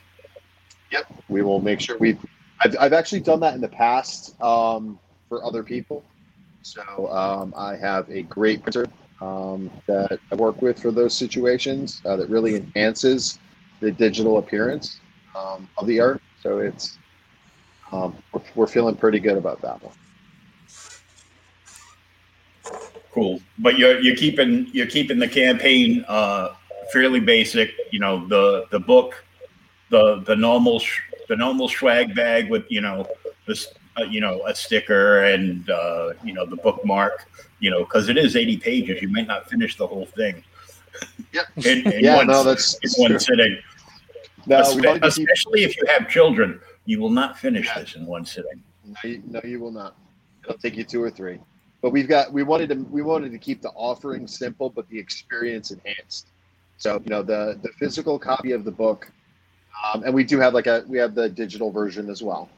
Yep, 0.92 1.12
we 1.28 1.42
will 1.42 1.60
make 1.60 1.80
sure 1.80 1.98
we. 1.98 2.16
I've 2.60 2.76
I've 2.78 2.92
actually 2.92 3.20
done 3.20 3.40
that 3.40 3.54
in 3.54 3.60
the 3.60 3.68
past 3.68 4.40
um, 4.42 4.98
for 5.28 5.44
other 5.44 5.62
people. 5.62 6.04
So 6.62 7.10
um, 7.10 7.54
I 7.56 7.74
have 7.76 8.08
a 8.10 8.22
great 8.22 8.62
printer 8.62 8.86
um, 9.20 9.70
that 9.86 10.18
I 10.30 10.34
work 10.34 10.60
with 10.60 10.80
for 10.80 10.90
those 10.90 11.16
situations 11.16 12.02
uh, 12.04 12.16
that 12.16 12.28
really 12.28 12.56
enhances 12.56 13.38
the 13.80 13.90
digital 13.90 14.38
appearance 14.38 15.00
um, 15.34 15.68
of 15.78 15.86
the 15.86 16.00
art. 16.00 16.20
So 16.42 16.58
it's 16.58 16.98
um, 17.92 18.16
we're, 18.32 18.42
we're 18.54 18.66
feeling 18.66 18.94
pretty 18.96 19.20
good 19.20 19.38
about 19.38 19.62
that 19.62 19.82
one. 19.82 19.94
Cool, 23.12 23.40
but 23.58 23.78
you're 23.78 23.98
you're 24.00 24.16
keeping 24.16 24.68
you're 24.72 24.86
keeping 24.86 25.18
the 25.18 25.28
campaign 25.28 26.04
uh, 26.06 26.54
fairly 26.92 27.20
basic. 27.20 27.72
You 27.90 28.00
know 28.00 28.26
the 28.28 28.66
the 28.70 28.80
book, 28.80 29.24
the 29.90 30.20
the 30.26 30.36
normal 30.36 30.80
sh- 30.80 31.00
the 31.28 31.36
normal 31.36 31.68
swag 31.68 32.14
bag 32.14 32.50
with 32.50 32.64
you 32.70 32.80
know 32.80 33.06
this 33.46 33.68
uh, 33.98 34.04
you 34.04 34.20
know 34.20 34.44
a 34.46 34.54
sticker 34.54 35.24
and 35.24 35.68
uh, 35.70 36.12
you 36.24 36.32
know 36.32 36.46
the 36.46 36.56
bookmark. 36.56 37.26
You 37.60 37.70
know 37.70 37.80
because 37.84 38.08
it 38.08 38.16
is 38.16 38.36
eighty 38.36 38.56
pages. 38.56 39.02
You 39.02 39.08
might 39.08 39.26
not 39.26 39.48
finish 39.48 39.76
the 39.76 39.86
whole 39.86 40.06
thing. 40.06 40.42
Yep. 41.32 41.46
in, 41.64 41.92
in 41.92 42.04
Yeah, 42.04 42.16
one, 42.16 42.26
no, 42.26 42.42
that's- 42.42 42.74
in 42.74 42.78
that's 42.82 42.98
one 42.98 43.10
true. 43.10 43.18
sitting. 43.18 43.58
No, 44.46 44.60
Espe- 44.62 44.80
we 44.80 44.86
wanted 44.86 45.02
keep- 45.02 45.10
especially 45.28 45.64
if 45.64 45.76
you 45.76 45.84
have 45.86 46.08
children, 46.08 46.60
you 46.86 46.98
will 47.00 47.10
not 47.10 47.38
finish 47.38 47.72
this 47.74 47.94
in 47.94 48.06
one 48.06 48.24
sitting. 48.24 48.62
No 48.84 48.94
you, 49.08 49.22
no, 49.28 49.40
you 49.44 49.60
will 49.60 49.70
not. 49.70 49.96
It'll 50.42 50.56
take 50.58 50.76
you 50.76 50.84
two 50.84 51.02
or 51.02 51.10
three. 51.10 51.38
But 51.82 51.90
we've 51.90 52.08
got 52.08 52.32
we 52.32 52.42
wanted 52.42 52.70
to 52.70 52.74
we 52.90 53.02
wanted 53.02 53.30
to 53.32 53.38
keep 53.38 53.62
the 53.62 53.68
offering 53.70 54.26
simple, 54.26 54.68
but 54.70 54.88
the 54.88 54.98
experience 54.98 55.70
enhanced. 55.70 56.29
So 56.80 57.00
you 57.04 57.10
know 57.10 57.22
the 57.22 57.58
the 57.62 57.68
physical 57.78 58.18
copy 58.18 58.52
of 58.52 58.64
the 58.64 58.70
book, 58.70 59.12
um, 59.84 60.02
and 60.02 60.14
we 60.14 60.24
do 60.24 60.40
have 60.40 60.54
like 60.54 60.66
a 60.66 60.82
we 60.88 60.96
have 60.96 61.14
the 61.14 61.28
digital 61.28 61.70
version 61.70 62.08
as 62.08 62.22
well. 62.22 62.48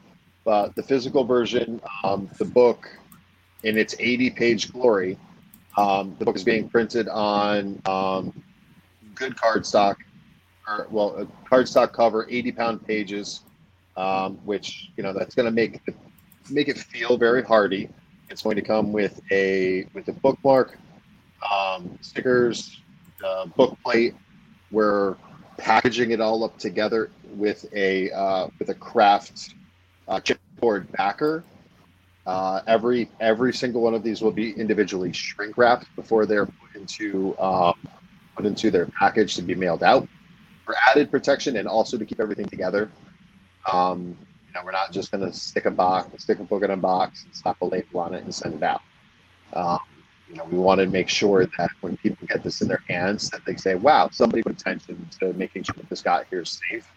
But 0.45 0.75
the 0.75 0.83
physical 0.83 1.25
version, 1.25 1.81
um, 2.05 2.29
the 2.37 2.45
book, 2.45 2.89
in 3.63 3.77
its 3.77 3.95
80 3.99 4.29
page 4.31 4.71
glory, 4.71 5.17
um, 5.77 6.15
the 6.19 6.25
book 6.25 6.37
is 6.37 6.43
being 6.43 6.69
printed 6.69 7.09
on 7.09 7.81
um, 7.85 8.33
good 9.13 9.35
cardstock, 9.35 9.97
or 10.69 10.87
well, 10.89 11.27
cardstock 11.51 11.91
cover, 11.91 12.25
80 12.29 12.51
pound 12.53 12.87
pages, 12.87 13.41
um, 13.97 14.37
which 14.45 14.89
you 14.95 15.03
know 15.03 15.11
that's 15.11 15.35
going 15.35 15.47
to 15.47 15.51
make 15.51 15.81
it, 15.85 15.95
make 16.49 16.69
it 16.69 16.77
feel 16.77 17.17
very 17.17 17.43
hardy. 17.43 17.89
It's 18.29 18.41
going 18.41 18.55
to 18.55 18.61
come 18.61 18.93
with 18.93 19.19
a 19.31 19.85
with 19.93 20.07
a 20.07 20.13
bookmark, 20.13 20.77
um, 21.51 21.97
stickers, 21.99 22.79
uh, 23.23 23.45
book 23.45 23.77
plate. 23.83 24.15
We're 24.71 25.15
packaging 25.57 26.11
it 26.11 26.21
all 26.21 26.43
up 26.43 26.57
together 26.57 27.11
with 27.35 27.65
a 27.73 28.11
uh, 28.11 28.47
with 28.59 28.69
a 28.69 28.75
craft 28.75 29.53
uh, 30.07 30.19
chipboard 30.19 30.91
backer. 30.91 31.43
Uh, 32.25 32.61
every 32.67 33.09
every 33.19 33.53
single 33.53 33.81
one 33.81 33.93
of 33.93 34.03
these 34.03 34.21
will 34.21 34.31
be 34.31 34.51
individually 34.51 35.11
shrink 35.11 35.57
wrapped 35.57 35.93
before 35.95 36.25
they're 36.25 36.45
put 36.45 36.75
into 36.75 37.37
um, 37.39 37.75
put 38.35 38.45
into 38.45 38.71
their 38.71 38.85
package 38.85 39.35
to 39.35 39.41
be 39.41 39.55
mailed 39.55 39.83
out 39.83 40.07
for 40.65 40.75
added 40.89 41.11
protection 41.11 41.57
and 41.57 41.67
also 41.67 41.97
to 41.97 42.05
keep 42.05 42.19
everything 42.19 42.45
together. 42.45 42.89
Um, 43.71 44.17
you 44.47 44.53
know, 44.53 44.61
we're 44.65 44.71
not 44.71 44.91
just 44.91 45.11
going 45.11 45.25
to 45.25 45.35
stick 45.35 45.65
a 45.65 45.71
box, 45.71 46.23
stick 46.23 46.39
a 46.39 46.43
book 46.43 46.63
in 46.63 46.71
a 46.71 46.77
box, 46.77 47.23
and 47.25 47.35
slap 47.35 47.61
a 47.61 47.65
label 47.65 47.99
on 47.99 48.13
it 48.13 48.23
and 48.23 48.33
send 48.33 48.55
it 48.55 48.63
out. 48.63 48.81
Um, 49.53 49.79
you 50.33 50.39
know, 50.39 50.45
we 50.45 50.57
want 50.57 50.79
to 50.81 50.87
make 50.87 51.09
sure 51.09 51.45
that 51.45 51.69
when 51.81 51.95
people 51.97 52.25
get 52.27 52.41
this 52.43 52.61
in 52.61 52.67
their 52.67 52.83
hands, 52.89 53.29
that 53.29 53.45
they 53.45 53.55
say, 53.55 53.75
"Wow, 53.75 54.09
somebody 54.11 54.41
put 54.41 54.53
attention 54.53 55.07
to 55.19 55.31
making 55.33 55.63
sure 55.63 55.75
that 55.77 55.87
this 55.89 56.01
got 56.01 56.25
here 56.27 56.43
safe." 56.43 56.91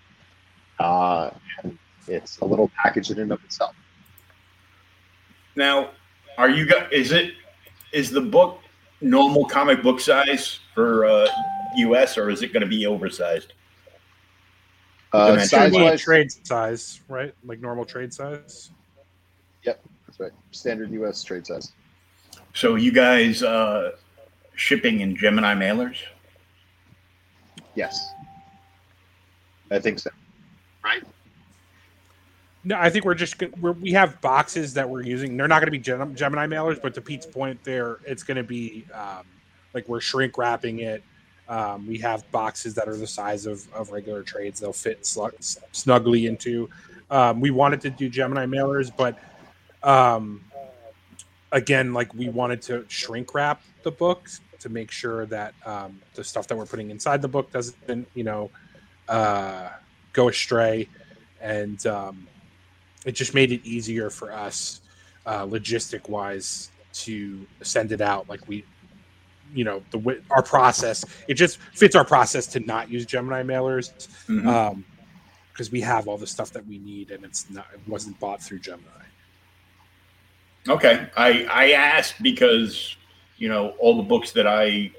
Uh, 0.78 1.30
and 1.62 1.78
it's 2.08 2.38
a 2.38 2.44
little 2.46 2.70
package 2.82 3.10
in 3.10 3.18
and 3.18 3.30
of 3.32 3.44
itself. 3.44 3.74
Now, 5.54 5.90
are 6.38 6.48
you 6.48 6.64
guys? 6.66 6.88
Is 6.90 7.12
it 7.12 7.34
is 7.92 8.10
the 8.10 8.22
book 8.22 8.60
normal 9.02 9.44
comic 9.44 9.82
book 9.82 10.00
size 10.00 10.60
for 10.74 11.04
uh, 11.04 11.28
U.S. 11.76 12.16
or 12.16 12.30
is 12.30 12.42
it 12.42 12.54
going 12.54 12.62
to 12.62 12.66
be 12.66 12.86
oversized? 12.86 13.52
Uh, 15.12 15.38
size 15.40 15.72
Trade- 15.72 15.82
wise, 15.82 16.00
trade 16.00 16.32
size, 16.46 17.00
right? 17.08 17.34
Like 17.44 17.60
normal 17.60 17.84
trade 17.84 18.14
size. 18.14 18.70
yep, 19.62 19.82
that's 20.06 20.20
right. 20.20 20.32
Standard 20.52 20.90
U.S. 20.92 21.22
trade 21.22 21.46
size. 21.46 21.72
So 22.56 22.76
you 22.76 22.90
guys 22.90 23.42
uh, 23.42 23.92
shipping 24.54 25.00
in 25.00 25.14
Gemini 25.14 25.54
mailers? 25.54 25.98
Yes, 27.74 28.14
I 29.70 29.78
think 29.78 29.98
so. 29.98 30.08
Right. 30.82 31.02
No, 32.64 32.76
I 32.78 32.88
think 32.88 33.04
we're 33.04 33.12
just 33.12 33.34
we're, 33.60 33.72
we 33.72 33.92
have 33.92 34.18
boxes 34.22 34.72
that 34.72 34.88
we're 34.88 35.02
using. 35.02 35.36
They're 35.36 35.48
not 35.48 35.60
going 35.60 35.66
to 35.66 35.70
be 35.70 35.78
Gem- 35.78 36.14
Gemini 36.14 36.46
mailers, 36.46 36.80
but 36.80 36.94
to 36.94 37.02
Pete's 37.02 37.26
point, 37.26 37.62
there 37.62 37.98
it's 38.06 38.22
going 38.22 38.38
to 38.38 38.42
be 38.42 38.86
um, 38.94 39.26
like 39.74 39.86
we're 39.86 40.00
shrink 40.00 40.38
wrapping 40.38 40.78
it. 40.78 41.02
Um, 41.50 41.86
we 41.86 41.98
have 41.98 42.28
boxes 42.32 42.74
that 42.76 42.88
are 42.88 42.96
the 42.96 43.06
size 43.06 43.44
of, 43.44 43.70
of 43.74 43.90
regular 43.90 44.22
trades. 44.22 44.60
They'll 44.60 44.72
fit 44.72 45.02
slu- 45.02 45.58
snugly 45.72 46.24
into. 46.24 46.70
Um, 47.10 47.38
we 47.38 47.50
wanted 47.50 47.82
to 47.82 47.90
do 47.90 48.08
Gemini 48.08 48.46
mailers, 48.46 48.90
but 48.96 49.18
um, 49.82 50.40
again, 51.56 51.94
like 51.94 52.12
we 52.14 52.28
wanted 52.28 52.60
to 52.62 52.84
shrink 52.88 53.34
wrap 53.34 53.62
the 53.82 53.90
books 53.90 54.40
to 54.60 54.68
make 54.68 54.90
sure 54.90 55.24
that 55.26 55.54
um, 55.64 56.00
the 56.14 56.22
stuff 56.22 56.46
that 56.48 56.56
we're 56.56 56.66
putting 56.66 56.90
inside 56.90 57.22
the 57.22 57.28
book 57.28 57.50
doesn't, 57.50 58.06
you 58.14 58.24
know, 58.24 58.50
uh, 59.08 59.70
go 60.12 60.28
astray. 60.28 60.88
And 61.40 61.84
um, 61.86 62.26
it 63.06 63.12
just 63.12 63.32
made 63.34 63.52
it 63.52 63.64
easier 63.64 64.10
for 64.10 64.32
us, 64.32 64.82
uh, 65.24 65.44
logistic 65.46 66.08
wise, 66.10 66.70
to 66.92 67.46
send 67.62 67.90
it 67.92 68.00
out. 68.02 68.28
Like 68.28 68.46
we, 68.48 68.64
you 69.54 69.64
know, 69.64 69.82
the 69.92 70.22
our 70.30 70.42
process. 70.42 71.04
It 71.26 71.34
just 71.34 71.58
fits 71.72 71.96
our 71.96 72.04
process 72.04 72.46
to 72.48 72.60
not 72.60 72.90
use 72.90 73.06
Gemini 73.06 73.42
mailers 73.42 73.92
Mhm. 74.28 74.46
um, 74.46 74.84
because 75.52 75.70
we 75.70 75.80
have 75.80 76.06
all 76.06 76.18
the 76.18 76.26
stuff 76.26 76.50
that 76.52 76.66
we 76.66 76.78
need, 76.78 77.10
and 77.10 77.24
it's 77.24 77.48
not 77.48 77.66
it 77.72 77.80
wasn't 77.86 78.18
bought 78.20 78.42
through 78.42 78.58
Gemini. 78.58 79.05
Okay, 80.68 81.08
I 81.16 81.44
I 81.50 81.70
asked 81.72 82.22
because 82.22 82.96
you 83.38 83.48
know 83.48 83.70
all 83.78 83.96
the 83.96 84.02
books 84.02 84.32
that 84.32 84.46
I 84.46 84.90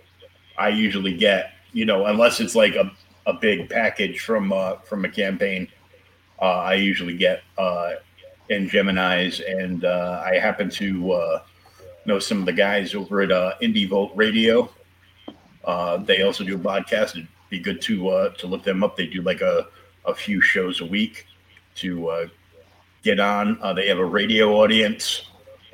I 0.58 0.70
usually 0.70 1.16
get, 1.16 1.54
you 1.74 1.86
know, 1.86 2.06
unless 2.06 2.40
it's 2.40 2.56
like 2.56 2.76
a, 2.76 2.92
a 3.26 3.34
big 3.34 3.70
package 3.70 4.22
from 4.22 4.54
uh, 4.54 4.78
from 4.78 5.06
a 5.06 5.10
campaign, 5.10 5.68
uh, 6.42 6.46
I 6.46 6.76
usually 6.76 7.18
get 7.18 7.44
uh, 7.58 7.94
in 8.50 8.70
Gemini's, 8.70 9.40
and 9.42 9.84
uh, 9.84 10.24
I 10.26 10.40
happen 10.40 10.70
to 10.72 11.12
uh, 11.12 11.42
know 12.06 12.20
some 12.20 12.40
of 12.40 12.46
the 12.46 12.54
guys 12.54 12.96
over 12.96 13.22
at 13.22 13.32
uh, 13.32 13.54
Indie 13.62 13.88
Volt 13.88 14.12
Radio. 14.16 14.70
Uh, 15.66 15.98
they 15.98 16.22
also 16.22 16.44
do 16.44 16.56
a 16.56 16.60
podcast. 16.60 17.12
It'd 17.12 17.28
be 17.50 17.60
good 17.60 17.82
to 17.82 18.10
uh, 18.10 18.30
to 18.36 18.48
look 18.48 18.64
them 18.64 18.84
up. 18.84 18.96
They 18.96 19.08
do 19.08 19.22
like 19.22 19.42
a, 19.42 19.68
a 20.06 20.16
few 20.16 20.40
shows 20.40 20.80
a 20.80 20.86
week 20.86 21.28
to 21.76 22.08
uh, 22.08 22.28
get 23.04 23.20
on. 23.20 23.60
Uh, 23.62 23.74
they 23.74 23.88
have 23.88 24.00
a 24.00 24.06
radio 24.06 24.54
audience 24.54 25.28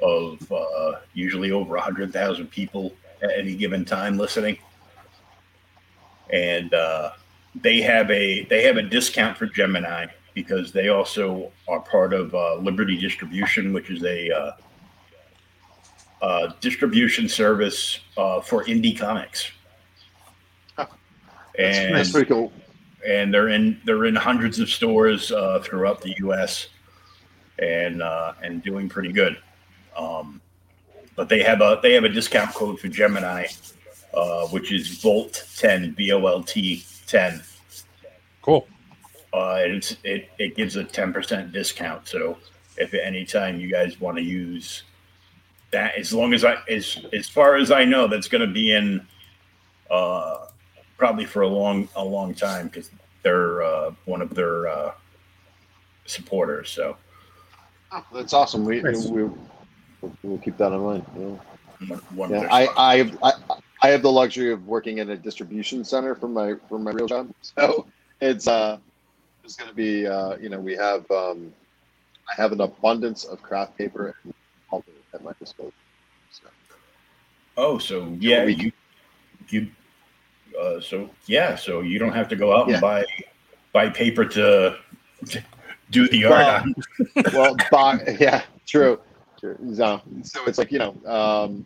of 0.04 0.51
uh, 0.51 0.99
usually 1.14 1.51
over 1.51 1.76
100,000 1.76 2.47
people 2.47 2.93
at 3.24 3.32
any 3.32 3.56
given 3.56 3.86
time 3.86 4.18
listening. 4.18 4.58
And 6.32 6.74
uh, 6.74 7.12
they 7.56 7.82
have 7.82 8.10
a 8.12 8.43
they 8.45 8.64
have 8.64 8.78
a 8.78 8.82
discount 8.82 9.38
for 9.38 9.45
Gemini 9.45 10.08
because 10.34 10.72
they 10.72 10.89
also 10.89 11.51
are 11.68 11.80
part 11.80 12.14
of 12.14 12.34
uh, 12.34 12.56
Liberty 12.56 12.97
Distribution, 12.97 13.72
which 13.72 13.89
is 13.89 14.04
a 14.04 14.32
uh, 14.32 14.51
uh, 16.22 16.54
distribution 16.60 17.30
service 17.30 17.99
uh, 18.18 18.41
for 18.41 18.64
indie 18.66 18.97
comics. 18.97 19.51
That's, 20.78 20.91
And 21.60 21.95
that's 21.95 22.12
pretty 22.12 22.30
cool. 22.30 22.51
and 23.06 23.32
they're 23.34 23.49
in 23.49 23.80
they're 23.86 24.06
in 24.06 24.16
hundreds 24.16 24.60
of 24.60 24.70
stores 24.70 25.32
uh, 25.32 25.60
throughout 25.64 26.01
the 26.01 26.16
U.S. 26.20 26.70
and 27.60 28.01
uh, 28.01 28.34
and 28.41 28.64
doing 28.64 28.89
pretty 28.89 29.12
good. 29.12 29.38
Um, 29.97 30.41
but 31.15 31.29
they 31.29 31.43
have 31.43 31.61
a 31.61 31.79
they 31.83 31.93
have 31.93 32.03
a 32.03 32.09
discount 32.09 32.53
code 32.53 32.79
for 32.79 32.87
Gemini, 32.87 33.47
uh, 34.13 34.47
which 34.47 34.71
is 34.71 34.99
Volt 35.01 35.45
ten 35.55 35.93
V 35.93 36.11
O 36.13 36.25
L 36.25 36.41
T 36.43 36.83
ten. 37.07 37.41
Cool. 38.41 38.67
Uh, 39.31 39.57
it's 39.59 39.97
it 40.03 40.29
it 40.39 40.55
gives 40.55 40.75
a 40.75 40.83
ten 40.83 41.13
percent 41.13 41.51
discount. 41.51 42.07
So 42.07 42.37
if 42.77 42.93
at 42.93 43.01
any 43.03 43.25
time 43.25 43.59
you 43.59 43.69
guys 43.69 43.99
want 43.99 44.17
to 44.17 44.23
use 44.23 44.83
that, 45.71 45.95
as 45.97 46.13
long 46.13 46.33
as 46.33 46.43
I 46.43 46.57
as 46.67 46.99
as 47.13 47.29
far 47.29 47.55
as 47.55 47.71
I 47.71 47.85
know, 47.85 48.07
that's 48.07 48.27
going 48.27 48.45
to 48.45 48.53
be 48.53 48.71
in 48.73 49.05
uh, 49.91 50.47
probably 50.97 51.25
for 51.25 51.41
a 51.43 51.47
long 51.47 51.87
a 51.95 52.03
long 52.03 52.33
time 52.33 52.67
because 52.67 52.89
they're 53.21 53.61
uh, 53.61 53.91
one 54.05 54.21
of 54.21 54.33
their 54.33 54.67
uh, 54.67 54.93
supporters. 56.05 56.69
So 56.69 56.97
Oh, 57.95 58.03
that's 58.11 58.33
awesome. 58.33 58.65
We, 58.65 58.81
Nice. 58.81 59.05
we 59.05 59.29
we'll 60.24 60.38
keep 60.39 60.58
that 60.58 60.72
in 60.72 60.80
mind. 60.80 61.06
Yeah. 61.18 61.95
one, 62.16 62.30
Yeah, 62.32 62.43
of 62.45 62.49
I, 62.51 62.66
sponsors. 62.66 63.18
I, 63.24 63.28
I, 63.30 63.34
I 63.82 63.88
have 63.89 64.01
the 64.01 64.12
luxury 64.12 64.51
of 64.51 64.66
working 64.68 64.99
in 64.99 65.10
a 65.10 65.18
distribution 65.18 65.84
center 65.84 66.16
for 66.16 66.28
my 66.28 66.56
for 66.70 66.80
my 66.80 66.91
real 66.91 67.08
job, 67.08 67.30
so 67.41 67.86
it's 68.22 68.47
uh, 68.47 68.78
it's 69.43 69.56
going 69.56 69.70
to 69.70 69.76
be 69.76 70.08
uh, 70.08 70.38
you 70.38 70.49
know, 70.49 70.60
we 70.60 70.74
have 70.76 71.10
um, 71.12 71.54
I 72.30 72.41
have 72.41 72.54
an 72.54 72.62
abundance 72.62 73.26
of 73.26 73.41
craft 73.41 73.78
paper 73.78 74.16
and 74.24 74.34
at 75.14 75.24
my 75.24 75.34
disposal. 75.39 75.74
So, 76.32 76.47
oh, 77.58 77.78
so 77.78 78.16
yeah, 78.20 78.45
you 78.45 78.72
you 79.49 79.68
uh, 80.60 80.80
so 80.80 81.10
yeah, 81.26 81.56
so 81.56 81.82
you 81.82 81.99
don't 81.99 82.14
have 82.14 82.30
to 82.30 82.36
go 82.36 82.56
out 82.56 82.68
Yeah. 82.68 82.76
and 82.76 82.82
buy 82.82 83.06
buy 83.74 83.89
paper 83.89 84.24
to, 84.24 84.78
to 85.30 85.43
do 85.91 86.08
the 86.08 86.26
art 86.26 86.34
Well, 86.36 86.62
on. 86.62 87.24
well, 87.34 87.56
bo- 87.72 88.12
yeah, 88.20 88.43
true, 88.66 88.99
true. 89.43 89.75
So, 89.75 90.01
so 90.23 90.45
it's 90.45 90.57
like 90.57 90.71
you 90.71 90.79
know, 90.79 90.95
um, 91.05 91.65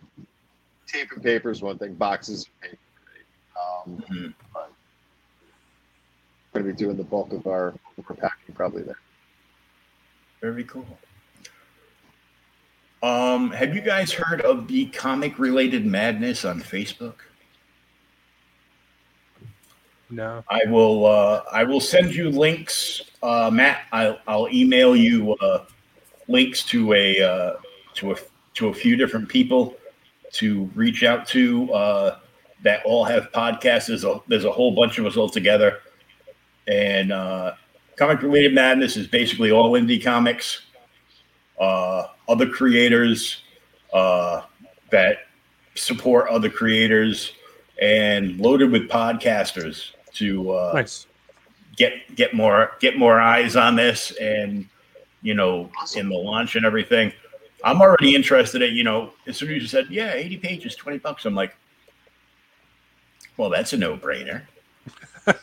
tape 0.88 1.12
and 1.12 1.24
paper 1.24 1.52
is 1.52 1.62
one 1.62 1.78
thing, 1.78 1.94
boxes 1.94 2.44
of 2.44 2.62
paper. 2.62 2.78
right? 3.06 3.86
Um, 3.86 4.04
Mhm. 4.10 4.34
but 4.54 4.72
we're 6.54 6.62
going 6.62 6.72
to 6.72 6.78
be 6.78 6.86
doing 6.86 6.98
the 6.98 7.04
bulk 7.04 7.34
of 7.34 7.46
our, 7.46 7.68
of 7.98 8.06
our 8.10 8.16
packing 8.16 8.56
probably 8.56 8.82
there. 8.84 9.00
Very 10.42 10.64
cool. 10.64 10.86
Um, 13.04 13.52
have 13.52 13.76
you 13.76 13.82
guys 13.82 14.12
heard 14.12 14.42
of 14.42 14.68
the 14.68 14.88
comic 14.88 15.38
related 15.38 15.86
madness 15.86 16.46
on 16.46 16.62
Facebook? 16.62 17.16
No. 20.10 20.44
I 20.50 20.62
will. 20.68 21.06
Uh, 21.06 21.44
I 21.52 21.64
will 21.64 21.82
send 21.82 22.16
you 22.16 22.30
links, 22.30 23.02
uh, 23.22 23.52
Matt. 23.54 23.82
I'll, 23.92 24.20
I'll 24.26 24.50
email 24.50 24.96
you 24.96 25.34
uh, 25.36 25.66
links 26.28 26.64
to 26.66 26.94
a 26.94 27.22
uh, 27.22 27.54
to 27.96 28.12
a 28.12 28.16
to 28.56 28.68
a 28.70 28.74
few 28.74 28.96
different 28.96 29.30
people 29.30 29.76
to 30.34 30.70
reach 30.76 31.04
out 31.04 31.28
to 31.28 31.72
uh, 31.74 32.20
that 32.64 32.84
all 32.86 33.04
have 33.06 33.32
podcasts. 33.32 33.88
There's 33.88 34.04
a 34.04 34.22
there's 34.28 34.46
a 34.46 34.52
whole 34.52 34.72
bunch 34.72 34.98
of 34.98 35.06
us 35.06 35.18
all 35.18 35.30
together, 35.30 35.80
and 36.68 37.12
uh, 37.12 37.54
comic 37.96 38.22
related 38.22 38.54
madness 38.54 38.98
is 38.98 39.08
basically 39.08 39.52
all 39.52 39.74
indie 39.74 40.04
comics, 40.04 40.62
uh, 41.60 42.08
other 42.28 42.48
creators 42.48 43.44
uh, 43.94 44.42
that 44.92 45.20
support 45.76 46.30
other 46.30 46.50
creators, 46.50 47.34
and 47.82 48.40
loaded 48.40 48.72
with 48.72 48.90
podcasters 48.90 49.92
to 50.14 50.52
uh, 50.52 50.72
Nice. 50.74 51.06
get 51.76 52.16
get 52.16 52.34
more 52.34 52.72
get 52.80 52.98
more 52.98 53.20
eyes 53.20 53.56
on 53.56 53.76
this 53.76 54.12
and 54.20 54.68
you 55.22 55.34
know 55.34 55.70
in 55.96 56.10
the 56.10 56.16
launch 56.16 56.56
and 56.56 56.66
everything 56.66 57.12
i'm 57.64 57.82
already 57.82 58.16
interested 58.16 58.62
in 58.62 58.76
you 58.76 58.84
know 58.84 59.12
as 59.26 59.38
soon 59.38 59.52
as 59.54 59.62
you 59.62 59.68
said 59.68 59.88
yeah 59.90 60.14
80 60.14 60.38
pages 60.38 60.76
20 60.76 61.00
bucks 61.00 61.26
i'm 61.26 61.36
like 61.36 61.56
well 63.38 63.50
that's 63.50 63.74
a 63.74 63.78
no-brainer 63.78 64.44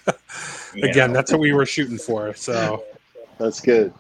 Again, 0.82 1.10
know, 1.10 1.14
that's 1.14 1.30
what 1.30 1.40
we 1.40 1.52
were 1.52 1.66
shooting 1.66 1.98
for. 1.98 2.34
So 2.34 2.84
That's 3.38 3.60
good. 3.60 3.92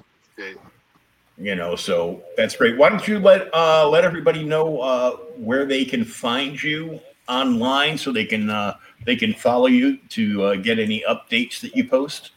you 1.36 1.54
know 1.54 1.74
so 1.76 2.22
that's 2.36 2.56
great 2.56 2.76
why 2.78 2.88
don't 2.88 3.06
you 3.08 3.18
let 3.18 3.52
uh 3.52 3.88
let 3.88 4.04
everybody 4.04 4.44
know 4.44 4.80
uh 4.80 5.16
where 5.36 5.66
they 5.66 5.84
can 5.84 6.04
find 6.04 6.62
you 6.62 7.00
online 7.28 7.98
so 7.98 8.12
they 8.12 8.24
can 8.24 8.50
uh, 8.50 8.76
they 9.04 9.16
can 9.16 9.34
follow 9.34 9.66
you 9.66 9.98
to 10.08 10.42
uh, 10.44 10.54
get 10.56 10.78
any 10.78 11.02
updates 11.08 11.60
that 11.60 11.76
you 11.76 11.86
post? 11.86 12.30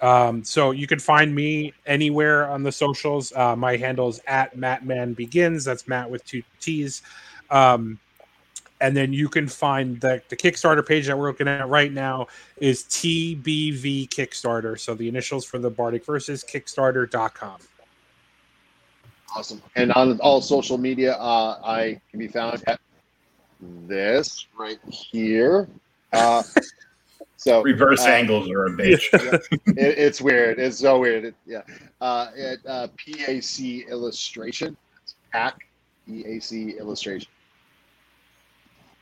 Um, 0.00 0.42
so 0.44 0.70
you 0.70 0.86
can 0.86 0.98
find 0.98 1.34
me 1.34 1.74
anywhere 1.86 2.48
on 2.48 2.62
the 2.62 2.72
socials. 2.72 3.32
Uh, 3.34 3.54
my 3.54 3.76
handle 3.76 4.08
is 4.08 4.20
at 4.26 4.56
Mattman 4.56 5.14
Begins. 5.14 5.64
That's 5.64 5.86
Matt 5.86 6.10
with 6.10 6.24
two 6.24 6.42
T's. 6.60 7.02
Um, 7.50 7.98
and 8.80 8.96
then 8.96 9.12
you 9.12 9.28
can 9.28 9.46
find 9.46 10.00
the, 10.00 10.22
the 10.30 10.36
Kickstarter 10.36 10.86
page 10.86 11.06
that 11.06 11.18
we're 11.18 11.28
looking 11.28 11.48
at 11.48 11.68
right 11.68 11.92
now 11.92 12.28
is 12.56 12.84
TBV 12.84 14.08
Kickstarter. 14.08 14.78
So 14.78 14.94
the 14.94 15.06
initials 15.06 15.44
for 15.44 15.58
the 15.58 15.70
Bardic 15.70 16.04
Verses 16.04 16.42
Kickstarter.com. 16.42 17.58
Awesome. 19.36 19.62
And 19.76 19.92
on 19.92 20.18
all 20.20 20.40
social 20.40 20.78
media, 20.78 21.14
uh, 21.14 21.60
I 21.62 22.00
can 22.10 22.18
be 22.18 22.28
found 22.28 22.62
at 22.66 22.80
this 23.60 24.46
right 24.58 24.78
here. 24.88 25.68
Uh, 26.12 26.42
so 27.40 27.62
Reverse 27.62 28.04
uh, 28.04 28.10
angles 28.10 28.50
are 28.50 28.66
a 28.66 28.70
bitch. 28.70 29.08
it, 29.14 29.58
it's 29.76 30.20
weird. 30.20 30.58
It's 30.58 30.78
so 30.78 30.98
weird. 30.98 31.24
It, 31.24 31.34
yeah. 31.46 31.62
Uh, 32.02 32.26
at 32.38 32.58
uh, 32.66 32.88
PAC 32.98 33.88
Illustration. 33.88 34.76
It's 35.02 35.14
PAC 35.32 35.58
PAC 36.06 36.52
Illustration. 36.78 37.30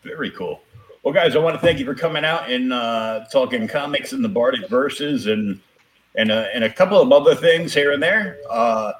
Very 0.04 0.30
cool. 0.30 0.60
Well, 1.02 1.12
guys, 1.12 1.34
I 1.34 1.40
want 1.40 1.56
to 1.56 1.60
thank 1.60 1.80
you 1.80 1.84
for 1.84 1.96
coming 1.96 2.24
out 2.24 2.48
and 2.48 2.72
uh, 2.72 3.24
talking 3.32 3.66
comics 3.66 4.12
and 4.12 4.24
the 4.24 4.28
Bardic 4.28 4.68
verses 4.70 5.26
and 5.26 5.60
and 6.14 6.30
uh, 6.30 6.46
and 6.54 6.62
a 6.62 6.72
couple 6.72 7.02
of 7.02 7.10
other 7.10 7.34
things 7.34 7.74
here 7.74 7.90
and 7.90 8.00
there. 8.00 8.38
Uh, 8.48 8.92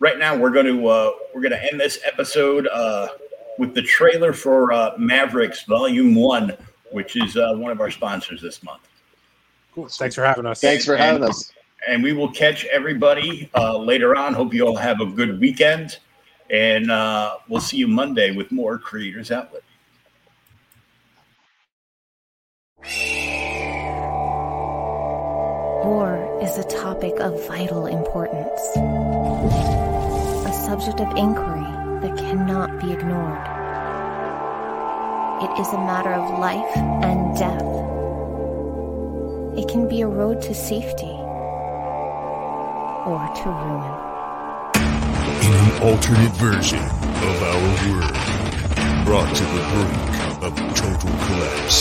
right 0.00 0.18
now, 0.18 0.36
we're 0.36 0.50
going 0.50 0.66
to 0.66 0.86
uh, 0.86 1.12
we're 1.34 1.40
going 1.40 1.52
to 1.52 1.72
end 1.72 1.80
this 1.80 1.98
episode 2.04 2.66
uh, 2.66 3.08
with 3.58 3.72
the 3.72 3.80
trailer 3.80 4.34
for 4.34 4.70
uh, 4.70 4.90
Mavericks 4.98 5.62
Volume 5.64 6.14
One, 6.14 6.54
which 6.94 7.16
is 7.16 7.36
uh, 7.36 7.52
one 7.56 7.72
of 7.72 7.80
our 7.80 7.90
sponsors 7.90 8.40
this 8.40 8.62
month. 8.62 8.82
Cool. 9.74 9.88
Thanks 9.88 10.14
for 10.14 10.24
having 10.24 10.46
us. 10.46 10.60
Thanks 10.60 10.84
for 10.84 10.96
having 10.96 11.22
And- 11.22 11.30
us. 11.30 11.52
And 11.86 12.02
we 12.02 12.14
will 12.14 12.30
catch 12.30 12.64
everybody 12.66 13.50
uh, 13.54 13.76
later 13.76 14.16
on. 14.16 14.32
Hope 14.32 14.54
you 14.54 14.66
all 14.66 14.76
have 14.76 15.02
a 15.02 15.06
good 15.06 15.38
weekend, 15.38 15.98
and 16.48 16.90
uh, 16.90 17.36
we'll 17.46 17.60
see 17.60 17.76
you 17.76 17.86
Monday 17.86 18.34
with 18.34 18.50
more 18.50 18.78
Creators 18.78 19.30
Outlet. 19.30 19.62
War 25.84 26.38
is 26.42 26.56
a 26.58 26.64
topic 26.64 27.20
of 27.20 27.46
vital 27.46 27.86
importance, 27.86 28.60
a 28.76 30.52
subject 30.64 31.00
of 31.00 31.16
inquiry 31.16 31.60
that 32.00 32.16
cannot 32.16 32.80
be 32.80 32.92
ignored. 32.92 33.63
It 35.44 35.58
is 35.58 35.68
a 35.74 35.76
matter 35.76 36.14
of 36.14 36.38
life 36.38 36.74
and 36.74 37.36
death. 37.36 37.60
It 39.58 39.68
can 39.68 39.86
be 39.86 40.00
a 40.00 40.06
road 40.06 40.40
to 40.40 40.54
safety 40.54 41.14
or 43.04 43.20
to 43.40 43.48
ruin. 43.62 43.94
in 45.44 45.52
an 45.52 45.82
alternate 45.82 46.32
version 46.36 46.78
of 46.80 47.42
our 47.50 47.60
world, 47.84 49.04
brought 49.04 49.36
to 49.36 49.44
the 49.44 49.62
brink 49.72 50.04
of 50.46 50.52
total 50.74 51.12
collapse. 51.26 51.76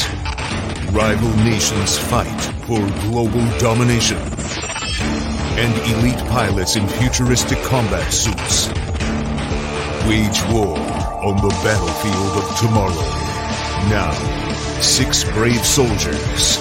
Rival 0.92 1.34
nations 1.46 1.98
fight 1.98 2.42
for 2.68 2.82
global 3.08 3.46
domination, 3.60 4.20
and 5.58 5.74
elite 5.96 6.24
pilots 6.28 6.76
in 6.76 6.86
futuristic 6.86 7.60
combat 7.64 8.12
suits 8.12 8.68
wage 10.06 10.44
war 10.52 10.78
on 11.24 11.38
the 11.38 11.54
battlefield 11.64 12.44
of 12.44 12.58
tomorrow. 12.60 13.23
Now, 13.90 14.12
six 14.82 15.24
brave 15.32 15.66
soldiers 15.66 16.58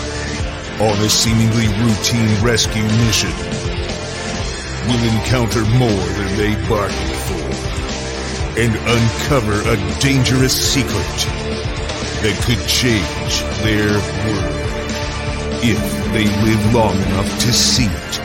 on 0.80 0.96
a 0.98 1.08
seemingly 1.08 1.68
routine 1.82 2.44
rescue 2.44 2.82
mission 3.06 3.32
will 4.88 5.04
encounter 5.14 5.64
more 5.78 5.88
than 5.88 6.36
they 6.36 6.54
bargained 6.68 7.16
for 7.26 7.52
and 8.58 8.74
uncover 8.74 9.60
a 9.70 10.00
dangerous 10.00 10.52
secret 10.52 10.92
that 12.22 12.36
could 12.44 12.60
change 12.68 13.42
their 13.62 13.92
world 14.26 14.62
if 15.64 15.78
they 16.12 16.26
live 16.44 16.74
long 16.74 16.96
enough 16.96 17.38
to 17.40 17.52
see 17.52 17.86
it. 17.86 18.21